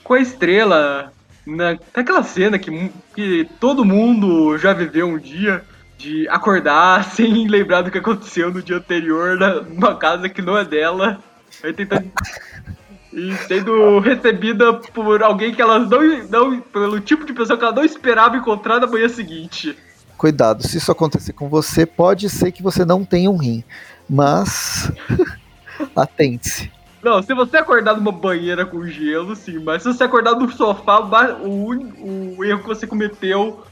com 0.02 0.14
a 0.14 0.20
estrela. 0.20 1.12
Na, 1.46 1.78
naquela 1.94 2.22
cena 2.22 2.58
que, 2.58 2.90
que 3.14 3.48
todo 3.60 3.84
mundo 3.84 4.56
já 4.56 4.72
viveu 4.72 5.06
um 5.06 5.18
dia 5.18 5.62
de 5.98 6.28
acordar 6.28 7.04
sem 7.12 7.46
lembrar 7.48 7.82
do 7.82 7.90
que 7.90 7.98
aconteceu 7.98 8.52
no 8.52 8.62
dia 8.62 8.76
anterior 8.76 9.38
numa 9.68 9.96
casa 9.96 10.28
que 10.28 10.42
não 10.42 10.56
é 10.56 10.64
dela. 10.64 11.22
Aí 11.62 11.72
tentando. 11.72 12.10
e 13.12 13.32
sendo 13.46 14.00
recebida 14.00 14.74
por 14.74 15.22
alguém 15.22 15.54
que 15.54 15.62
ela 15.62 15.78
não, 15.78 16.28
não. 16.28 16.60
pelo 16.60 17.00
tipo 17.00 17.24
de 17.24 17.32
pessoa 17.32 17.56
que 17.56 17.64
ela 17.64 17.74
não 17.74 17.84
esperava 17.84 18.36
encontrar 18.36 18.80
na 18.80 18.86
manhã 18.86 19.08
seguinte. 19.08 19.76
Cuidado, 20.16 20.66
se 20.66 20.78
isso 20.78 20.90
acontecer 20.90 21.32
com 21.32 21.48
você, 21.48 21.86
pode 21.86 22.28
ser 22.28 22.50
que 22.50 22.62
você 22.62 22.84
não 22.84 23.04
tenha 23.04 23.30
um 23.30 23.36
rim. 23.36 23.62
Mas. 24.08 24.90
atente-se. 25.94 26.70
Não, 27.02 27.22
se 27.22 27.34
você 27.34 27.58
acordar 27.58 27.94
numa 27.94 28.10
banheira 28.10 28.64
com 28.64 28.86
gelo, 28.86 29.36
sim, 29.36 29.58
mas 29.58 29.82
se 29.82 29.92
você 29.92 30.04
acordar 30.04 30.34
no 30.36 30.50
sofá, 30.50 31.00
o, 31.42 32.36
o 32.38 32.44
erro 32.44 32.60
que 32.60 32.66
você 32.66 32.86
cometeu 32.86 33.62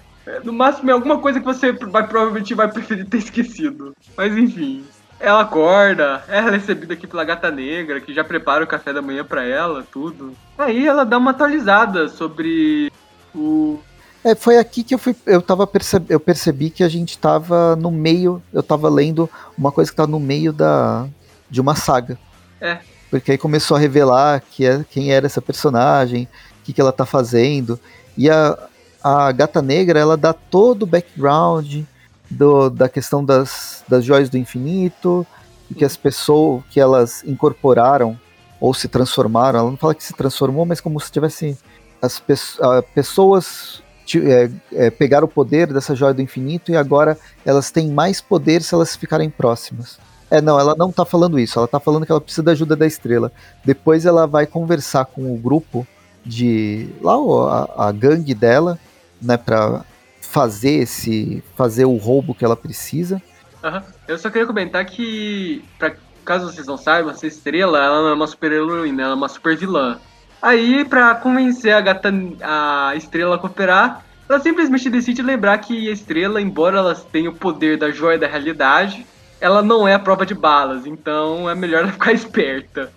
no 0.45 0.53
máximo 0.53 0.91
é 0.91 0.93
alguma 0.93 1.19
coisa 1.19 1.41
que 1.41 1.47
você 1.47 1.73
vai, 1.73 2.07
provavelmente 2.07 2.55
vai 2.55 2.71
preferir 2.71 3.07
ter 3.07 3.19
esquecido. 3.19 3.95
Mas 4.17 4.37
enfim. 4.37 4.85
Ela 5.19 5.43
acorda, 5.43 6.25
é 6.27 6.41
recebida 6.41 6.95
aqui 6.95 7.07
pela 7.07 7.23
gata 7.23 7.49
negra, 7.49 8.01
que 8.01 8.13
já 8.13 8.25
prepara 8.25 8.65
o 8.65 8.67
café 8.67 8.93
da 8.93 9.01
manhã 9.01 9.25
para 9.25 9.45
ela, 9.45 9.87
tudo. 9.93 10.35
Aí 10.59 10.85
ela 10.85 11.05
dá 11.05 11.17
uma 11.17 11.31
atualizada 11.31 12.09
sobre 12.09 12.91
o. 13.33 13.79
É, 14.25 14.35
foi 14.35 14.59
aqui 14.59 14.83
que 14.83 14.93
eu 14.93 14.99
fui. 14.99 15.15
Eu, 15.25 15.41
tava 15.41 15.65
perceb, 15.65 16.07
eu 16.09 16.19
percebi 16.19 16.71
que 16.71 16.83
a 16.83 16.89
gente 16.89 17.17
tava 17.19 17.77
no 17.77 17.89
meio. 17.89 18.43
Eu 18.53 18.65
tava 18.65 18.89
lendo 18.89 19.31
uma 19.57 19.71
coisa 19.71 19.93
que 19.93 19.97
tá 19.97 20.09
no 20.09 20.19
meio 20.19 20.53
da. 20.53 21.07
de 21.49 21.61
uma 21.61 21.77
saga. 21.77 22.19
É. 22.61 22.79
Porque 23.09 23.31
aí 23.31 23.39
começou 23.39 23.77
a 23.77 23.81
revelar 23.81 24.43
que 24.51 24.67
é, 24.67 24.85
quem 24.91 25.13
era 25.13 25.27
essa 25.27 25.41
personagem, 25.41 26.25
o 26.61 26.65
que, 26.65 26.73
que 26.73 26.81
ela 26.81 26.93
tá 26.93 27.07
fazendo. 27.07 27.79
E 28.17 28.29
a, 28.29 28.59
a 29.03 29.33
Gata 29.33 29.61
Negra 29.61 29.99
ela 29.99 30.17
dá 30.17 30.33
todo 30.33 30.83
o 30.83 30.87
background 30.87 31.83
do, 32.31 32.71
da 32.71 32.89
questão 32.89 33.25
das, 33.25 33.85
das 33.89 34.05
joias 34.05 34.29
do 34.29 34.39
infinito 34.39 35.27
e 35.71 35.75
que 35.75 35.85
as 35.85 35.97
pessoas 35.97 36.63
que 36.71 36.81
elas 36.81 37.23
incorporaram 37.25 38.19
ou 38.61 38.73
se 38.73 38.89
transformaram, 38.89 39.59
ela 39.59 39.71
não 39.71 39.77
fala 39.77 39.95
que 39.95 40.05
se 40.05 40.13
transformou, 40.13 40.65
mas 40.65 40.81
como 40.81 41.01
se 41.01 41.11
tivesse 41.11 41.59
as 42.01 42.21
pe 42.21 42.35
pessoas 42.95 43.83
é, 44.15 44.51
é, 44.73 44.91
pegaram 44.91 45.27
o 45.27 45.31
poder 45.31 45.73
dessa 45.73 45.95
joia 45.95 46.15
do 46.15 46.23
infinito 46.23 46.71
e 46.71 46.77
agora 46.77 47.17
elas 47.45 47.71
têm 47.71 47.91
mais 47.91 48.21
poder 48.21 48.63
se 48.63 48.75
elas 48.75 48.95
ficarem 48.97 49.31
próximas. 49.31 49.99
É, 50.31 50.41
não, 50.41 50.59
ela 50.59 50.75
não 50.77 50.91
tá 50.91 51.05
falando 51.05 51.39
isso, 51.39 51.59
ela 51.59 51.69
tá 51.69 51.79
falando 51.79 52.07
que 52.07 52.13
ela 52.13 52.21
precisa 52.21 52.43
da 52.43 52.53
ajuda 52.53 52.75
da 52.75 52.87
estrela. 52.87 53.31
Depois 53.65 54.07
ela 54.07 54.27
vai 54.27 54.47
conversar 54.47 55.05
com 55.05 55.33
o 55.33 55.37
grupo 55.37 55.87
de. 56.25 56.89
lá, 57.01 57.15
a, 57.15 57.89
a 57.89 57.93
gangue 57.93 58.35
dela, 58.35 58.79
né, 59.23 59.37
para 59.37 59.85
fazer 60.21 60.83
esse 60.83 61.43
fazer 61.57 61.85
o 61.85 61.97
roubo 61.97 62.35
que 62.35 62.45
ela 62.45 62.57
precisa. 62.57 63.23
Uhum. 63.63 63.83
Eu 64.09 64.19
só 64.19 64.31
queria 64.31 64.47
comentar 64.47 64.85
que, 64.85 65.65
pra, 65.79 65.95
caso 66.25 66.51
vocês 66.51 66.67
não 66.67 66.77
saibam, 66.77 67.13
essa 67.13 67.27
estrela 67.27 67.79
ela 67.79 68.03
não 68.03 68.09
é 68.09 68.15
uma 68.15 68.27
super 68.27 68.51
heroína, 68.51 69.03
ela 69.03 69.13
é 69.13 69.17
uma 69.17 69.29
super 69.29 69.57
vilã. 69.57 69.99
Aí, 70.41 70.85
para 70.85 71.15
convencer 71.15 71.73
a 71.73 71.81
gata 71.81 72.13
a 72.43 72.95
estrela 72.97 73.37
a 73.37 73.39
cooperar, 73.39 74.05
ela 74.29 74.41
simplesmente 74.41 74.91
decide 74.91 75.23
lembrar 75.23 75.59
que 75.59 75.89
a 75.89 75.93
estrela, 75.93 76.41
embora 76.41 76.79
ela 76.79 76.95
tenha 76.95 77.31
o 77.31 77.35
poder 77.35 77.79
da 77.79 77.91
joia 77.91 78.19
da 78.19 78.27
realidade, 78.27 79.07
ela 79.41 79.63
não 79.63 79.87
é 79.87 79.95
a 79.95 79.99
prova 79.99 80.25
de 80.27 80.35
balas, 80.35 80.87
então 80.87 81.49
é 81.49 81.55
melhor 81.55 81.83
ela 81.85 81.93
ficar 81.93 82.13
esperta. 82.13 82.91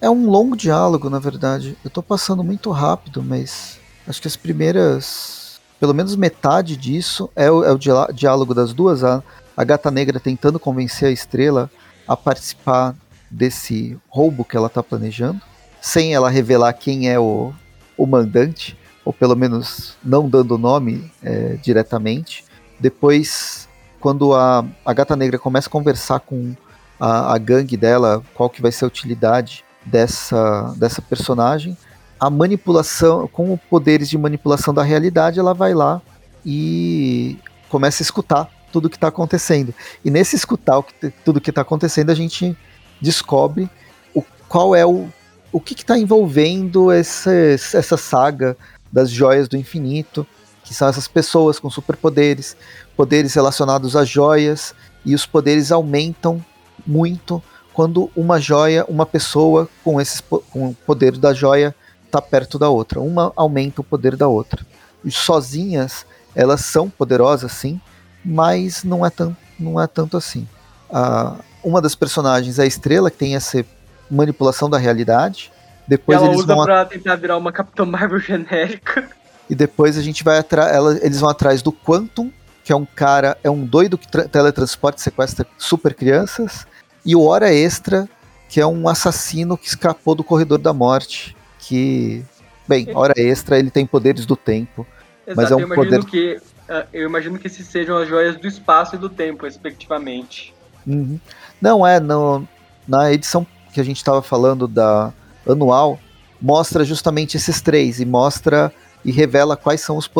É 0.00 0.10
um 0.10 0.28
longo 0.28 0.56
diálogo, 0.56 1.08
na 1.08 1.18
verdade. 1.18 1.76
Eu 1.84 1.90
tô 1.90 2.02
passando 2.02 2.44
muito 2.44 2.70
rápido, 2.70 3.22
mas 3.22 3.80
Acho 4.06 4.20
que 4.20 4.28
as 4.28 4.36
primeiras. 4.36 5.60
Pelo 5.78 5.94
menos 5.94 6.14
metade 6.14 6.76
disso 6.76 7.28
é 7.34 7.50
o, 7.50 7.64
é 7.64 7.72
o 7.72 7.78
diálogo 8.12 8.54
das 8.54 8.72
duas. 8.72 9.02
A, 9.02 9.22
a 9.56 9.64
gata 9.64 9.90
negra 9.90 10.20
tentando 10.20 10.58
convencer 10.58 11.08
a 11.08 11.12
estrela 11.12 11.70
a 12.06 12.16
participar 12.16 12.94
desse 13.30 13.98
roubo 14.08 14.44
que 14.44 14.56
ela 14.56 14.66
está 14.66 14.82
planejando, 14.82 15.40
sem 15.80 16.14
ela 16.14 16.30
revelar 16.30 16.72
quem 16.74 17.08
é 17.08 17.18
o, 17.18 17.52
o 17.96 18.06
mandante, 18.06 18.76
ou 19.04 19.12
pelo 19.12 19.34
menos 19.34 19.96
não 20.04 20.28
dando 20.28 20.54
o 20.54 20.58
nome 20.58 21.10
é, 21.22 21.56
diretamente. 21.62 22.44
Depois, 22.78 23.68
quando 23.98 24.34
a, 24.34 24.64
a 24.84 24.92
gata 24.92 25.16
negra 25.16 25.38
começa 25.38 25.68
a 25.68 25.72
conversar 25.72 26.20
com 26.20 26.54
a, 27.00 27.34
a 27.34 27.38
gangue 27.38 27.76
dela, 27.76 28.22
qual 28.34 28.50
que 28.50 28.62
vai 28.62 28.70
ser 28.70 28.84
a 28.84 28.88
utilidade 28.88 29.64
dessa, 29.84 30.74
dessa 30.76 31.02
personagem, 31.02 31.76
a 32.22 32.30
manipulação, 32.30 33.26
com 33.26 33.56
poderes 33.68 34.08
de 34.08 34.16
manipulação 34.16 34.72
da 34.72 34.84
realidade, 34.84 35.40
ela 35.40 35.52
vai 35.52 35.74
lá 35.74 36.00
e 36.46 37.36
começa 37.68 38.00
a 38.00 38.04
escutar 38.04 38.48
tudo 38.72 38.88
que 38.88 38.94
está 38.94 39.08
acontecendo. 39.08 39.74
E 40.04 40.10
nesse 40.10 40.36
escutar 40.36 40.78
o 40.78 40.84
que, 40.84 41.10
tudo 41.24 41.40
que 41.40 41.50
está 41.50 41.62
acontecendo, 41.62 42.10
a 42.10 42.14
gente 42.14 42.56
descobre 43.00 43.68
o, 44.14 44.22
qual 44.48 44.72
é 44.72 44.86
o, 44.86 45.08
o 45.50 45.60
que 45.60 45.74
está 45.74 45.98
envolvendo 45.98 46.92
essa, 46.92 47.32
essa 47.32 47.96
saga 47.96 48.56
das 48.92 49.10
joias 49.10 49.48
do 49.48 49.56
infinito, 49.56 50.24
que 50.62 50.72
são 50.72 50.86
essas 50.86 51.08
pessoas 51.08 51.58
com 51.58 51.68
superpoderes, 51.68 52.56
poderes 52.96 53.34
relacionados 53.34 53.96
a 53.96 54.04
joias, 54.04 54.76
e 55.04 55.12
os 55.12 55.26
poderes 55.26 55.72
aumentam 55.72 56.40
muito 56.86 57.42
quando 57.72 58.12
uma 58.14 58.38
joia, 58.38 58.86
uma 58.88 59.06
pessoa 59.06 59.68
com, 59.82 60.00
esses, 60.00 60.20
com 60.20 60.68
o 60.68 60.74
poder 60.86 61.18
da 61.18 61.34
joia 61.34 61.74
está 62.12 62.20
perto 62.20 62.58
da 62.58 62.68
outra. 62.68 63.00
Uma 63.00 63.32
aumenta 63.34 63.80
o 63.80 63.84
poder 63.84 64.16
da 64.16 64.28
outra. 64.28 64.64
sozinhas, 65.10 66.04
elas 66.34 66.60
são 66.60 66.88
poderosas, 66.90 67.50
sim, 67.52 67.80
mas 68.24 68.84
não 68.84 69.04
é, 69.04 69.10
tão, 69.10 69.36
não 69.58 69.80
é 69.80 69.86
tanto 69.86 70.16
assim. 70.16 70.46
Ah, 70.90 71.36
uma 71.64 71.80
das 71.80 71.94
personagens 71.94 72.58
é 72.58 72.62
a 72.62 72.66
Estrela, 72.66 73.10
que 73.10 73.16
tem 73.16 73.34
essa 73.34 73.64
manipulação 74.10 74.68
da 74.68 74.78
realidade. 74.78 75.50
Depois 75.88 76.18
ela 76.18 76.28
eles 76.28 76.38
usa 76.38 76.54
vão 76.54 76.64
pra 76.64 76.84
tentar 76.84 77.16
virar 77.16 77.36
uma 77.36 77.50
Capitã 77.50 77.84
Marvel 77.84 78.20
genérica. 78.20 79.08
e 79.48 79.54
depois 79.54 79.96
a 79.96 80.02
gente 80.02 80.22
vai 80.22 80.38
atrás, 80.38 81.02
eles 81.02 81.18
vão 81.18 81.30
atrás 81.30 81.62
do 81.62 81.72
Quantum, 81.72 82.30
que 82.62 82.72
é 82.72 82.76
um 82.76 82.84
cara, 82.84 83.36
é 83.42 83.50
um 83.50 83.64
doido 83.64 83.98
que 83.98 84.06
teletransporta 84.06 85.00
e 85.00 85.02
sequestra 85.02 85.46
super 85.58 85.94
crianças, 85.94 86.66
e 87.04 87.16
o 87.16 87.24
Hora 87.24 87.52
Extra, 87.52 88.08
que 88.48 88.60
é 88.60 88.66
um 88.66 88.88
assassino 88.88 89.56
que 89.58 89.66
escapou 89.66 90.14
do 90.14 90.22
corredor 90.22 90.58
da 90.58 90.72
morte, 90.72 91.36
que, 91.62 92.24
bem, 92.66 92.88
Hora 92.92 93.14
Extra, 93.16 93.58
ele 93.58 93.70
tem 93.70 93.86
poderes 93.86 94.26
do 94.26 94.36
tempo, 94.36 94.86
Exato, 95.26 95.36
mas 95.36 95.50
é 95.50 95.56
um 95.56 95.60
eu 95.60 95.66
imagino 95.66 95.84
poder 95.84 96.04
que 96.04 96.40
ah, 96.68 96.86
eu 96.92 97.06
imagino 97.06 97.38
que 97.38 97.46
esses 97.46 97.66
sejam 97.66 97.96
as 97.96 98.08
joias 98.08 98.36
do 98.36 98.46
espaço 98.46 98.96
e 98.96 98.98
do 98.98 99.08
tempo, 99.08 99.44
respectivamente. 99.44 100.54
Uhum. 100.86 101.18
Não 101.60 101.86
é, 101.86 102.00
no, 102.00 102.46
na 102.86 103.12
edição 103.12 103.46
que 103.72 103.80
a 103.80 103.84
gente 103.84 103.98
estava 103.98 104.22
falando 104.22 104.66
da 104.66 105.12
anual, 105.46 105.98
mostra 106.40 106.84
justamente 106.84 107.36
esses 107.36 107.60
três 107.60 108.00
e 108.00 108.04
mostra 108.04 108.72
e 109.04 109.12
revela 109.12 109.56
quais 109.56 109.80
são 109.80 109.96
os, 109.96 110.10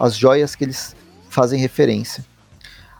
as 0.00 0.16
joias 0.16 0.54
que 0.54 0.64
eles 0.64 0.94
fazem 1.28 1.60
referência. 1.60 2.24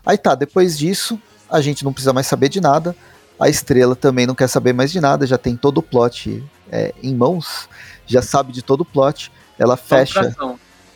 Aí 0.04 0.18
tá, 0.18 0.34
depois 0.34 0.76
disso, 0.78 1.20
a 1.50 1.60
gente 1.60 1.84
não 1.84 1.92
precisa 1.92 2.12
mais 2.12 2.26
saber 2.26 2.48
de 2.48 2.60
nada. 2.60 2.94
A 3.38 3.48
estrela 3.48 3.94
também 3.94 4.26
não 4.26 4.34
quer 4.34 4.48
saber 4.48 4.72
mais 4.72 4.90
de 4.90 5.00
nada, 5.00 5.26
já 5.26 5.38
tem 5.38 5.56
todo 5.56 5.78
o 5.78 5.82
plot 5.82 6.44
é, 6.70 6.94
em 7.02 7.14
mãos, 7.14 7.68
já 8.06 8.22
sabe 8.22 8.52
de 8.52 8.62
todo 8.62 8.82
o 8.82 8.84
plot. 8.84 9.30
Ela 9.58 9.76
fecha, 9.76 10.34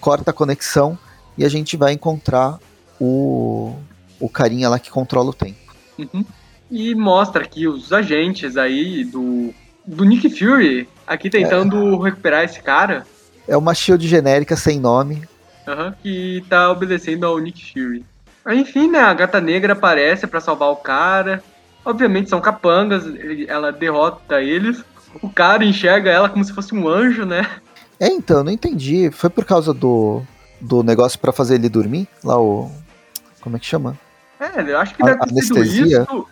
corta 0.01 0.31
a 0.31 0.35
conexão 0.35 0.99
e 1.37 1.45
a 1.45 1.49
gente 1.49 1.77
vai 1.77 1.93
encontrar 1.93 2.59
o, 3.01 3.75
o 4.21 4.29
carinha 4.29 4.69
lá 4.69 4.79
que 4.79 4.91
controla 4.91 5.31
o 5.31 5.35
tempo. 5.35 5.75
Uhum. 5.99 6.25
E 6.71 6.95
mostra 6.95 7.47
que 7.47 7.67
os 7.67 7.93
agentes 7.93 8.57
aí 8.57 9.05
do, 9.05 9.53
do 9.85 10.05
Nick 10.05 10.31
Fury 10.31 10.89
aqui 11.07 11.29
tentando 11.29 12.01
é. 12.01 12.11
recuperar 12.11 12.45
esse 12.45 12.63
cara. 12.63 13.07
É 13.47 13.57
uma 13.57 13.75
shield 13.75 14.07
genérica 14.07 14.57
sem 14.57 14.81
nome. 14.81 15.23
Uhum, 15.67 15.93
que 16.03 16.45
tá 16.49 16.71
obedecendo 16.71 17.27
ao 17.27 17.39
Nick 17.39 17.73
Fury. 17.73 18.05
Enfim, 18.51 18.91
né, 18.91 19.01
a 19.01 19.15
Gata 19.15 19.41
Negra 19.41 19.75
aparece 19.75 20.27
para 20.27 20.41
salvar 20.41 20.71
o 20.71 20.77
cara. 20.77 21.43
Obviamente 21.85 22.31
são 22.31 22.41
capangas, 22.41 23.05
ela 23.47 23.73
derrota 23.73 24.41
eles. 24.41 24.85
O 25.21 25.29
cara 25.29 25.65
enxerga 25.65 26.11
ela 26.11 26.29
como 26.29 26.45
se 26.45 26.53
fosse 26.53 26.75
um 26.75 26.89
anjo, 26.89 27.25
né? 27.25 27.49
É, 28.01 28.09
então, 28.09 28.43
não 28.43 28.51
entendi. 28.51 29.11
Foi 29.11 29.31
por 29.31 29.45
causa 29.45 29.73
do, 29.75 30.23
do 30.61 30.83
negócio 30.83 31.19
para 31.19 31.33
fazer 31.33 31.57
ele 31.57 31.69
dormir? 31.69 32.09
Lá 32.25 32.41
o. 32.41 32.71
Como 33.41 33.57
é 33.57 33.61
que 33.61 33.67
chama? 33.67 33.99
É, 34.41 34.61
eu 34.61 34.79
acho 34.79 34.95
que 34.95 35.03
deve 35.03 35.19
ter 35.19 35.31
anestesia. 35.31 35.85
sido 35.85 36.03
isso. 36.03 36.27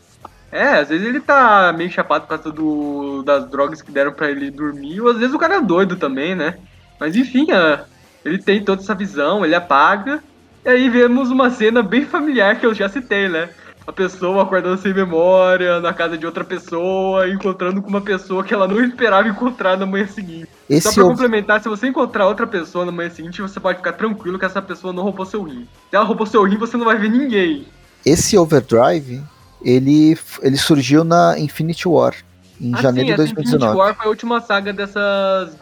É, 0.52 0.80
às 0.80 0.88
vezes 0.88 1.06
ele 1.06 1.20
tá 1.20 1.72
meio 1.72 1.90
chapado 1.90 2.22
por 2.22 2.36
causa 2.36 2.50
do, 2.50 3.22
das 3.22 3.48
drogas 3.48 3.80
que 3.80 3.92
deram 3.92 4.12
para 4.12 4.30
ele 4.30 4.50
dormir, 4.50 5.00
ou 5.00 5.08
às 5.08 5.18
vezes 5.18 5.34
o 5.34 5.38
cara 5.38 5.56
é 5.56 5.60
doido 5.60 5.94
também, 5.94 6.34
né? 6.34 6.58
Mas 6.98 7.14
enfim, 7.14 7.52
é, 7.52 7.84
ele 8.24 8.38
tem 8.38 8.64
toda 8.64 8.82
essa 8.82 8.94
visão, 8.94 9.44
ele 9.44 9.54
apaga, 9.54 10.20
e 10.64 10.68
aí 10.68 10.90
vemos 10.90 11.30
uma 11.30 11.50
cena 11.50 11.82
bem 11.82 12.04
familiar 12.04 12.58
que 12.58 12.66
eu 12.66 12.74
já 12.74 12.88
citei, 12.88 13.28
né? 13.28 13.48
A 13.86 13.92
pessoa 13.92 14.42
acordando 14.42 14.80
sem 14.80 14.94
memória, 14.94 15.80
na 15.80 15.92
casa 15.92 16.16
de 16.16 16.24
outra 16.24 16.44
pessoa, 16.44 17.28
encontrando 17.28 17.82
com 17.82 17.88
uma 17.88 18.00
pessoa 18.00 18.44
que 18.44 18.54
ela 18.54 18.68
não 18.68 18.82
esperava 18.84 19.28
encontrar 19.28 19.76
na 19.76 19.86
manhã 19.86 20.06
seguinte. 20.06 20.48
Esse 20.68 20.88
Só 20.88 20.94
pra 20.94 21.04
complementar, 21.04 21.62
se 21.62 21.68
você 21.68 21.88
encontrar 21.88 22.26
outra 22.26 22.46
pessoa 22.46 22.84
na 22.84 22.92
manhã 22.92 23.10
seguinte, 23.10 23.42
você 23.42 23.58
pode 23.58 23.78
ficar 23.78 23.94
tranquilo 23.94 24.38
que 24.38 24.44
essa 24.44 24.62
pessoa 24.62 24.92
não 24.92 25.02
roubou 25.02 25.26
seu 25.26 25.42
rim. 25.42 25.66
Se 25.90 25.96
ela 25.96 26.04
roubou 26.04 26.26
seu 26.26 26.44
rim, 26.44 26.56
você 26.56 26.76
não 26.76 26.84
vai 26.84 26.98
ver 26.98 27.10
ninguém. 27.10 27.66
Esse 28.04 28.38
Overdrive, 28.38 29.22
ele, 29.62 30.16
ele 30.42 30.56
surgiu 30.56 31.02
na 31.02 31.38
Infinity 31.38 31.88
War, 31.88 32.14
em 32.60 32.74
ah, 32.74 32.82
janeiro 32.82 33.08
sim, 33.08 33.12
de 33.12 33.16
2019. 33.16 33.56
Infinity 33.56 33.78
War 33.78 33.96
foi 33.96 34.06
a 34.06 34.08
última 34.08 34.40
saga 34.40 34.72
dessas 34.72 35.56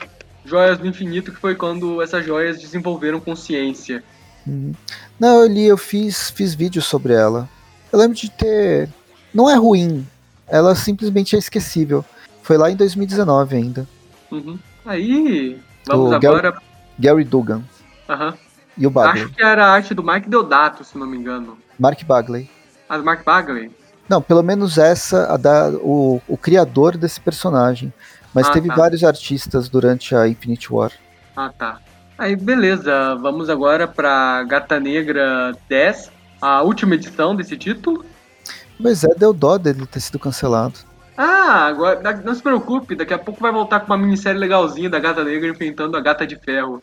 joias 0.44 0.78
do 0.78 0.86
infinito, 0.86 1.32
que 1.32 1.38
foi 1.38 1.54
quando 1.54 2.02
essas 2.02 2.24
joias 2.24 2.58
desenvolveram 2.58 3.20
consciência. 3.20 4.02
Uhum. 4.46 4.72
Não, 5.20 5.42
eu 5.42 5.46
li, 5.46 5.66
eu 5.66 5.76
fiz, 5.76 6.30
fiz 6.30 6.54
vídeos 6.54 6.86
sobre 6.86 7.12
ela. 7.12 7.48
Eu 7.92 7.98
lembro 7.98 8.16
de 8.16 8.30
ter. 8.30 8.88
Não 9.32 9.48
é 9.48 9.54
ruim, 9.54 10.06
ela 10.46 10.74
simplesmente 10.74 11.36
é 11.36 11.38
esquecível. 11.38 12.04
Foi 12.42 12.56
lá 12.56 12.70
em 12.70 12.76
2019 12.76 13.56
ainda. 13.56 13.86
Uhum. 14.30 14.58
Aí, 14.84 15.60
vamos 15.86 16.12
agora. 16.12 16.50
Gary, 16.50 16.64
Gary 16.98 17.24
Dugan. 17.24 17.62
Uhum. 18.08 18.32
E 18.76 18.86
o 18.86 18.90
Bagley. 18.90 19.24
Acho 19.24 19.32
que 19.32 19.42
era 19.42 19.66
a 19.66 19.70
arte 19.72 19.92
do 19.92 20.02
Mike 20.02 20.28
Deodato, 20.28 20.84
se 20.84 20.96
não 20.96 21.06
me 21.06 21.16
engano. 21.16 21.58
Mark 21.78 22.02
Bagley. 22.04 22.48
Ah, 22.88 22.96
do 22.96 23.04
Mark 23.04 23.24
Bagley? 23.24 23.70
Não, 24.08 24.22
pelo 24.22 24.42
menos 24.42 24.78
essa, 24.78 25.32
a 25.32 25.36
da, 25.36 25.68
o, 25.70 26.22
o 26.26 26.36
criador 26.36 26.96
desse 26.96 27.20
personagem. 27.20 27.92
Mas 28.32 28.48
ah, 28.48 28.52
teve 28.52 28.68
tá. 28.68 28.74
vários 28.74 29.04
artistas 29.04 29.68
durante 29.68 30.14
a 30.14 30.28
Infinite 30.28 30.72
War. 30.72 30.92
Ah, 31.36 31.52
tá. 31.56 31.80
Aí, 32.16 32.34
beleza. 32.34 33.14
Vamos 33.16 33.50
agora 33.50 33.86
pra 33.86 34.42
Gata 34.44 34.80
Negra 34.80 35.52
10, 35.68 36.10
a 36.40 36.62
última 36.62 36.94
edição 36.94 37.34
desse 37.34 37.56
título. 37.56 38.04
Pois 38.80 39.04
é, 39.04 39.14
deu 39.14 39.32
dó 39.32 39.58
dele 39.58 39.86
ter 39.86 40.00
sido 40.00 40.18
cancelado. 40.18 40.78
Ah, 41.16 41.66
agora 41.66 42.00
não 42.24 42.34
se 42.34 42.42
preocupe, 42.42 42.94
daqui 42.94 43.12
a 43.12 43.18
pouco 43.18 43.40
vai 43.40 43.50
voltar 43.50 43.80
com 43.80 43.86
uma 43.86 43.98
minissérie 43.98 44.38
legalzinha 44.38 44.88
da 44.88 45.00
Gata 45.00 45.24
Negra 45.24 45.48
enfrentando 45.48 45.96
a 45.96 46.00
Gata 46.00 46.24
de 46.24 46.36
Ferro. 46.36 46.80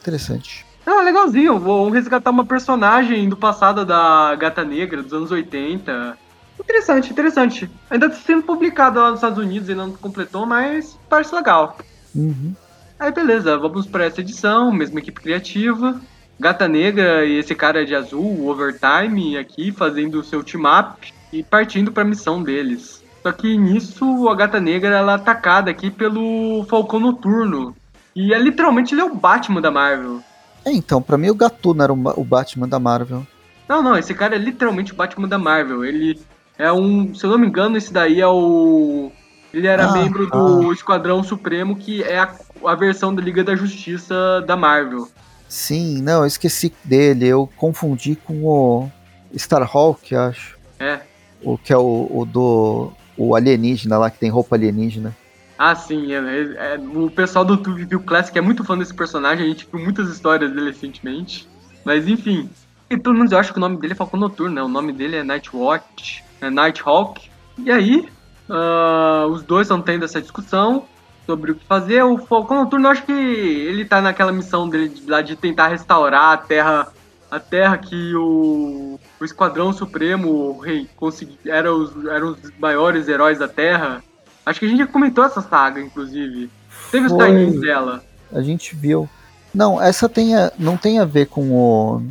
Interessante. 0.00 0.66
Ah, 0.84 1.02
legalzinho. 1.02 1.58
Vou 1.58 1.90
resgatar 1.90 2.30
uma 2.30 2.44
personagem 2.44 3.28
do 3.28 3.36
passado 3.36 3.84
da 3.84 4.34
Gata 4.36 4.64
Negra, 4.64 5.02
dos 5.02 5.12
anos 5.12 5.30
80. 5.30 6.16
Interessante, 6.58 7.10
interessante. 7.10 7.70
Ainda 7.90 8.06
está 8.06 8.18
sendo 8.20 8.42
publicado 8.42 8.98
lá 9.00 9.10
nos 9.10 9.18
Estados 9.18 9.38
Unidos, 9.38 9.68
ainda 9.68 9.86
não 9.86 9.92
completou, 9.92 10.46
mas 10.46 10.98
parece 11.08 11.34
legal. 11.34 11.76
Uhum. 12.14 12.54
Aí 12.98 13.12
beleza, 13.12 13.58
vamos 13.58 13.86
para 13.86 14.04
essa 14.04 14.20
edição, 14.20 14.72
mesma 14.72 15.00
equipe 15.00 15.20
criativa. 15.20 16.00
Gata 16.38 16.68
Negra 16.68 17.24
e 17.24 17.38
esse 17.38 17.54
cara 17.54 17.84
de 17.84 17.94
azul, 17.94 18.22
o 18.22 18.48
Overtime, 18.48 19.38
aqui 19.38 19.72
fazendo 19.72 20.20
o 20.20 20.24
seu 20.24 20.42
team-up 20.42 21.12
e 21.32 21.42
partindo 21.42 21.90
para 21.90 22.02
a 22.02 22.06
missão 22.06 22.42
deles. 22.42 23.02
Só 23.22 23.32
que 23.32 23.56
nisso 23.56 24.28
a 24.28 24.34
Gata 24.34 24.60
Negra 24.60 24.96
ela 24.96 25.12
é 25.12 25.14
atacada 25.16 25.70
aqui 25.70 25.90
pelo 25.90 26.64
Falcão 26.68 27.00
Noturno. 27.00 27.74
E 28.14 28.32
é 28.32 28.38
literalmente 28.38 28.94
ele 28.94 29.00
é 29.00 29.04
o 29.04 29.14
Batman 29.14 29.60
da 29.60 29.70
Marvel. 29.70 30.22
É, 30.64 30.72
então, 30.72 31.00
para 31.02 31.18
mim 31.18 31.30
o 31.30 31.34
Gatuno 31.34 31.82
era 31.82 31.92
o 31.92 32.24
Batman 32.24 32.68
da 32.68 32.78
Marvel. 32.78 33.26
Não, 33.68 33.82
não, 33.82 33.96
esse 33.96 34.14
cara 34.14 34.36
é 34.36 34.38
literalmente 34.38 34.92
o 34.92 34.96
Batman 34.96 35.28
da 35.28 35.38
Marvel. 35.38 35.84
Ele 35.84 36.18
é 36.58 36.70
um, 36.72 37.14
se 37.14 37.24
eu 37.24 37.30
não 37.30 37.38
me 37.38 37.46
engano, 37.46 37.76
esse 37.76 37.92
daí 37.92 38.20
é 38.20 38.26
o. 38.26 39.10
Ele 39.52 39.66
era 39.66 39.86
ah, 39.86 39.92
membro 39.92 40.26
do 40.26 40.70
ah. 40.70 40.72
Esquadrão 40.72 41.22
Supremo, 41.22 41.76
que 41.76 42.02
é 42.02 42.18
a, 42.18 42.34
a 42.64 42.74
versão 42.74 43.14
da 43.14 43.22
Liga 43.22 43.42
da 43.42 43.56
Justiça 43.56 44.42
da 44.46 44.56
Marvel. 44.56 45.08
Sim, 45.48 46.02
não, 46.02 46.20
eu 46.20 46.26
esqueci 46.26 46.72
dele. 46.84 47.26
Eu 47.26 47.48
confundi 47.56 48.16
com 48.16 48.44
o 48.44 48.90
Starhawk, 49.32 50.14
acho. 50.14 50.58
É. 50.78 51.00
O 51.42 51.56
que 51.56 51.72
é 51.72 51.76
o, 51.76 52.08
o 52.10 52.24
do. 52.24 52.92
O 53.16 53.34
alienígena 53.34 53.96
lá, 53.96 54.10
que 54.10 54.18
tem 54.18 54.28
roupa 54.28 54.56
alienígena. 54.56 55.16
Ah, 55.58 55.74
sim. 55.74 56.12
É, 56.12 56.18
é, 56.18 56.74
é 56.74 56.78
o 56.78 57.10
pessoal 57.10 57.44
do 57.44 57.56
Tube 57.56 57.86
Classic 58.00 58.36
é 58.36 58.42
muito 58.42 58.64
fã 58.64 58.76
desse 58.76 58.92
personagem. 58.92 59.46
A 59.46 59.48
gente 59.48 59.66
viu 59.72 59.82
muitas 59.82 60.08
histórias 60.10 60.52
dele 60.52 60.70
recentemente. 60.70 61.48
Mas 61.84 62.06
enfim. 62.06 62.50
E 62.90 62.96
pelo 62.96 63.14
menos 63.14 63.32
eu 63.32 63.38
acho 63.38 63.52
que 63.52 63.58
o 63.58 63.60
nome 63.60 63.78
dele 63.78 63.94
é 63.94 63.96
Falcão 63.96 64.20
Noturno, 64.20 64.54
né? 64.54 64.62
O 64.62 64.68
nome 64.68 64.92
dele 64.92 65.16
é 65.16 65.24
Nightwatch 65.24 66.24
é 66.40 66.50
Nighthawk. 66.50 67.28
E 67.58 67.70
aí, 67.70 68.08
uh, 68.48 69.26
os 69.28 69.42
dois 69.42 69.66
estão 69.66 69.80
tendo 69.80 70.04
essa 70.04 70.20
discussão 70.20 70.84
sobre 71.26 71.50
o 71.50 71.54
que 71.56 71.64
fazer. 71.66 72.02
O 72.02 72.16
Falcão 72.16 72.58
Noturno, 72.58 72.88
acho 72.88 73.04
que 73.04 73.12
ele 73.12 73.84
tá 73.84 74.00
naquela 74.00 74.32
missão 74.32 74.68
dele 74.68 74.88
de, 74.88 75.10
lá 75.10 75.20
de 75.20 75.34
tentar 75.36 75.68
restaurar 75.68 76.32
a 76.32 76.36
Terra, 76.36 76.88
a 77.30 77.40
Terra 77.40 77.76
que 77.76 78.14
o, 78.14 78.98
o 79.20 79.24
Esquadrão 79.24 79.72
Supremo, 79.72 80.28
o 80.28 80.58
Rei, 80.58 80.88
consegui, 80.96 81.36
era 81.44 81.74
os, 81.74 81.92
eram 82.06 82.28
os 82.28 82.38
maiores 82.58 83.08
heróis 83.08 83.38
da 83.38 83.48
Terra. 83.48 84.02
Acho 84.46 84.60
que 84.60 84.66
a 84.66 84.68
gente 84.68 84.78
já 84.78 84.86
comentou 84.86 85.24
essa 85.24 85.42
saga, 85.42 85.80
inclusive. 85.80 86.48
Teve 86.90 87.06
os 87.06 87.12
times 87.12 87.60
dela. 87.60 88.02
A 88.32 88.40
gente 88.40 88.76
viu. 88.76 89.08
Não, 89.52 89.82
essa 89.82 90.08
tem 90.08 90.36
a, 90.36 90.52
não 90.56 90.76
tem 90.76 91.00
a 91.00 91.04
ver 91.04 91.26
com 91.26 91.50
o. 91.50 92.02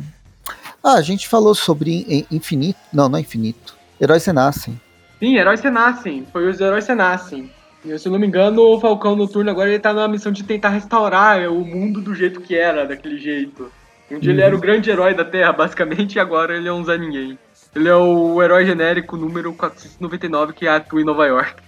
Ah, 0.82 0.94
a 0.94 1.02
gente 1.02 1.26
falou 1.28 1.54
sobre 1.54 2.26
infinito. 2.30 2.78
Não, 2.92 3.08
não 3.08 3.18
é 3.18 3.22
infinito. 3.22 3.74
Heróis 4.00 4.24
Renascem. 4.24 4.78
Sim, 5.18 5.36
Heróis 5.36 5.60
Renascem. 5.60 6.26
Foi 6.30 6.48
os 6.48 6.60
Heróis 6.60 6.86
Renascem. 6.86 7.50
E, 7.84 7.98
se 7.98 8.08
não 8.08 8.18
me 8.18 8.26
engano, 8.26 8.62
o 8.62 8.80
Falcão 8.80 9.14
Noturno 9.14 9.50
agora 9.50 9.70
ele 9.70 9.78
tá 9.78 9.92
numa 9.92 10.08
missão 10.08 10.32
de 10.32 10.42
tentar 10.42 10.70
restaurar 10.70 11.48
o 11.50 11.64
mundo 11.64 12.00
do 12.00 12.14
jeito 12.14 12.40
que 12.40 12.56
era, 12.56 12.86
daquele 12.86 13.18
jeito. 13.18 13.70
Onde 14.10 14.28
uhum. 14.28 14.34
ele 14.34 14.42
era 14.42 14.56
o 14.56 14.60
grande 14.60 14.90
herói 14.90 15.14
da 15.14 15.24
Terra, 15.24 15.52
basicamente, 15.54 16.14
e 16.14 16.20
agora 16.20 16.56
ele 16.56 16.68
é 16.68 16.72
um 16.72 16.84
Zé 16.84 16.96
Ninguém. 16.96 17.38
Ele 17.74 17.88
é 17.88 17.94
o 17.94 18.42
herói 18.42 18.64
genérico 18.64 19.16
número 19.16 19.52
499 19.52 20.54
que 20.54 20.66
atua 20.66 21.00
em 21.00 21.04
Nova 21.04 21.26
York. 21.26 21.62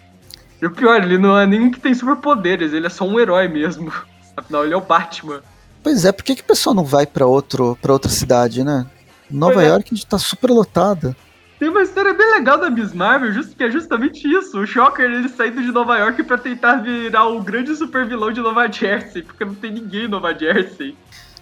E 0.61 0.67
o 0.67 0.71
pior, 0.71 1.03
ele 1.03 1.19
não 1.19 1.39
é 1.39 1.47
nenhum 1.47 1.71
que 1.71 1.79
tem 1.79 1.95
superpoderes, 1.95 2.73
ele 2.73 2.87
é 2.87 2.91
só 2.91 3.05
um 3.05 3.21
herói 3.21 3.47
mesmo. 3.47 3.93
Afinal, 4.37 4.65
ele 4.65 4.75
é 4.75 4.77
o 4.77 4.81
Batman. 4.81 5.43
Pois 5.83 6.05
é, 6.05 6.13
por 6.13 6.25
que, 6.25 6.35
que 6.35 6.43
o 6.43 6.47
pessoal 6.47 6.75
não 6.75 6.85
vai 6.85 7.07
pra 7.07 7.27
outra 7.27 8.09
cidade, 8.09 8.65
né? 8.65 8.87
Nova 9.31 9.55
Pois 9.55 9.67
é. 9.67 9.71
York 9.71 9.89
a 9.91 9.95
gente 9.95 10.07
tá 10.07 10.19
super 10.19 10.51
lotada. 10.51 11.17
Tem 11.59 11.69
uma 11.69 11.83
história 11.83 12.15
bem 12.15 12.31
legal 12.35 12.59
da 12.59 12.71
Miss 12.71 12.93
Marvel, 12.93 13.33
just- 13.33 13.57
que 13.57 13.65
é 13.65 13.71
justamente 13.71 14.27
isso. 14.29 14.61
O 14.61 14.67
Shocker, 14.67 15.05
ele 15.11 15.29
saindo 15.29 15.61
de 15.61 15.73
Nova 15.73 15.99
York 15.99 16.23
pra 16.23 16.39
tentar 16.39 16.77
virar 16.77 17.27
o 17.27 17.43
grande 17.43 17.75
super 17.75 18.07
vilão 18.07 18.31
de 18.31 18.41
Nova 18.41 18.71
Jersey, 18.71 19.23
porque 19.23 19.45
não 19.45 19.55
tem 19.55 19.73
ninguém 19.73 20.05
em 20.05 20.09
Nova 20.09 20.33
Jersey. 20.33 20.97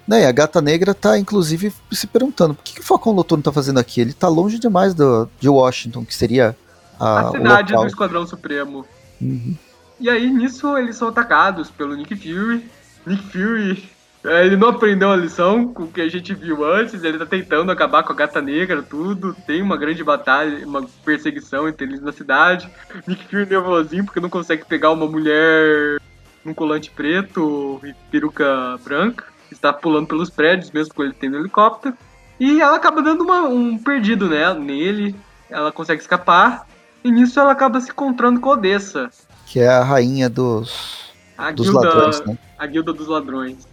Né, 0.08 0.22
e 0.22 0.24
a 0.24 0.32
Gata 0.32 0.62
Negra 0.62 0.94
tá, 0.94 1.18
inclusive, 1.18 1.72
se 1.90 2.06
perguntando 2.06 2.54
por 2.54 2.62
que, 2.62 2.74
que 2.74 2.80
o 2.80 2.84
Falcão 2.84 3.12
Noturno 3.12 3.42
tá 3.42 3.52
fazendo 3.52 3.78
aqui? 3.78 4.00
Ele 4.00 4.12
tá 4.12 4.28
longe 4.28 4.58
demais 4.58 4.94
do, 4.94 5.28
de 5.40 5.48
Washington, 5.48 6.04
que 6.04 6.14
seria 6.14 6.56
a, 6.98 7.28
a 7.28 7.30
cidade 7.32 7.74
do 7.74 7.86
Esquadrão 7.86 8.26
Supremo. 8.26 8.86
Uhum. 9.20 9.56
E 9.98 10.08
aí, 10.08 10.30
nisso, 10.30 10.78
eles 10.78 10.96
são 10.96 11.08
atacados 11.08 11.70
pelo 11.70 11.94
Nick 11.96 12.14
Fury. 12.14 12.64
Nick 13.04 13.22
Fury, 13.32 13.90
ele 14.27 14.57
não 14.57 14.68
aprendeu 14.68 15.11
a 15.11 15.16
lição 15.16 15.68
com 15.72 15.85
o 15.85 15.89
que 15.89 16.01
a 16.01 16.09
gente 16.09 16.35
viu 16.35 16.64
antes, 16.64 17.05
ele 17.05 17.18
tá 17.18 17.27
tentando 17.27 17.70
acabar 17.70 18.03
com 18.03 18.12
a 18.12 18.16
Gata 18.16 18.41
Negra, 18.41 18.83
tudo. 18.83 19.35
Tem 19.47 19.62
uma 19.62 19.77
grande 19.77 20.03
batalha, 20.03 20.66
uma 20.66 20.85
perseguição 21.05 21.68
entre 21.68 21.87
eles 21.87 22.01
na 22.01 22.12
cidade. 22.12 22.68
Nick 23.07 23.24
Fury 23.29 23.47
nervosinho 23.47 24.05
porque 24.05 24.20
não 24.20 24.29
consegue 24.31 24.64
pegar 24.64 24.91
uma 24.91 25.07
mulher 25.07 26.01
num 26.45 26.55
colante 26.55 26.91
preto 26.91 27.81
e 27.85 27.95
peruca 28.11 28.79
branca. 28.85 29.24
Está 29.51 29.72
pulando 29.72 30.09
pelos 30.09 30.29
prédios, 30.31 30.70
mesmo 30.72 30.93
com 30.95 31.03
ele 31.05 31.14
tendo 31.14 31.37
helicóptero. 31.37 31.95
E 32.39 32.61
ela 32.61 32.77
acaba 32.77 33.01
dando 33.03 33.22
uma- 33.22 33.43
um 33.49 33.79
perdido 33.79 34.29
né, 34.29 34.53
nele. 34.55 35.14
Ela 35.49 35.70
consegue 35.70 36.01
escapar. 36.01 36.66
E 37.05 37.11
nisso 37.11 37.39
ela 37.39 37.53
acaba 37.53 37.81
se 37.81 37.91
encontrando 37.91 38.41
com 38.41 38.51
a 38.51 38.53
Odessa. 38.55 39.09
Que 39.47 39.61
é 39.61 39.68
a 39.68 39.85
rainha 39.85 40.29
dos, 40.29 41.12
A 41.39 41.53
dos 41.53 41.68
guilda, 41.70 41.89
ladrões, 41.89 42.20
né? 42.27 42.39
a 42.59 42.66
guilda 42.66 42.93
dos 42.93 43.07
ladrões. 43.07 43.68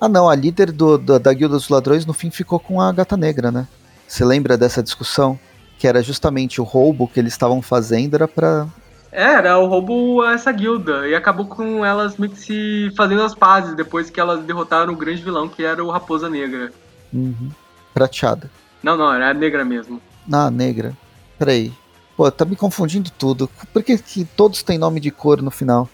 Ah, 0.00 0.08
não, 0.08 0.28
a 0.28 0.34
líder 0.34 0.70
do- 0.72 0.98
da, 0.98 1.18
da 1.18 1.32
Guilda 1.32 1.54
dos 1.56 1.68
Ladrões 1.68 2.04
no 2.04 2.12
fim 2.12 2.30
ficou 2.30 2.58
com 2.60 2.80
a 2.80 2.92
Gata 2.92 3.16
Negra, 3.16 3.50
né? 3.50 3.66
Você 4.06 4.24
lembra 4.24 4.56
dessa 4.56 4.82
discussão? 4.82 5.38
Que 5.78 5.86
era 5.86 6.02
justamente 6.02 6.60
o 6.60 6.64
roubo 6.64 7.06
que 7.08 7.20
eles 7.20 7.32
estavam 7.34 7.60
fazendo, 7.60 8.14
era 8.14 8.26
pra. 8.26 8.66
É, 9.12 9.24
Era 9.34 9.58
o 9.58 9.66
roubo 9.66 10.22
a 10.22 10.32
essa 10.32 10.50
guilda. 10.52 11.06
E 11.06 11.14
acabou 11.14 11.46
com 11.46 11.84
elas 11.84 12.16
meio 12.16 12.32
que 12.32 12.38
se 12.40 12.92
fazendo 12.96 13.22
as 13.22 13.34
pazes 13.34 13.74
depois 13.74 14.08
que 14.10 14.18
elas 14.20 14.42
derrotaram 14.44 14.92
o 14.92 14.96
grande 14.96 15.22
vilão, 15.22 15.48
que 15.48 15.62
era 15.64 15.82
o 15.84 15.90
Raposa 15.90 16.28
Negra. 16.30 16.72
Uhum, 17.12 17.50
prateada. 17.94 18.50
Não, 18.82 18.96
não, 18.96 19.12
era 19.12 19.30
a 19.30 19.34
negra 19.34 19.64
mesmo. 19.64 20.00
Ah, 20.30 20.50
negra. 20.50 20.96
Peraí. 21.38 21.72
Pô, 22.16 22.30
tá 22.30 22.44
me 22.46 22.56
confundindo 22.56 23.10
tudo. 23.10 23.48
Por 23.72 23.82
que, 23.82 23.98
que 23.98 24.24
todos 24.24 24.62
têm 24.62 24.78
nome 24.78 24.98
de 25.00 25.10
cor 25.10 25.42
no 25.42 25.50
final? 25.50 25.88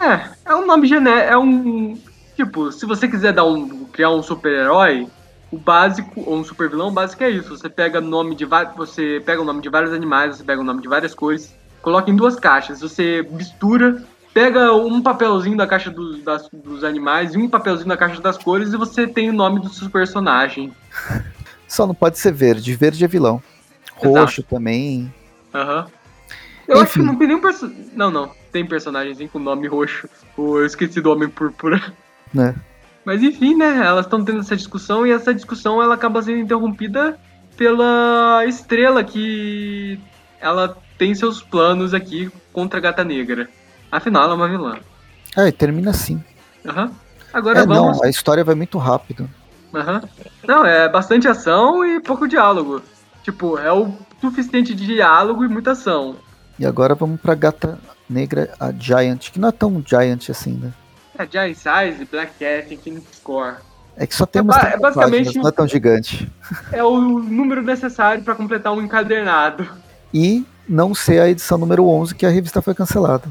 É, 0.00 0.28
é 0.44 0.54
um 0.54 0.64
nome 0.66 0.86
genérico. 0.86 1.32
É 1.32 1.36
um. 1.38 1.98
Tipo, 2.36 2.70
se 2.72 2.84
você 2.86 3.06
quiser 3.08 3.32
dar 3.32 3.44
um, 3.44 3.84
criar 3.86 4.10
um 4.10 4.22
super-herói, 4.22 5.06
o 5.52 5.58
básico, 5.58 6.22
ou 6.26 6.36
um 6.36 6.44
super 6.44 6.68
vilão, 6.68 6.88
o 6.88 6.92
básico 6.92 7.22
é 7.22 7.30
isso. 7.30 7.50
Você 7.56 7.68
pega 7.68 8.00
nome 8.00 8.34
de. 8.34 8.44
Você 8.76 9.22
pega 9.24 9.40
o 9.40 9.44
nome 9.44 9.60
de 9.62 9.68
vários 9.68 9.92
animais, 9.92 10.36
você 10.36 10.44
pega 10.44 10.60
o 10.60 10.64
nome 10.64 10.82
de 10.82 10.88
várias 10.88 11.14
cores, 11.14 11.54
coloca 11.80 12.10
em 12.10 12.16
duas 12.16 12.34
caixas, 12.36 12.80
você 12.80 13.26
mistura, 13.30 14.02
pega 14.32 14.72
um 14.74 15.00
papelzinho 15.00 15.56
da 15.56 15.66
caixa 15.66 15.90
dos, 15.90 16.22
das- 16.24 16.48
dos 16.52 16.82
animais 16.82 17.34
e 17.34 17.38
um 17.38 17.48
papelzinho 17.48 17.88
da 17.88 17.96
caixa 17.96 18.20
das 18.20 18.36
cores 18.36 18.72
e 18.72 18.76
você 18.76 19.06
tem 19.06 19.30
o 19.30 19.32
nome 19.32 19.60
do 19.60 19.68
seu 19.68 19.88
personagem. 19.88 20.72
Só 21.68 21.86
não 21.86 21.94
pode 21.94 22.18
ser 22.18 22.32
verde. 22.32 22.74
Verde 22.74 23.04
é 23.04 23.08
vilão. 23.08 23.40
Exato. 24.02 24.08
Roxo 24.18 24.42
também. 24.42 25.12
Aham. 25.54 25.86
Eu 26.66 26.80
acho 26.80 26.94
que 26.94 26.98
Enfim. 26.98 27.06
não 27.08 27.16
tem 27.16 27.28
nenhum 27.28 27.40
personagem. 27.40 27.90
Não, 27.94 28.10
não. 28.10 28.30
Tem 28.50 28.64
personagem 28.66 29.28
com 29.28 29.38
nome 29.38 29.66
roxo. 29.68 30.08
O- 30.36 30.58
Eu 30.58 30.66
esqueci 30.66 31.00
do 31.00 31.12
Homem 31.12 31.28
Púrpura. 31.28 31.80
Né? 32.34 32.54
Mas 33.04 33.22
enfim, 33.22 33.54
né? 33.54 33.78
Elas 33.86 34.06
estão 34.06 34.24
tendo 34.24 34.40
essa 34.40 34.56
discussão 34.56 35.06
e 35.06 35.12
essa 35.12 35.32
discussão 35.32 35.82
ela 35.82 35.94
acaba 35.94 36.20
sendo 36.22 36.38
interrompida 36.38 37.18
pela 37.56 38.44
estrela 38.46 39.04
que 39.04 40.00
ela 40.40 40.76
tem 40.98 41.14
seus 41.14 41.40
planos 41.42 41.94
aqui 41.94 42.30
contra 42.52 42.78
a 42.78 42.82
Gata 42.82 43.04
Negra. 43.04 43.48
Afinal, 43.92 44.24
ela 44.24 44.32
é 44.32 44.36
uma 44.36 44.48
vilã. 44.48 44.78
É, 45.36 45.48
e 45.48 45.52
termina 45.52 45.90
assim. 45.90 46.22
Aham. 46.66 46.90
Agora 47.32 47.60
É, 47.60 47.66
vamos. 47.66 47.98
não, 47.98 48.04
a 48.04 48.08
história 48.08 48.42
vai 48.44 48.54
muito 48.54 48.78
rápido. 48.78 49.28
Aham. 49.72 50.02
Não, 50.46 50.64
é 50.64 50.88
bastante 50.88 51.28
ação 51.28 51.84
e 51.84 52.00
pouco 52.00 52.26
diálogo. 52.28 52.82
Tipo, 53.22 53.58
é 53.58 53.72
o 53.72 53.92
suficiente 54.20 54.74
de 54.74 54.86
diálogo 54.86 55.44
e 55.44 55.48
muita 55.48 55.72
ação. 55.72 56.16
E 56.58 56.64
agora 56.64 56.94
vamos 56.94 57.20
pra 57.20 57.34
Gata 57.34 57.78
Negra, 58.08 58.52
a 58.60 58.70
Giant, 58.72 59.30
que 59.30 59.40
não 59.40 59.48
é 59.48 59.52
tão 59.52 59.82
Giant 59.84 60.28
assim, 60.30 60.52
né? 60.54 60.72
É 61.18 61.26
Giant 61.30 61.56
Size, 61.56 62.04
Black 62.10 62.32
Cat, 62.38 62.74
Infinite 62.74 63.06
Score. 63.16 63.56
É 63.96 64.06
que 64.06 64.14
só 64.14 64.26
tem 64.26 64.40
É 64.40 64.42
umas 64.42 64.56
é 64.56 64.60
30 64.60 64.78
basicamente 64.78 65.24
páginas, 65.24 65.42
não 65.42 65.48
é 65.48 65.52
tão 65.52 65.68
gigante. 65.68 66.32
É 66.72 66.82
o 66.82 66.98
número 66.98 67.62
necessário 67.62 68.24
pra 68.24 68.34
completar 68.34 68.72
um 68.72 68.82
encadernado. 68.82 69.68
E 70.12 70.44
não 70.68 70.94
ser 70.94 71.20
a 71.20 71.28
edição 71.28 71.58
número 71.58 71.86
11, 71.86 72.14
que 72.14 72.26
a 72.26 72.30
revista 72.30 72.60
foi 72.60 72.74
cancelada. 72.74 73.24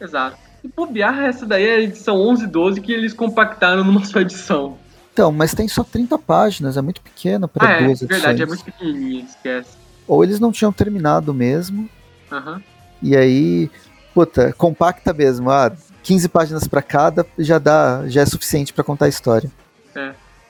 Exato. 0.00 0.36
E 0.62 0.68
bobear, 0.68 1.20
essa 1.20 1.46
daí 1.46 1.66
é 1.66 1.74
a 1.76 1.80
edição 1.80 2.16
11 2.16 2.44
e 2.44 2.46
12 2.46 2.80
que 2.82 2.92
eles 2.92 3.14
compactaram 3.14 3.82
numa 3.82 4.04
só 4.04 4.20
edição. 4.20 4.76
Então, 5.12 5.32
mas 5.32 5.54
tem 5.54 5.66
só 5.66 5.82
30 5.82 6.18
páginas, 6.18 6.76
é 6.76 6.82
muito 6.82 7.00
pequeno 7.00 7.48
para 7.48 7.68
ah, 7.68 7.72
é, 7.72 7.84
duas 7.84 8.02
edições. 8.02 8.22
verdade, 8.22 8.42
é 8.42 8.46
muito 8.46 8.64
pequenininha, 8.64 9.24
esquece. 9.24 9.70
Ou 10.06 10.22
eles 10.22 10.38
não 10.38 10.52
tinham 10.52 10.72
terminado 10.72 11.32
mesmo, 11.32 11.88
Aham. 12.30 12.62
e 13.02 13.16
aí, 13.16 13.70
puta, 14.14 14.52
compacta 14.52 15.12
mesmo. 15.12 15.50
Ah, 15.50 15.72
15 16.02 16.28
páginas 16.28 16.68
para 16.68 16.82
cada 16.82 17.26
já 17.38 17.58
dá, 17.58 18.04
já 18.06 18.22
é 18.22 18.26
suficiente 18.26 18.72
para 18.72 18.84
contar 18.84 19.06
a 19.06 19.08
história. 19.08 19.50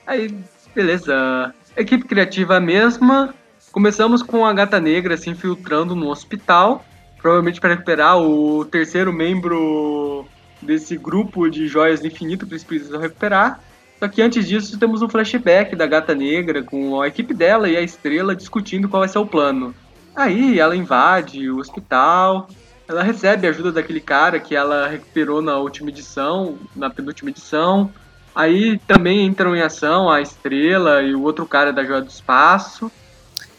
Aí, 0.05 0.35
beleza. 0.75 1.53
Equipe 1.75 2.03
criativa 2.05 2.59
mesma. 2.59 3.33
Começamos 3.71 4.21
com 4.21 4.45
a 4.45 4.53
gata 4.53 4.79
negra 4.79 5.15
se 5.15 5.29
infiltrando 5.29 5.95
no 5.95 6.09
hospital. 6.09 6.83
Provavelmente 7.21 7.61
para 7.61 7.69
recuperar 7.69 8.17
o 8.17 8.65
terceiro 8.65 9.13
membro 9.13 10.25
desse 10.61 10.97
grupo 10.97 11.49
de 11.49 11.67
joias 11.67 11.99
do 11.99 12.07
infinito 12.07 12.45
que 12.45 12.53
eles 12.53 12.63
precisam 12.63 12.99
recuperar. 12.99 13.61
Só 13.99 14.07
que 14.07 14.21
antes 14.21 14.47
disso 14.47 14.79
temos 14.79 15.01
um 15.01 15.07
flashback 15.07 15.75
da 15.75 15.85
gata 15.85 16.15
negra 16.15 16.63
com 16.63 17.01
a 17.01 17.07
equipe 17.07 17.33
dela 17.33 17.69
e 17.69 17.77
a 17.77 17.81
estrela 17.81 18.35
discutindo 18.35 18.89
qual 18.89 19.01
vai 19.01 19.09
ser 19.09 19.19
o 19.19 19.25
plano. 19.25 19.75
Aí 20.15 20.59
ela 20.59 20.75
invade 20.75 21.49
o 21.49 21.59
hospital. 21.59 22.49
Ela 22.91 23.03
recebe 23.03 23.47
a 23.47 23.49
ajuda 23.51 23.71
daquele 23.71 24.01
cara 24.01 24.37
que 24.37 24.53
ela 24.53 24.85
recuperou 24.87 25.41
na 25.41 25.55
última 25.57 25.89
edição, 25.89 26.57
na 26.75 26.89
penúltima 26.89 27.29
edição. 27.29 27.89
Aí 28.35 28.77
também 28.85 29.25
entram 29.25 29.55
em 29.55 29.61
ação 29.61 30.09
a 30.09 30.19
Estrela 30.21 31.01
e 31.01 31.15
o 31.15 31.21
outro 31.23 31.45
cara 31.45 31.71
da 31.71 31.85
Joia 31.85 32.01
do 32.01 32.09
Espaço. 32.09 32.91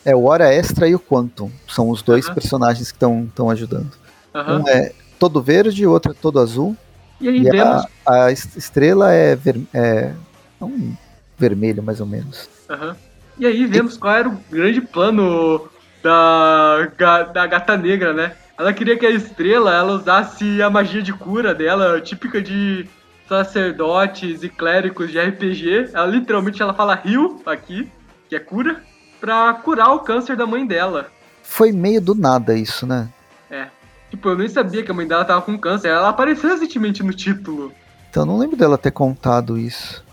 É 0.04 0.14
o 0.14 0.24
Hora 0.24 0.52
Extra 0.52 0.86
e 0.86 0.94
o 0.94 1.00
Quantum. 1.00 1.50
São 1.66 1.88
os 1.88 2.02
dois 2.02 2.26
Aham. 2.26 2.34
personagens 2.34 2.92
que 2.92 2.96
estão 2.96 3.48
ajudando. 3.50 3.90
Aham. 4.34 4.58
Um 4.60 4.68
é 4.68 4.92
todo 5.18 5.40
verde, 5.40 5.86
o 5.86 5.90
outro 5.92 6.12
é 6.12 6.14
todo 6.14 6.38
azul. 6.38 6.76
E 7.20 7.28
aí 7.28 7.38
E 7.38 7.50
vemos. 7.50 7.86
a, 8.04 8.24
a 8.24 8.32
es- 8.32 8.56
estrela 8.56 9.12
é, 9.12 9.34
ver, 9.34 9.60
é 9.72 10.12
um 10.60 10.94
vermelho, 11.38 11.82
mais 11.82 12.00
ou 12.00 12.06
menos. 12.06 12.48
Aham. 12.68 12.96
E 13.38 13.46
aí 13.46 13.64
vemos 13.66 13.96
qual 13.96 14.14
era 14.14 14.28
o 14.28 14.38
grande 14.50 14.80
plano 14.82 15.68
da, 16.02 16.86
da 17.32 17.46
gata 17.46 17.76
negra, 17.78 18.12
né? 18.12 18.34
Ela 18.58 18.72
queria 18.72 18.98
que 18.98 19.06
a 19.06 19.10
estrela 19.10 19.74
ela 19.74 19.92
usasse 19.92 20.62
a 20.62 20.70
magia 20.70 21.02
de 21.02 21.12
cura 21.12 21.54
dela, 21.54 22.00
típica 22.00 22.40
de 22.40 22.86
sacerdotes 23.28 24.42
e 24.42 24.48
clérigos 24.48 25.10
de 25.10 25.18
RPG. 25.18 25.90
Ela 25.92 26.06
literalmente 26.06 26.60
ela 26.60 26.74
fala 26.74 27.00
heal 27.04 27.40
aqui, 27.46 27.90
que 28.28 28.36
é 28.36 28.38
cura, 28.38 28.82
pra 29.20 29.54
curar 29.54 29.92
o 29.94 30.00
câncer 30.00 30.36
da 30.36 30.46
mãe 30.46 30.66
dela. 30.66 31.10
Foi 31.42 31.72
meio 31.72 32.00
do 32.00 32.14
nada 32.14 32.54
isso, 32.54 32.86
né? 32.86 33.08
É. 33.50 33.66
Tipo, 34.10 34.28
eu 34.28 34.36
nem 34.36 34.48
sabia 34.48 34.82
que 34.82 34.90
a 34.90 34.94
mãe 34.94 35.06
dela 35.06 35.24
tava 35.24 35.42
com 35.42 35.58
câncer. 35.58 35.88
Ela 35.88 36.10
apareceu 36.10 36.50
recentemente 36.50 37.02
no 37.02 37.14
título. 37.14 37.72
Então 38.10 38.24
eu 38.24 38.26
não 38.26 38.38
lembro 38.38 38.56
dela 38.56 38.76
ter 38.76 38.90
contado 38.90 39.58
isso. 39.58 40.04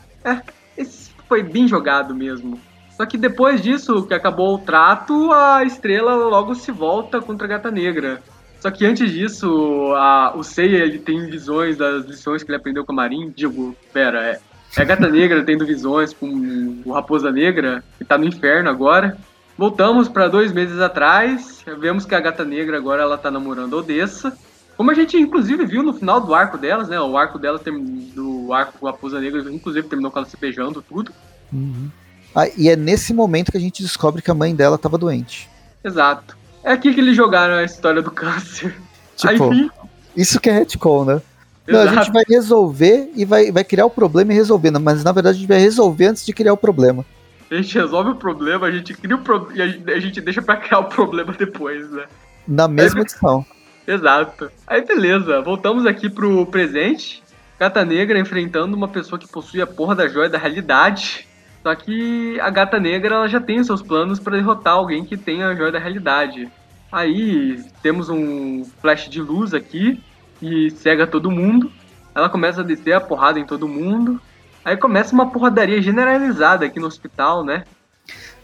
Esse 0.78 1.12
foi 1.28 1.44
bem 1.44 1.68
jogado 1.68 2.16
mesmo. 2.16 2.60
Só 3.00 3.06
que 3.06 3.18
depois 3.18 3.62
disso, 3.62 4.06
que 4.06 4.14
acabou 4.14 4.56
o 4.56 4.58
trato, 4.58 5.32
a 5.32 5.64
estrela 5.64 6.16
logo 6.16 6.54
se 6.54 6.70
volta 6.70 7.22
contra 7.22 7.48
a 7.48 7.50
gata 7.50 7.72
negra. 7.72 8.22
Só 8.60 8.70
que 8.70 8.86
antes 8.86 9.10
disso, 9.10 9.94
a, 9.96 10.34
o 10.36 10.44
Seiya 10.44 10.80
ele 10.80 11.00
tem 11.00 11.26
visões 11.30 11.78
das 11.78 12.04
lições 12.04 12.44
que 12.44 12.52
ele 12.52 12.58
aprendeu 12.58 12.84
com 12.84 12.92
a 12.92 12.96
Marin. 12.96 13.32
Digo, 13.34 13.74
pera, 13.94 14.26
é, 14.26 14.42
é 14.76 14.82
a 14.82 14.84
gata 14.84 15.08
negra 15.08 15.42
tendo 15.46 15.66
visões 15.66 16.12
com 16.12 16.82
o 16.86 16.92
Raposa 16.92 17.32
Negra, 17.32 17.82
que 17.98 18.04
tá 18.04 18.18
no 18.18 18.26
inferno 18.26 18.70
agora. 18.70 19.18
Voltamos 19.58 20.10
para 20.10 20.28
dois 20.28 20.52
meses 20.52 20.82
atrás, 20.82 21.64
vemos 21.80 22.06
que 22.06 22.16
a 22.16 22.20
gata 22.20 22.44
negra 22.44 22.76
agora 22.76 23.04
ela 23.04 23.18
tá 23.18 23.32
namorando 23.32 23.76
Odessa. 23.76 24.38
Como 24.76 24.92
a 24.92 24.94
gente 24.94 25.16
inclusive 25.16 25.66
viu 25.66 25.84
no 25.84 25.94
final 25.94 26.20
do 26.20 26.36
arco 26.36 26.58
delas, 26.58 26.90
né? 26.90 27.00
O 27.00 27.18
arco 27.18 27.40
delas 27.40 27.62
tem, 27.62 27.82
do 28.14 28.52
arco 28.52 28.86
Raposa 28.86 29.22
Negra, 29.22 29.40
inclusive 29.50 29.88
terminou 29.88 30.12
com 30.12 30.20
ela 30.20 30.28
se 30.28 30.36
beijando, 30.36 30.82
tudo. 30.82 31.14
Ah, 31.54 32.09
e 32.58 32.70
é 32.70 32.76
nesse 32.76 33.14
momento 33.14 33.52
que 33.52 33.58
a 33.58 33.62
gente 33.62 33.82
descobre 33.82 34.22
que 34.22 34.32
a 34.32 34.36
mãe 34.36 34.56
dela 34.56 34.76
estava 34.76 34.98
doente. 34.98 35.50
Exato. 35.84 36.38
É 36.64 36.72
aqui 36.72 36.94
que 36.94 37.00
eles 37.00 37.16
jogaram 37.16 37.56
a 37.56 37.64
história 37.64 38.02
do 38.02 38.12
câncer. 38.12 38.76
Tipo, 39.16 39.52
Aí, 39.52 39.70
isso 40.16 40.40
que 40.40 40.50
é 40.50 40.54
retcon, 40.54 41.06
né? 41.06 41.22
Não, 41.68 41.82
a 41.82 41.88
gente 41.88 42.12
vai 42.12 42.24
resolver 42.28 43.12
e 43.16 43.24
vai, 43.26 43.52
vai 43.52 43.64
criar 43.64 43.86
o 43.86 43.90
problema 43.90 44.34
e 44.34 44.36
resolver, 44.36 44.72
mas 44.72 45.04
na 45.04 45.12
verdade 45.12 45.38
a 45.38 45.40
gente 45.40 45.48
vai 45.48 45.60
resolver 45.60 46.08
antes 46.08 46.26
de 46.26 46.34
criar 46.34 46.54
o 46.54 46.58
problema. 46.58 47.06
A 47.50 47.56
gente 47.56 47.74
resolve 47.76 48.12
o 48.12 48.16
problema, 48.16 48.68
a 48.68 48.72
gente 48.72 48.94
cria 48.94 49.16
o 49.16 49.20
pro... 49.20 49.50
e 49.54 49.62
a 49.62 49.68
gente, 49.68 49.92
a 49.92 50.00
gente 50.00 50.22
deixa 50.22 50.42
pra 50.42 50.58
criar 50.58 50.80
o 50.80 50.86
problema 50.86 51.34
depois, 51.34 51.90
né? 51.92 52.06
Na 52.48 52.68
mesma 52.68 53.02
edição. 53.02 53.46
Exato. 53.88 54.52
Aí 54.68 54.84
beleza, 54.84 55.42
voltamos 55.42 55.86
aqui 55.86 56.10
pro 56.10 56.46
presente. 56.48 57.24
Gata 57.60 57.84
Negra 57.84 58.20
enfrentando 58.20 58.76
uma 58.76 58.88
pessoa 58.88 59.20
que 59.20 59.28
possui 59.28 59.62
a 59.62 59.68
porra 59.68 59.96
da 59.96 60.08
joia 60.08 60.30
da 60.30 60.38
realidade. 60.38 61.28
Só 61.62 61.76
que 61.76 62.40
a 62.40 62.50
Gata 62.50 62.80
Negra 62.80 63.16
ela 63.16 63.28
já 63.28 63.40
tem 63.40 63.64
seus 63.64 63.82
planos 63.82 64.20
para 64.20 64.38
derrotar 64.38 64.74
alguém 64.74 65.04
que 65.04 65.18
tem 65.18 65.44
a 65.44 65.54
joia 65.54 65.72
da 65.72 65.80
realidade. 65.80 66.50
Aí 66.92 67.64
temos 67.84 68.10
um 68.10 68.64
flash 68.82 69.10
de 69.10 69.22
luz 69.22 69.54
aqui 69.54 70.02
e 70.42 70.72
cega 70.72 71.06
todo 71.06 71.30
mundo. 71.30 71.72
Ela 72.16 72.30
começa 72.30 72.62
a 72.62 72.64
descer 72.64 72.94
a 72.94 73.02
porrada 73.02 73.40
em 73.40 73.46
todo 73.46 73.68
mundo. 73.68 74.20
Aí 74.64 74.76
começa 74.78 75.14
uma 75.14 75.30
porradaria 75.30 75.82
generalizada 75.82 76.66
aqui 76.66 76.80
no 76.80 76.88
hospital, 76.88 77.44
né? 77.44 77.64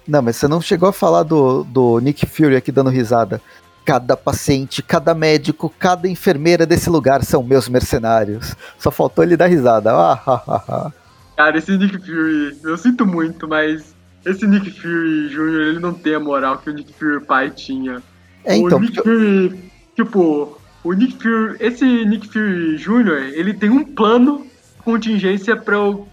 Não, 0.07 0.21
mas 0.21 0.35
você 0.35 0.47
não 0.47 0.61
chegou 0.61 0.89
a 0.89 0.93
falar 0.93 1.23
do, 1.23 1.63
do 1.63 1.99
Nick 1.99 2.25
Fury 2.25 2.55
aqui 2.55 2.71
dando 2.71 2.89
risada. 2.89 3.41
Cada 3.83 4.15
paciente, 4.15 4.83
cada 4.83 5.13
médico, 5.13 5.73
cada 5.79 6.07
enfermeira 6.07 6.65
desse 6.65 6.89
lugar 6.89 7.23
são 7.23 7.41
meus 7.41 7.67
mercenários. 7.67 8.55
Só 8.77 8.91
faltou 8.91 9.23
ele 9.23 9.37
dar 9.37 9.47
risada. 9.47 9.93
Ah, 9.93 10.21
ah, 10.25 10.43
ah, 10.47 10.63
ah. 10.67 10.91
Cara, 11.35 11.57
esse 11.57 11.77
Nick 11.77 11.97
Fury, 11.97 12.57
eu 12.63 12.77
sinto 12.77 13.05
muito, 13.05 13.47
mas 13.47 13.95
esse 14.25 14.47
Nick 14.47 14.71
Fury 14.71 15.29
Jr., 15.29 15.61
ele 15.69 15.79
não 15.79 15.93
tem 15.93 16.15
a 16.15 16.19
moral 16.19 16.57
que 16.57 16.69
o 16.69 16.73
Nick 16.73 16.93
Fury 16.93 17.25
pai 17.25 17.49
tinha. 17.49 18.01
É, 18.43 18.55
então. 18.55 18.77
O 18.77 18.81
Nick 18.81 19.01
Fury, 19.01 19.71
tipo, 19.95 20.57
o 20.83 20.93
Nick 20.93 21.21
Fury, 21.21 21.57
esse 21.59 21.85
Nick 22.05 22.27
Fury 22.27 22.77
Jr., 22.77 23.33
ele 23.33 23.53
tem 23.53 23.69
um 23.69 23.83
plano 23.83 24.47
contingência 24.83 25.55
para 25.57 25.79
o 25.79 26.07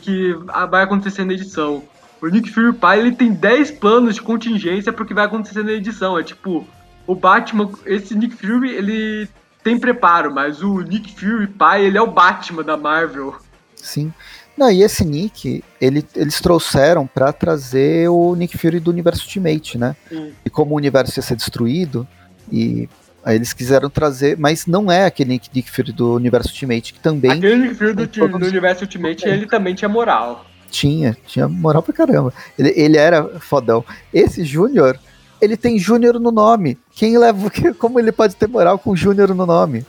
que 0.00 0.34
vai 0.70 0.82
acontecer 0.82 1.24
na 1.24 1.34
edição. 1.34 1.84
O 2.20 2.26
Nick 2.28 2.50
Fury 2.50 2.72
pai 2.72 3.00
ele 3.00 3.12
tem 3.12 3.32
10 3.32 3.72
planos 3.72 4.14
de 4.14 4.22
contingência 4.22 4.92
para 4.92 5.04
o 5.04 5.06
que 5.06 5.12
vai 5.12 5.26
acontecer 5.26 5.62
na 5.62 5.72
edição. 5.72 6.18
É 6.18 6.22
tipo, 6.22 6.66
o 7.06 7.14
Batman, 7.14 7.70
esse 7.84 8.14
Nick 8.14 8.34
Fury, 8.34 8.70
ele 8.70 9.28
tem 9.62 9.78
preparo, 9.78 10.34
mas 10.34 10.62
o 10.62 10.80
Nick 10.80 11.14
Fury 11.14 11.46
pai, 11.46 11.84
ele 11.84 11.98
é 11.98 12.02
o 12.02 12.10
Batman 12.10 12.62
da 12.62 12.76
Marvel. 12.76 13.36
Sim. 13.84 14.12
Não, 14.56 14.70
e 14.70 14.82
esse 14.82 15.04
Nick, 15.04 15.62
ele, 15.80 16.04
eles 16.14 16.40
trouxeram 16.40 17.06
para 17.06 17.32
trazer 17.32 18.08
o 18.08 18.34
Nick 18.34 18.56
Fury 18.56 18.80
do 18.80 18.90
universo 18.90 19.24
Ultimate, 19.24 19.76
né? 19.76 19.96
Sim. 20.08 20.32
E 20.44 20.50
como 20.50 20.72
o 20.74 20.76
universo 20.76 21.18
ia 21.18 21.22
ser 21.22 21.36
destruído, 21.36 22.06
e 22.50 22.88
Aí 23.24 23.36
eles 23.36 23.54
quiseram 23.54 23.88
trazer, 23.88 24.36
mas 24.36 24.66
não 24.66 24.92
é 24.92 25.06
aquele 25.06 25.30
Nick, 25.30 25.48
Nick 25.54 25.70
Fury 25.70 25.92
do 25.92 26.14
universo 26.14 26.50
Ultimate, 26.50 26.92
que 26.92 27.00
também. 27.00 27.30
Aquele 27.30 27.56
Nick 27.56 27.74
Fury 27.74 27.94
do, 27.94 28.06
do 28.06 28.46
universo 28.46 28.84
Ultimate, 28.84 29.26
ele 29.26 29.46
também 29.46 29.74
tinha 29.74 29.88
moral. 29.88 30.44
Tinha, 30.70 31.16
tinha 31.26 31.48
moral 31.48 31.82
pra 31.82 31.94
caramba. 31.94 32.34
Ele, 32.58 32.74
ele 32.76 32.98
era 32.98 33.40
fodão. 33.40 33.82
Esse 34.12 34.44
Júnior, 34.44 34.98
ele 35.40 35.56
tem 35.56 35.78
Júnior 35.78 36.20
no 36.20 36.30
nome. 36.30 36.76
Quem 36.92 37.16
leva. 37.16 37.50
Como 37.78 37.98
ele 37.98 38.12
pode 38.12 38.36
ter 38.36 38.46
moral 38.46 38.78
com 38.78 38.94
Júnior 38.94 39.34
no 39.34 39.46
nome? 39.46 39.86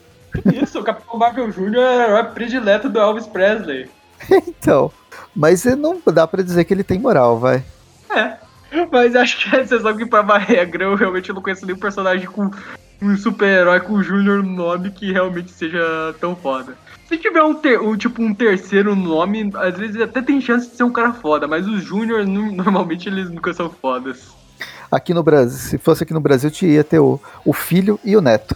Isso, 0.61 0.79
o 0.79 0.83
Capitão 0.83 1.17
Marvel 1.17 1.51
Júnior 1.51 1.83
é 1.83 2.21
o 2.21 2.31
predileto 2.31 2.89
do 2.89 2.99
Elvis 2.99 3.27
Presley. 3.27 3.89
então. 4.47 4.91
Mas 5.35 5.65
não 5.65 6.01
dá 6.13 6.25
pra 6.25 6.43
dizer 6.43 6.63
que 6.63 6.73
ele 6.73 6.83
tem 6.83 6.99
moral, 6.99 7.37
vai. 7.37 7.63
É. 8.09 8.37
Mas 8.91 9.15
acho 9.15 9.37
que 9.37 9.55
a 9.55 9.61
exceção 9.61 9.95
que 9.95 10.05
pra 10.05 10.21
uma 10.21 10.37
regra, 10.37 10.85
eu 10.85 10.95
realmente 10.95 11.31
não 11.31 11.41
conheço 11.41 11.65
nenhum 11.65 11.79
personagem 11.79 12.27
com 12.27 12.49
um 13.01 13.17
super-herói 13.17 13.79
com 13.81 13.93
o 13.93 14.03
Júnior 14.03 14.43
no 14.43 14.51
nome 14.51 14.91
que 14.91 15.11
realmente 15.11 15.51
seja 15.51 16.15
tão 16.19 16.35
foda. 16.35 16.75
Se 17.07 17.17
tiver 17.17 17.43
um, 17.43 17.53
ter, 17.53 17.79
um, 17.79 17.95
tipo 17.95 18.21
um 18.21 18.33
terceiro 18.33 18.95
nome, 18.95 19.51
às 19.55 19.77
vezes 19.77 20.01
até 20.01 20.21
tem 20.21 20.41
chance 20.41 20.69
de 20.69 20.75
ser 20.75 20.83
um 20.83 20.91
cara 20.91 21.13
foda, 21.13 21.47
mas 21.47 21.67
os 21.67 21.83
Júnior 21.83 22.25
normalmente 22.25 23.07
eles 23.07 23.29
nunca 23.29 23.53
são 23.53 23.69
fodas. 23.69 24.33
Aqui 24.91 25.13
no 25.13 25.23
Brasil, 25.23 25.57
se 25.57 25.77
fosse 25.77 26.03
aqui 26.03 26.13
no 26.13 26.19
Brasil, 26.19 26.49
ia 26.61 26.83
ter 26.83 26.99
o, 26.99 27.19
o 27.43 27.53
filho 27.53 27.99
e 28.03 28.15
o 28.15 28.21
neto. 28.21 28.55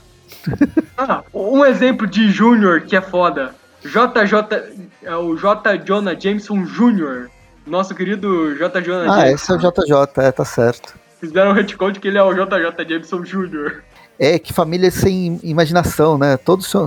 Ah, 0.98 1.24
um 1.34 1.66
exemplo 1.66 2.08
de 2.08 2.32
Júnior 2.32 2.82
que 2.82 2.96
é 2.96 3.02
foda. 3.02 3.56
JJ, 3.82 4.86
é 5.04 5.16
o 5.16 5.36
J. 5.38 5.78
Jonah 5.78 6.20
Jameson 6.20 6.64
Jr. 6.64 7.30
Nosso 7.66 7.96
querido 7.96 8.56
J. 8.58 8.82
Jonah 8.82 9.04
ah, 9.04 9.06
Jameson. 9.06 9.22
Ah, 9.22 9.32
esse 9.32 9.52
é 9.52 9.56
o 9.56 9.58
JJ, 9.58 10.24
é, 10.28 10.32
tá 10.32 10.46
certo. 10.46 10.96
Fizeram 11.20 11.52
um 11.52 11.54
retcon 11.54 11.92
de 11.92 12.00
que 12.00 12.08
ele 12.08 12.18
é 12.18 12.24
o 12.24 12.34
JJ 12.34 12.90
Jameson 12.90 13.22
Jr. 13.22 13.82
É, 14.20 14.38
que 14.38 14.52
família 14.52 14.92
sem 14.92 15.40
imaginação, 15.44 16.18
né? 16.18 16.36
Todos 16.36 16.68
são, 16.68 16.86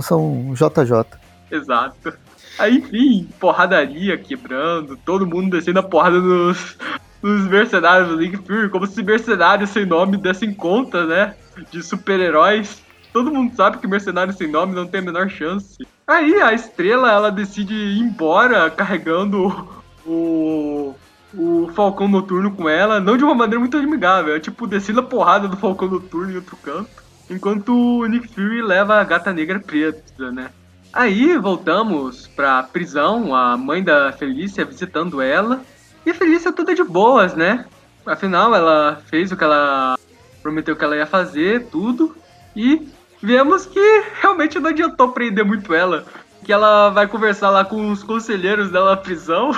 JJ. 0.53 1.05
Exato. 1.49 2.13
Aí, 2.59 2.77
enfim, 2.77 3.27
porradaria 3.39 4.15
quebrando, 4.17 4.95
todo 4.97 5.25
mundo 5.25 5.49
descendo 5.49 5.79
a 5.79 5.83
porrada 5.83 6.19
nos, 6.19 6.77
nos 7.23 7.47
mercenários 7.47 8.09
do 8.09 8.17
Nick 8.17 8.37
Fury, 8.37 8.69
como 8.69 8.85
se 8.85 9.01
mercenários 9.01 9.71
sem 9.71 9.85
nome 9.85 10.17
dessem 10.17 10.53
conta, 10.53 11.05
né? 11.07 11.33
De 11.71 11.81
super-heróis. 11.81 12.82
Todo 13.13 13.31
mundo 13.31 13.55
sabe 13.55 13.77
que 13.77 13.87
mercenário 13.87 14.33
sem 14.33 14.47
nome 14.47 14.75
não 14.75 14.87
tem 14.87 14.99
a 14.99 15.03
menor 15.03 15.29
chance. 15.29 15.77
Aí 16.05 16.41
a 16.41 16.51
estrela 16.51 17.11
ela 17.11 17.31
decide 17.31 17.73
ir 17.73 17.99
embora 17.99 18.69
carregando 18.71 19.69
o, 20.03 20.95
o 21.33 21.69
Falcão 21.75 22.07
Noturno 22.07 22.51
com 22.51 22.67
ela, 22.67 22.99
não 22.99 23.15
de 23.15 23.23
uma 23.23 23.35
maneira 23.35 23.59
muito 23.59 23.77
amigável, 23.77 24.35
é 24.35 24.39
tipo 24.39 24.65
descendo 24.65 24.99
a 24.99 25.03
porrada 25.03 25.47
do 25.47 25.55
Falcão 25.55 25.87
Noturno 25.87 26.33
em 26.33 26.35
outro 26.37 26.57
canto. 26.57 26.89
Enquanto 27.29 27.73
o 27.73 28.05
Nick 28.07 28.27
Fury 28.27 28.61
leva 28.61 28.99
a 28.99 29.03
gata 29.03 29.31
negra 29.31 29.59
preta, 29.59 30.31
né? 30.31 30.49
Aí 30.91 31.37
voltamos 31.37 32.27
pra 32.27 32.63
prisão, 32.63 33.33
a 33.33 33.55
mãe 33.55 33.83
da 33.83 34.11
Felícia 34.11 34.65
visitando 34.65 35.21
ela. 35.21 35.61
E 36.05 36.11
a 36.11 36.13
Felícia 36.13 36.51
toda 36.51 36.75
de 36.75 36.83
boas, 36.83 37.33
né? 37.33 37.65
Afinal, 38.05 38.53
ela 38.53 39.01
fez 39.05 39.31
o 39.31 39.37
que 39.37 39.43
ela 39.43 39.97
prometeu 40.41 40.75
que 40.75 40.83
ela 40.83 40.97
ia 40.97 41.05
fazer, 41.05 41.67
tudo. 41.67 42.15
E 42.55 42.87
vemos 43.23 43.65
que 43.65 44.03
realmente 44.21 44.59
não 44.59 44.69
adiantou 44.69 45.09
prender 45.09 45.45
muito 45.45 45.73
ela. 45.73 46.05
Que 46.43 46.51
ela 46.51 46.89
vai 46.89 47.07
conversar 47.07 47.49
lá 47.49 47.63
com 47.63 47.89
os 47.89 48.03
conselheiros 48.03 48.69
dela 48.69 48.91
na 48.91 48.97
prisão. 48.97 49.51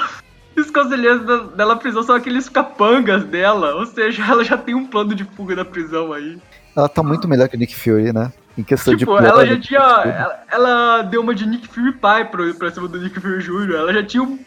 E 0.55 0.61
os 0.61 0.69
conselheiros 0.69 1.25
dela 1.25 1.73
na 1.73 1.79
prisão 1.79 2.03
são 2.03 2.15
aqueles 2.15 2.47
capangas 2.47 3.23
dela. 3.23 3.73
Ou 3.75 3.85
seja, 3.87 4.23
ela 4.29 4.43
já 4.43 4.55
tem 4.55 4.75
um 4.75 4.85
plano 4.85 5.15
de 5.15 5.23
fuga 5.23 5.55
da 5.55 5.65
prisão 5.65 6.13
aí. 6.13 6.37
Ela 6.77 6.87
tá 6.87 7.01
muito 7.01 7.27
melhor 7.27 7.49
que 7.49 7.55
o 7.55 7.59
Nick 7.59 7.75
Fury, 7.75 8.13
né? 8.13 8.31
Em 8.57 8.63
questão 8.63 8.95
tipo, 8.95 9.17
de 9.19 9.25
ela 9.25 9.45
já 9.45 9.59
tinha. 9.59 9.79
Ela, 9.79 10.43
ela, 10.51 11.01
deu 11.01 11.21
uma 11.21 11.33
de 11.33 11.47
Nick 11.47 11.67
Fury 11.67 11.93
pai 11.93 12.25
pra, 12.29 12.53
pra 12.53 12.71
cima 12.71 12.87
do 12.87 13.01
Nick 13.01 13.19
Fury 13.19 13.41
Jr. 13.41 13.75
Ela 13.75 13.93
já 13.93 14.03
tinha 14.03 14.23
um, 14.23 14.39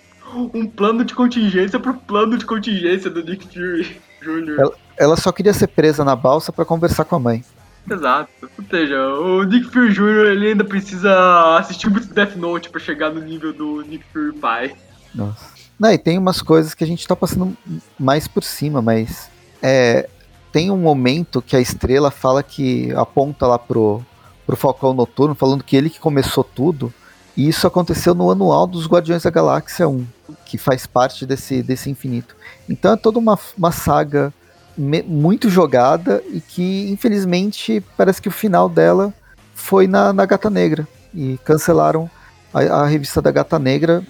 um 0.54 0.66
plano 0.66 1.04
de 1.04 1.14
contingência 1.14 1.78
pro 1.78 1.94
plano 1.94 2.38
de 2.38 2.46
contingência 2.46 3.10
do 3.10 3.22
Nick 3.22 3.46
Fury 3.48 4.00
Jr. 4.22 4.60
Ela, 4.60 4.72
ela 4.96 5.16
só 5.16 5.32
queria 5.32 5.52
ser 5.52 5.68
presa 5.68 6.04
na 6.04 6.14
balsa 6.14 6.52
para 6.52 6.64
conversar 6.64 7.04
com 7.04 7.16
a 7.16 7.18
mãe. 7.18 7.44
Exato. 7.90 8.30
Ou 8.42 8.64
seja, 8.68 8.96
o 9.02 9.42
Nick 9.44 9.70
Fury 9.70 9.92
Jr. 9.92 10.26
ele 10.30 10.48
ainda 10.48 10.64
precisa 10.64 11.56
assistir 11.58 11.88
muito 11.88 12.12
Death 12.12 12.36
Note 12.36 12.70
para 12.70 12.80
chegar 12.80 13.10
no 13.10 13.20
nível 13.20 13.52
do 13.52 13.82
Nick 13.82 14.04
Fury 14.12 14.32
pai. 14.38 14.74
Nossa. 15.14 15.58
Não, 15.78 15.92
e 15.92 15.98
tem 15.98 16.18
umas 16.18 16.42
coisas 16.42 16.74
que 16.74 16.82
a 16.82 16.86
gente 16.86 17.06
tá 17.06 17.14
passando 17.14 17.56
mais 17.98 18.26
por 18.26 18.42
cima, 18.42 18.82
mas 18.82 19.30
é, 19.62 20.08
tem 20.52 20.70
um 20.70 20.76
momento 20.76 21.40
que 21.40 21.54
a 21.54 21.60
estrela 21.60 22.10
fala 22.10 22.42
que 22.42 22.92
aponta 22.94 23.46
lá 23.46 23.58
pro, 23.58 24.02
pro 24.44 24.56
Falcão 24.56 24.92
Noturno, 24.92 25.34
falando 25.34 25.62
que 25.62 25.76
ele 25.76 25.90
que 25.90 26.00
começou 26.00 26.42
tudo. 26.42 26.92
E 27.36 27.48
isso 27.48 27.66
aconteceu 27.68 28.14
no 28.16 28.30
anual 28.30 28.66
dos 28.66 28.88
Guardiões 28.88 29.22
da 29.22 29.30
Galáxia 29.30 29.88
1, 29.88 30.04
que 30.44 30.58
faz 30.58 30.86
parte 30.86 31.24
desse, 31.24 31.62
desse 31.62 31.88
infinito. 31.88 32.34
Então 32.68 32.92
é 32.92 32.96
toda 32.96 33.20
uma, 33.20 33.38
uma 33.56 33.70
saga 33.70 34.34
muito 34.78 35.50
jogada 35.50 36.22
e 36.32 36.40
que, 36.40 36.90
infelizmente, 36.90 37.82
parece 37.96 38.22
que 38.22 38.28
o 38.28 38.32
final 38.32 38.68
dela 38.68 39.12
foi 39.54 39.86
na, 39.86 40.12
na 40.12 40.24
Gata 40.24 40.48
Negra. 40.48 40.86
E 41.12 41.38
cancelaram 41.44 42.08
a, 42.54 42.60
a 42.60 42.86
revista 42.86 43.20
da 43.20 43.30
Gata 43.30 43.58
Negra. 43.58 44.02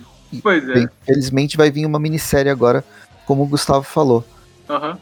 Pois 0.42 0.68
é. 0.68 0.86
Infelizmente 1.02 1.56
vai 1.56 1.70
vir 1.70 1.86
uma 1.86 1.98
minissérie 1.98 2.50
agora, 2.50 2.84
como 3.26 3.42
o 3.42 3.46
Gustavo 3.46 3.82
falou. 3.82 4.24
Uhum. 4.68 4.96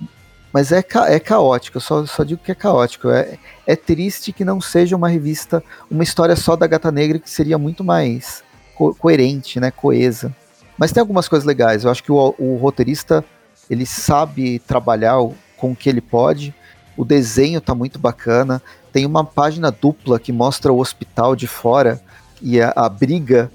Mas 0.52 0.72
é, 0.72 0.82
ca 0.82 1.10
é 1.10 1.18
caótico, 1.18 1.76
eu 1.76 1.80
só, 1.80 2.06
só 2.06 2.22
digo 2.22 2.40
que 2.42 2.52
é 2.52 2.54
caótico. 2.54 3.10
É, 3.10 3.36
é 3.66 3.76
triste 3.76 4.32
que 4.32 4.44
não 4.44 4.60
seja 4.60 4.96
uma 4.96 5.08
revista, 5.08 5.62
uma 5.90 6.02
história 6.04 6.36
só 6.36 6.54
da 6.54 6.66
Gata 6.66 6.92
Negra, 6.92 7.18
que 7.18 7.28
seria 7.28 7.58
muito 7.58 7.82
mais 7.82 8.42
co 8.74 8.94
coerente, 8.94 9.58
né, 9.58 9.70
coesa. 9.70 10.34
Mas 10.78 10.92
tem 10.92 11.00
algumas 11.00 11.28
coisas 11.28 11.46
legais. 11.46 11.84
Eu 11.84 11.90
acho 11.90 12.02
que 12.02 12.12
o, 12.12 12.34
o 12.38 12.56
roteirista 12.56 13.24
ele 13.68 13.84
sabe 13.84 14.60
trabalhar 14.60 15.18
com 15.57 15.72
o 15.72 15.76
que 15.76 15.88
ele 15.88 16.00
pode. 16.00 16.54
O 16.96 17.04
desenho 17.04 17.61
tá 17.61 17.74
muito 17.74 17.98
bacana. 17.98 18.62
Tem 18.92 19.04
uma 19.04 19.24
página 19.24 19.70
dupla 19.70 20.18
que 20.18 20.32
mostra 20.32 20.72
o 20.72 20.80
hospital 20.80 21.36
de 21.36 21.46
fora 21.46 22.00
e 22.40 22.61
a, 22.61 22.72
a 22.74 22.88
briga 22.88 23.50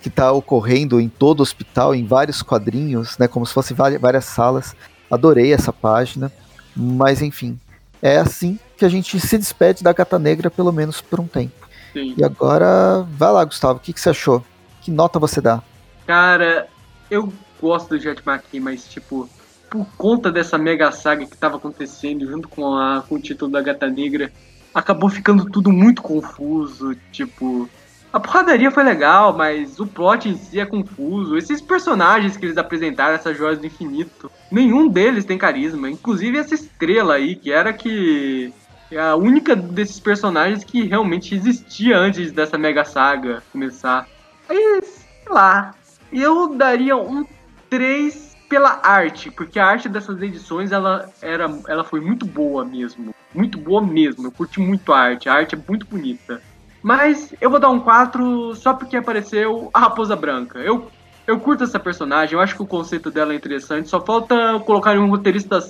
que 0.00 0.08
está 0.08 0.30
ocorrendo 0.32 1.00
em 1.00 1.08
todo 1.08 1.40
o 1.40 1.42
hospital, 1.42 1.94
em 1.94 2.06
vários 2.06 2.42
quadrinhos, 2.42 3.18
né, 3.18 3.26
como 3.26 3.46
se 3.46 3.52
fossem 3.52 3.76
várias 3.76 4.24
salas. 4.24 4.74
Adorei 5.10 5.52
essa 5.52 5.72
página, 5.72 6.30
mas 6.76 7.20
enfim, 7.22 7.58
é 8.00 8.18
assim 8.18 8.58
que 8.76 8.84
a 8.84 8.88
gente 8.88 9.18
se 9.18 9.36
despede 9.36 9.82
da 9.82 9.92
Gata 9.92 10.18
Negra, 10.18 10.50
pelo 10.50 10.72
menos 10.72 11.00
por 11.00 11.20
um 11.20 11.26
tempo. 11.26 11.68
Sim. 11.92 12.14
E 12.16 12.24
agora, 12.24 13.06
vai 13.10 13.32
lá, 13.32 13.44
Gustavo, 13.44 13.78
o 13.78 13.82
que, 13.82 13.92
que 13.92 14.00
você 14.00 14.10
achou? 14.10 14.44
Que 14.80 14.90
nota 14.90 15.18
você 15.18 15.40
dá? 15.40 15.62
Cara, 16.06 16.68
eu 17.10 17.32
gosto 17.60 17.90
do 17.90 17.98
Jet 17.98 18.22
mas, 18.60 18.84
tipo, 18.88 19.28
por 19.70 19.86
conta 19.96 20.32
dessa 20.32 20.58
mega 20.58 20.90
saga 20.90 21.24
que 21.24 21.36
tava 21.36 21.56
acontecendo 21.56 22.26
junto 22.26 22.48
com, 22.48 22.74
a, 22.76 23.02
com 23.08 23.14
o 23.14 23.20
título 23.20 23.52
da 23.52 23.62
Gata 23.62 23.88
Negra, 23.88 24.32
acabou 24.74 25.08
ficando 25.08 25.44
tudo 25.46 25.70
muito 25.70 26.02
confuso, 26.02 26.94
tipo... 27.12 27.70
A 28.12 28.18
porradaria 28.18 28.72
foi 28.72 28.82
legal, 28.82 29.36
mas 29.36 29.78
o 29.78 29.86
plot 29.86 30.28
em 30.28 30.36
si 30.36 30.58
é 30.58 30.66
confuso. 30.66 31.36
Esses 31.36 31.60
personagens 31.60 32.36
que 32.36 32.44
eles 32.44 32.58
apresentaram, 32.58 33.14
essas 33.14 33.38
joias 33.38 33.60
do 33.60 33.66
infinito, 33.66 34.28
nenhum 34.50 34.88
deles 34.88 35.24
tem 35.24 35.38
carisma. 35.38 35.88
Inclusive 35.88 36.36
essa 36.36 36.56
estrela 36.56 37.14
aí, 37.14 37.36
que 37.36 37.52
era 37.52 37.72
que 37.72 38.52
é 38.90 38.98
a 38.98 39.14
única 39.14 39.54
desses 39.54 40.00
personagens 40.00 40.64
que 40.64 40.82
realmente 40.82 41.36
existia 41.36 41.96
antes 41.96 42.32
dessa 42.32 42.58
mega 42.58 42.84
saga 42.84 43.44
começar. 43.52 44.08
Aí, 44.48 44.80
sei 44.82 45.32
lá. 45.32 45.72
Eu 46.12 46.56
daria 46.56 46.96
um 46.96 47.24
3 47.68 48.29
pela 48.50 48.80
arte, 48.82 49.30
porque 49.30 49.60
a 49.60 49.66
arte 49.66 49.88
dessas 49.88 50.20
edições 50.20 50.72
ela, 50.72 51.08
era, 51.22 51.48
ela 51.68 51.84
foi 51.84 52.00
muito 52.00 52.26
boa 52.26 52.64
mesmo. 52.64 53.14
Muito 53.32 53.56
boa 53.56 53.80
mesmo. 53.80 54.26
Eu 54.26 54.32
curti 54.32 54.58
muito 54.58 54.92
a 54.92 54.98
arte. 54.98 55.28
A 55.28 55.34
arte 55.34 55.54
é 55.54 55.58
muito 55.68 55.86
bonita. 55.86 56.42
Mas 56.82 57.32
eu 57.40 57.48
vou 57.48 57.60
dar 57.60 57.70
um 57.70 57.78
4 57.78 58.56
só 58.56 58.74
porque 58.74 58.96
apareceu 58.96 59.70
a 59.72 59.78
Raposa 59.78 60.16
Branca. 60.16 60.58
Eu, 60.58 60.90
eu 61.28 61.38
curto 61.38 61.62
essa 61.62 61.78
personagem, 61.78 62.34
eu 62.34 62.40
acho 62.40 62.56
que 62.56 62.62
o 62.62 62.66
conceito 62.66 63.08
dela 63.08 63.32
é 63.32 63.36
interessante. 63.36 63.88
Só 63.88 64.00
falta 64.00 64.58
colocar 64.66 64.98
um 64.98 65.08
roteirista 65.08 65.60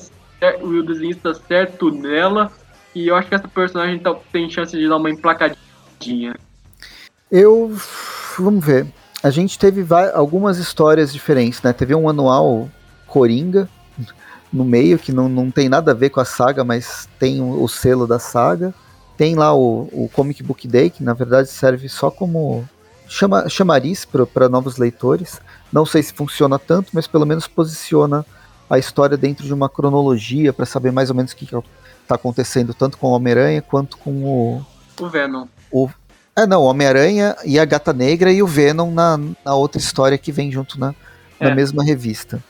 o 0.63 0.83
desenhista 0.83 1.35
certo 1.35 1.91
nela 1.91 2.51
e 2.95 3.09
eu 3.09 3.15
acho 3.15 3.29
que 3.29 3.35
essa 3.35 3.47
personagem 3.47 3.99
tá, 3.99 4.17
tem 4.33 4.49
chance 4.49 4.75
de 4.75 4.89
dar 4.89 4.97
uma 4.97 5.11
emplacadinha. 5.11 6.35
Eu. 7.31 7.77
Vamos 8.39 8.65
ver. 8.65 8.87
A 9.23 9.31
gente 9.31 9.59
teve 9.59 9.85
algumas 10.15 10.59
histórias 10.59 11.13
diferentes, 11.13 11.61
né? 11.63 11.73
Teve 11.73 11.95
um 11.95 12.09
anual 12.09 12.69
Coringa 13.07 13.69
no 14.53 14.65
meio, 14.65 14.99
que 14.99 15.13
não, 15.13 15.29
não 15.29 15.51
tem 15.51 15.69
nada 15.69 15.91
a 15.91 15.95
ver 15.95 16.11
com 16.11 16.21
a 16.21 16.25
saga, 16.25 16.65
mas 16.65 17.09
tem 17.19 17.41
o, 17.41 17.63
o 17.63 17.69
selo 17.69 18.07
da 18.07 18.19
saga. 18.19 18.75
Tem 19.17 19.35
lá 19.35 19.55
o, 19.55 19.89
o 19.93 20.11
Comic 20.13 20.43
Book 20.43 20.67
Day, 20.67 20.89
que 20.89 21.03
na 21.03 21.13
verdade 21.13 21.49
serve 21.51 21.89
só 21.89 22.11
como 22.11 22.67
chama, 23.07 23.49
chamariz 23.49 24.07
para 24.07 24.49
novos 24.49 24.79
leitores. 24.79 25.41
Não 25.71 25.85
sei 25.85 26.03
se 26.03 26.15
funciona 26.15 26.59
tanto, 26.59 26.91
mas 26.95 27.07
pelo 27.07 27.27
menos 27.27 27.47
posiciona 27.47 28.25
a 28.69 28.79
história 28.79 29.17
dentro 29.17 29.45
de 29.45 29.53
uma 29.53 29.69
cronologia 29.69 30.53
para 30.53 30.65
saber 30.65 30.93
mais 30.93 31.11
ou 31.11 31.17
menos 31.17 31.33
o 31.33 31.37
que, 31.37 31.45
que 31.45 31.57
tá 32.07 32.15
acontecendo 32.15 32.73
tanto 32.73 32.97
com 32.97 33.09
o 33.09 33.11
Homem-Aranha 33.11 33.61
quanto 33.61 33.99
com 33.99 34.25
o. 34.25 34.67
O 34.99 35.09
Venom. 35.09 35.47
O, 35.71 35.89
é, 36.37 36.47
não, 36.47 36.63
Homem-Aranha 36.63 37.37
e 37.45 37.59
a 37.59 37.65
Gata 37.65 37.93
Negra 37.93 38.33
e 38.33 38.43
o 38.43 38.47
Venom 38.47 38.91
na, 38.91 39.19
na 39.45 39.55
outra 39.55 39.79
história 39.81 40.17
que 40.17 40.33
vem 40.33 40.51
junto 40.51 40.79
na, 40.79 40.95
é. 41.39 41.49
na 41.49 41.55
mesma 41.55 41.85
revista. 41.85 42.43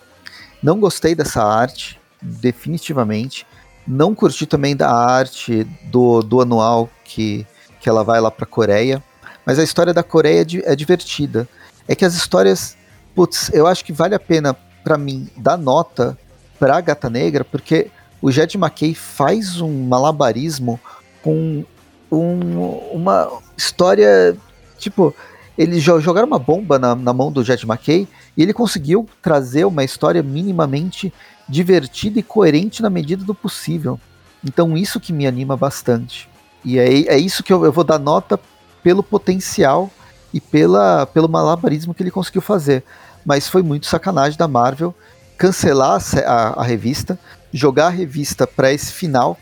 Não 0.63 0.79
gostei 0.79 1.15
dessa 1.15 1.43
arte, 1.43 1.99
definitivamente. 2.21 3.47
Não 3.87 4.15
curti 4.15 4.47
também 4.47 4.77
da 4.77 4.91
arte 4.91 5.65
do, 5.85 6.23
do 6.23 6.41
anual 6.41 6.89
que, 7.05 7.47
que 7.81 7.89
ela 7.89 8.05
vai 8.05 8.21
lá 8.21 8.31
pra 8.31 8.47
Coreia. 8.47 9.03
Mas 9.45 9.59
a 9.59 9.65
história 9.65 9.95
da 9.95 10.03
Coreia 10.03 10.43
é, 10.43 10.73
é 10.73 10.77
divertida. 10.77 11.49
É 11.89 11.95
que 11.95 12.05
as 12.05 12.15
histórias. 12.15 12.77
Putz, 13.15 13.51
eu 13.53 13.67
acho 13.67 13.85
que 13.85 13.93
vale 13.93 14.15
a 14.15 14.21
pena 14.21 14.55
para 14.85 14.97
mim 14.97 15.29
dar 15.37 15.57
nota 15.57 16.17
pra 16.59 16.81
Gata 16.81 17.11
Negra, 17.11 17.45
porque 17.45 17.91
o 18.23 18.31
Jed 18.31 18.57
McKay 18.57 18.95
faz 18.95 19.61
um 19.61 19.89
malabarismo 19.89 20.79
com 21.23 21.65
um, 22.11 22.73
uma 22.93 23.31
história. 23.57 24.37
Tipo, 24.79 25.15
eles 25.57 25.83
jogaram 25.83 26.27
uma 26.27 26.39
bomba 26.39 26.79
na, 26.79 26.95
na 26.95 27.13
mão 27.13 27.31
do 27.31 27.45
Jed 27.45 27.65
McKay 27.67 28.09
e 28.37 28.43
ele 28.43 28.53
conseguiu 28.53 29.09
trazer 29.21 29.65
uma 29.65 29.85
história 29.85 30.23
minimamente 30.23 31.13
divertida 31.49 32.19
e 32.19 32.23
coerente 32.23 32.81
na 32.81 32.89
medida 32.89 33.25
do 33.25 33.35
possível. 33.35 33.99
Então, 34.45 34.77
isso 34.77 35.01
que 35.01 35.13
me 35.13 35.27
anima 35.27 35.57
bastante. 35.57 36.29
E 36.65 36.79
é, 36.79 37.15
é 37.15 37.19
isso 37.19 37.43
que 37.43 37.53
eu, 37.53 37.65
eu 37.65 37.73
vou 37.73 37.85
dar 37.85 37.99
nota 37.99 38.41
pelo 38.83 39.03
potencial 39.03 39.91
e 40.33 40.41
pela, 40.41 41.07
pelo 41.07 41.29
malabarismo 41.29 41.93
que 41.93 42.03
ele 42.03 42.11
conseguiu 42.11 42.41
fazer. 42.41 42.85
Mas 43.25 43.49
foi 43.49 43.63
muito 43.63 43.87
sacanagem 43.87 44.39
da 44.39 44.49
Marvel 44.49 44.95
cancelar 45.37 46.01
a, 46.01 46.21
a, 46.21 46.49
a 46.61 46.63
revista, 46.63 47.19
jogar 47.53 47.89
a 47.89 47.91
revista 47.91 48.47
para 48.47 48.73
esse 48.73 48.93
final 48.93 49.39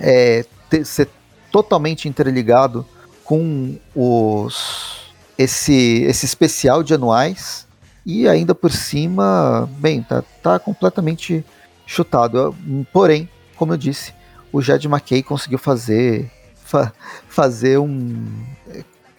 é, 0.00 0.44
ter, 0.70 0.84
ser 0.84 1.08
totalmente 1.50 2.08
interligado 2.08 2.86
com 3.24 3.76
os 3.94 5.08
esse 5.36 6.02
esse 6.02 6.26
especial 6.26 6.82
de 6.82 6.94
anuais 6.94 7.66
e 8.04 8.26
ainda 8.26 8.54
por 8.54 8.72
cima, 8.72 9.68
bem, 9.78 10.02
tá, 10.02 10.24
tá 10.42 10.58
completamente 10.58 11.44
chutado. 11.86 12.56
Porém, 12.92 13.28
como 13.56 13.74
eu 13.74 13.76
disse, 13.76 14.14
o 14.50 14.62
Jed 14.62 14.86
McKay 14.86 15.22
conseguiu 15.22 15.58
fazer 15.58 16.30
fa, 16.64 16.92
fazer 17.28 17.78
um 17.78 18.46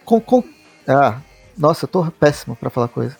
com, 0.04 0.20
com, 0.20 0.42
ah, 0.88 1.20
nossa, 1.56 1.84
eu 1.84 1.88
tô 1.88 2.04
péssimo 2.10 2.56
para 2.56 2.68
falar 2.68 2.88
coisa. 2.88 3.16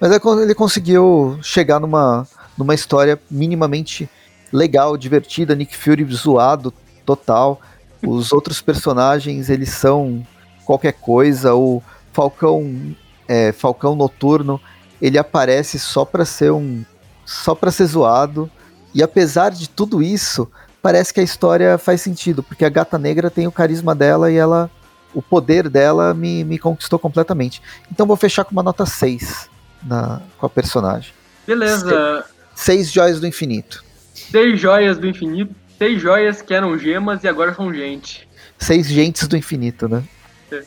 Mas 0.00 0.12
é 0.12 0.20
ele 0.42 0.54
conseguiu 0.54 1.38
chegar 1.42 1.80
numa, 1.80 2.26
numa 2.56 2.74
história 2.74 3.20
minimamente 3.28 4.08
legal, 4.52 4.96
divertida, 4.96 5.56
Nick 5.56 5.76
Fury 5.76 6.04
zoado 6.12 6.72
total. 7.04 7.60
Os 8.06 8.32
outros 8.32 8.60
personagens, 8.60 9.48
eles 9.50 9.70
são 9.70 10.26
qualquer 10.64 10.92
coisa. 10.92 11.54
O 11.54 11.82
Falcão, 12.12 12.94
é, 13.28 13.52
Falcão 13.52 13.94
Noturno, 13.94 14.60
ele 15.00 15.18
aparece 15.18 15.78
só 15.78 16.04
para 16.04 16.24
ser 16.24 16.52
um 16.52 16.84
só 17.24 17.54
para 17.54 17.70
ser 17.70 17.86
zoado. 17.86 18.50
E 18.94 19.02
apesar 19.02 19.50
de 19.50 19.68
tudo 19.68 20.02
isso, 20.02 20.48
parece 20.80 21.12
que 21.12 21.20
a 21.20 21.22
história 21.22 21.78
faz 21.78 22.00
sentido, 22.00 22.42
porque 22.42 22.64
a 22.64 22.68
Gata 22.68 22.98
Negra 22.98 23.30
tem 23.30 23.46
o 23.46 23.52
carisma 23.52 23.94
dela 23.94 24.30
e 24.30 24.36
ela 24.36 24.70
o 25.14 25.22
poder 25.22 25.68
dela 25.68 26.12
me, 26.12 26.44
me 26.44 26.58
conquistou 26.58 26.98
completamente. 26.98 27.62
Então 27.90 28.06
vou 28.06 28.16
fechar 28.16 28.44
com 28.44 28.52
uma 28.52 28.62
nota 28.62 28.84
6 28.84 29.48
na, 29.82 30.20
com 30.38 30.46
a 30.46 30.48
personagem. 30.50 31.12
Beleza. 31.46 32.24
Seis 32.54 32.90
joias 32.90 33.20
do 33.20 33.26
infinito. 33.26 33.84
Seis 34.14 34.60
joias 34.60 34.98
do 34.98 35.06
infinito. 35.06 35.54
Seis 35.78 36.00
joias 36.00 36.40
que 36.42 36.54
eram 36.54 36.78
gemas 36.78 37.24
e 37.24 37.28
agora 37.28 37.54
são 37.54 37.72
gente. 37.72 38.28
Seis 38.58 38.86
gentes 38.86 39.26
do 39.26 39.36
infinito, 39.36 39.88
né? 39.88 40.02
É. 40.50 40.62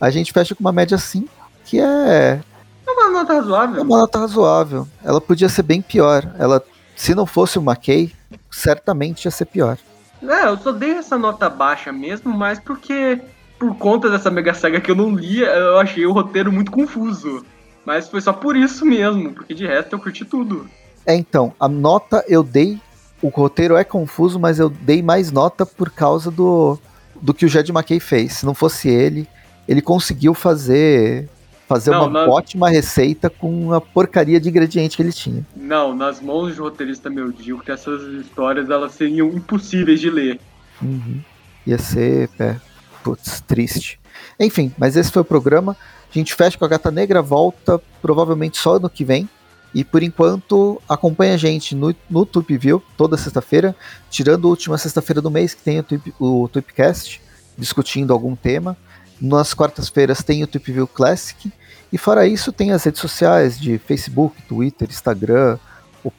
A 0.00 0.10
gente 0.10 0.32
fecha 0.32 0.54
com 0.54 0.60
uma 0.60 0.72
média 0.72 0.98
5, 0.98 1.28
que 1.64 1.80
é. 1.80 2.40
É 2.86 2.90
uma 2.90 3.10
nota 3.10 3.34
razoável. 3.34 3.78
É 3.78 3.82
uma 3.82 3.98
nota 3.98 4.18
razoável. 4.18 4.88
Ela 5.02 5.20
podia 5.20 5.48
ser 5.48 5.62
bem 5.62 5.80
pior. 5.80 6.30
Ela, 6.38 6.62
se 6.94 7.14
não 7.14 7.24
fosse 7.24 7.58
o 7.58 7.62
McKay, 7.62 8.12
certamente 8.50 9.24
ia 9.24 9.30
ser 9.30 9.46
pior. 9.46 9.78
É, 10.22 10.46
eu 10.46 10.56
só 10.58 10.72
dei 10.72 10.92
essa 10.92 11.18
nota 11.18 11.50
baixa 11.50 11.92
mesmo, 11.92 12.32
mas 12.32 12.58
porque 12.58 13.20
por 13.58 13.76
conta 13.76 14.10
dessa 14.10 14.30
mega 14.30 14.54
saga 14.54 14.80
que 14.80 14.90
eu 14.90 14.94
não 14.94 15.14
lia, 15.14 15.46
eu 15.46 15.78
achei 15.78 16.04
o 16.06 16.12
roteiro 16.12 16.52
muito 16.52 16.70
confuso. 16.70 17.44
Mas 17.84 18.08
foi 18.08 18.20
só 18.20 18.32
por 18.32 18.56
isso 18.56 18.84
mesmo, 18.84 19.32
porque 19.32 19.54
de 19.54 19.66
resto 19.66 19.94
eu 19.94 19.98
curti 19.98 20.24
tudo. 20.24 20.68
É, 21.06 21.14
então, 21.14 21.52
a 21.60 21.68
nota 21.68 22.24
eu 22.26 22.42
dei. 22.42 22.80
O 23.22 23.28
roteiro 23.28 23.76
é 23.76 23.84
confuso, 23.84 24.38
mas 24.38 24.58
eu 24.58 24.68
dei 24.68 25.02
mais 25.02 25.30
nota 25.32 25.64
por 25.64 25.90
causa 25.90 26.30
do, 26.30 26.78
do 27.20 27.32
que 27.32 27.46
o 27.46 27.48
Jed 27.48 27.70
McKay 27.70 28.00
fez. 28.00 28.34
Se 28.34 28.46
não 28.46 28.54
fosse 28.54 28.88
ele, 28.88 29.26
ele 29.66 29.80
conseguiu 29.80 30.34
fazer 30.34 31.28
fazer 31.66 31.92
não, 31.92 32.08
uma 32.08 32.28
ótima 32.28 32.68
receita 32.68 33.30
com 33.30 33.72
a 33.72 33.80
porcaria 33.80 34.38
de 34.38 34.48
ingrediente 34.48 34.96
que 34.96 35.02
ele 35.02 35.12
tinha. 35.12 35.44
Não, 35.56 35.94
nas 35.94 36.20
mãos 36.20 36.54
de 36.54 36.60
roteirista 36.60 37.08
meu 37.08 37.32
Dio, 37.32 37.58
que 37.58 37.72
essas 37.72 38.02
histórias 38.02 38.68
elas 38.68 38.92
seriam 38.92 39.28
impossíveis 39.28 39.98
de 39.98 40.10
ler. 40.10 40.38
Uhum. 40.82 41.20
Ia 41.66 41.78
ser, 41.78 42.28
é, 42.38 42.56
putz, 43.02 43.40
triste. 43.40 43.98
Enfim, 44.38 44.72
mas 44.76 44.96
esse 44.96 45.10
foi 45.10 45.22
o 45.22 45.24
programa. 45.24 45.76
A 46.10 46.18
gente 46.18 46.34
fecha 46.34 46.58
com 46.58 46.64
a 46.64 46.68
Gata 46.68 46.90
Negra, 46.90 47.22
volta 47.22 47.80
provavelmente 48.02 48.58
só 48.58 48.78
no 48.78 48.90
que 48.90 49.04
vem. 49.04 49.28
E 49.74 49.82
por 49.82 50.02
enquanto, 50.02 50.80
acompanha 50.88 51.34
a 51.34 51.36
gente 51.36 51.74
no, 51.74 51.94
no 52.08 52.28
View 52.48 52.80
toda 52.96 53.16
sexta-feira, 53.16 53.74
tirando 54.08 54.46
a 54.46 54.50
última 54.50 54.78
sexta-feira 54.78 55.20
do 55.20 55.30
mês 55.30 55.52
que 55.52 55.62
tem 55.62 55.80
o, 55.80 55.82
Tup, 55.82 56.14
o 56.20 56.48
Tupcast, 56.48 57.20
discutindo 57.58 58.12
algum 58.12 58.36
tema. 58.36 58.76
Nas 59.20 59.52
quartas-feiras 59.52 60.22
tem 60.22 60.44
o 60.44 60.48
View 60.48 60.86
Classic. 60.86 61.52
E 61.92 61.98
fora 61.98 62.26
isso, 62.26 62.52
tem 62.52 62.70
as 62.70 62.84
redes 62.84 63.00
sociais 63.00 63.58
de 63.58 63.78
Facebook, 63.78 64.40
Twitter, 64.42 64.88
Instagram, 64.88 65.58
o, 66.04 66.12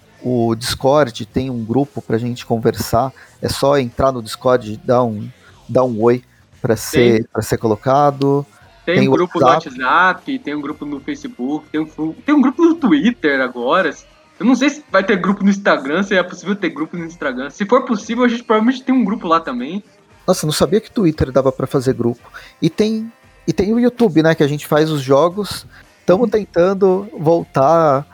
o 0.49 0.55
Discord, 0.55 1.25
tem 1.25 1.49
um 1.49 1.63
grupo 1.63 2.01
para 2.01 2.17
a 2.17 2.19
gente 2.19 2.45
conversar. 2.45 3.13
É 3.41 3.47
só 3.47 3.77
entrar 3.77 4.11
no 4.11 4.21
Discord 4.21 4.73
e 4.73 4.77
dar 4.77 5.03
um, 5.03 5.29
dar 5.67 5.85
um 5.85 6.01
oi 6.01 6.23
para 6.61 6.75
ser, 6.75 7.29
ser 7.41 7.57
colocado. 7.57 8.45
Tem, 8.85 8.99
tem 8.99 9.09
um 9.09 9.11
grupo 9.11 9.43
WhatsApp. 9.43 9.77
no 9.77 9.85
WhatsApp, 9.85 10.39
tem 10.39 10.55
um 10.55 10.61
grupo 10.61 10.85
no 10.85 10.99
Facebook, 10.99 11.67
tem 11.69 11.81
um, 11.81 11.85
tem 11.85 12.35
um 12.35 12.41
grupo 12.41 12.63
no 12.63 12.75
Twitter 12.75 13.41
agora. 13.41 13.93
Eu 14.39 14.45
não 14.45 14.55
sei 14.55 14.69
se 14.69 14.83
vai 14.91 15.03
ter 15.03 15.15
grupo 15.15 15.43
no 15.43 15.49
Instagram, 15.49 16.03
se 16.03 16.13
é 16.13 16.21
possível 16.21 16.55
ter 16.55 16.69
grupo 16.69 16.95
no 16.95 17.05
Instagram. 17.05 17.49
Se 17.49 17.65
for 17.65 17.83
possível, 17.85 18.23
a 18.23 18.27
gente 18.27 18.43
provavelmente 18.43 18.83
tem 18.83 18.93
um 18.93 19.03
grupo 19.03 19.27
lá 19.27 19.39
também. 19.39 19.83
Nossa, 20.27 20.45
não 20.45 20.53
sabia 20.53 20.81
que 20.81 20.91
Twitter 20.91 21.31
dava 21.31 21.51
para 21.51 21.65
fazer 21.65 21.93
grupo. 21.93 22.21
E 22.61 22.69
tem 22.69 23.11
e 23.47 23.53
tem 23.53 23.73
o 23.73 23.79
YouTube, 23.79 24.23
né, 24.23 24.33
que 24.33 24.43
a 24.43 24.47
gente 24.47 24.65
faz 24.65 24.89
os 24.89 25.01
jogos. 25.01 25.65
Estamos 25.99 26.29
tentando 26.29 27.07
voltar. 27.17 28.05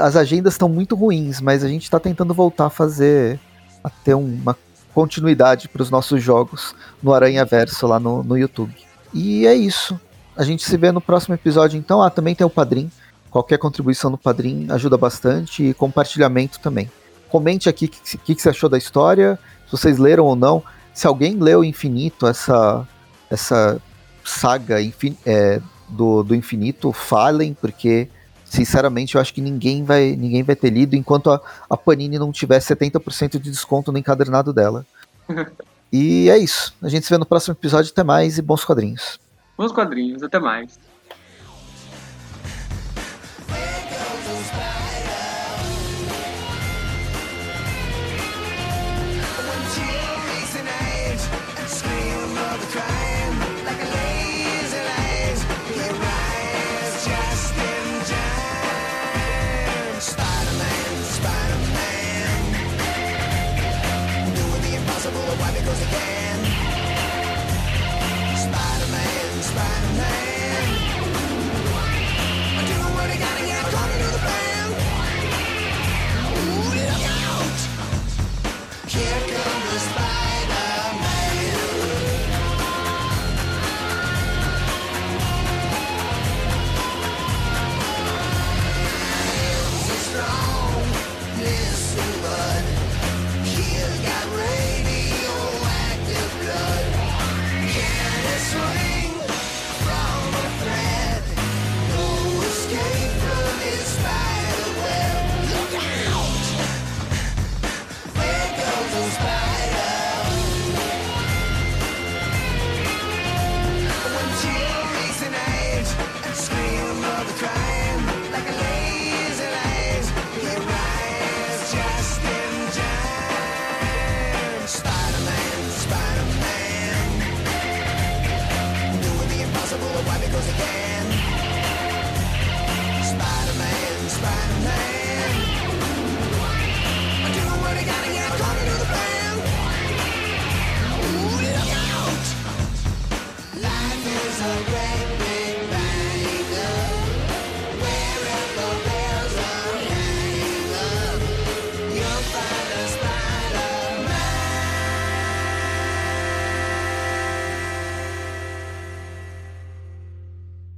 As 0.00 0.16
agendas 0.16 0.54
estão 0.54 0.68
muito 0.68 0.94
ruins, 0.94 1.40
mas 1.40 1.62
a 1.62 1.68
gente 1.68 1.82
está 1.82 2.00
tentando 2.00 2.32
voltar 2.32 2.66
a 2.66 2.70
fazer 2.70 3.38
a 3.84 3.90
ter 3.90 4.14
uma 4.14 4.56
continuidade 4.94 5.68
para 5.68 5.82
os 5.82 5.90
nossos 5.90 6.22
jogos 6.22 6.74
no 7.02 7.12
Aranha 7.12 7.44
Verso 7.44 7.86
lá 7.86 8.00
no, 8.00 8.22
no 8.22 8.36
YouTube. 8.38 8.74
E 9.12 9.46
é 9.46 9.54
isso. 9.54 9.98
A 10.36 10.44
gente 10.44 10.64
se 10.64 10.76
vê 10.76 10.92
no 10.92 11.00
próximo 11.00 11.34
episódio, 11.34 11.78
então. 11.78 12.02
Ah, 12.02 12.10
também 12.10 12.34
tem 12.34 12.46
o 12.46 12.50
Padrim. 12.50 12.90
Qualquer 13.30 13.58
contribuição 13.58 14.10
no 14.10 14.18
Padrim 14.18 14.66
ajuda 14.70 14.96
bastante 14.96 15.64
e 15.64 15.74
compartilhamento 15.74 16.58
também. 16.60 16.90
Comente 17.28 17.68
aqui 17.68 17.84
o 17.84 17.88
que, 17.88 18.18
que, 18.18 18.34
que, 18.34 18.42
você 18.42 18.48
achou 18.48 18.68
da 18.68 18.76
história, 18.76 19.38
se 19.66 19.72
vocês 19.72 19.98
leram 19.98 20.24
ou 20.24 20.34
não. 20.34 20.62
Se 20.92 21.06
alguém 21.06 21.36
leu 21.36 21.62
Infinito, 21.62 22.26
essa, 22.26 22.86
essa 23.30 23.80
saga 24.24 24.78
é, 25.24 25.60
do, 25.88 26.22
do 26.22 26.34
infinito, 26.34 26.92
falem, 26.92 27.54
porque 27.54 28.08
sinceramente 28.44 29.14
eu 29.14 29.20
acho 29.20 29.32
que 29.32 29.40
ninguém 29.40 29.84
vai, 29.84 30.16
ninguém 30.16 30.42
vai 30.42 30.56
ter 30.56 30.70
lido 30.70 30.96
enquanto 30.96 31.30
a, 31.30 31.40
a 31.68 31.76
Panini 31.76 32.18
não 32.18 32.32
tiver 32.32 32.58
70% 32.58 33.40
de 33.40 33.50
desconto 33.50 33.92
no 33.92 33.98
encadernado 33.98 34.52
dela. 34.52 34.84
e 35.92 36.30
é 36.30 36.38
isso. 36.38 36.74
A 36.82 36.88
gente 36.88 37.04
se 37.04 37.12
vê 37.12 37.18
no 37.18 37.26
próximo 37.26 37.54
episódio. 37.54 37.90
Até 37.90 38.04
mais 38.04 38.38
e 38.38 38.42
bons 38.42 38.64
quadrinhos. 38.64 39.18
Bons 39.56 39.72
quadrinhos, 39.72 40.22
até 40.22 40.38
mais. 40.38 40.78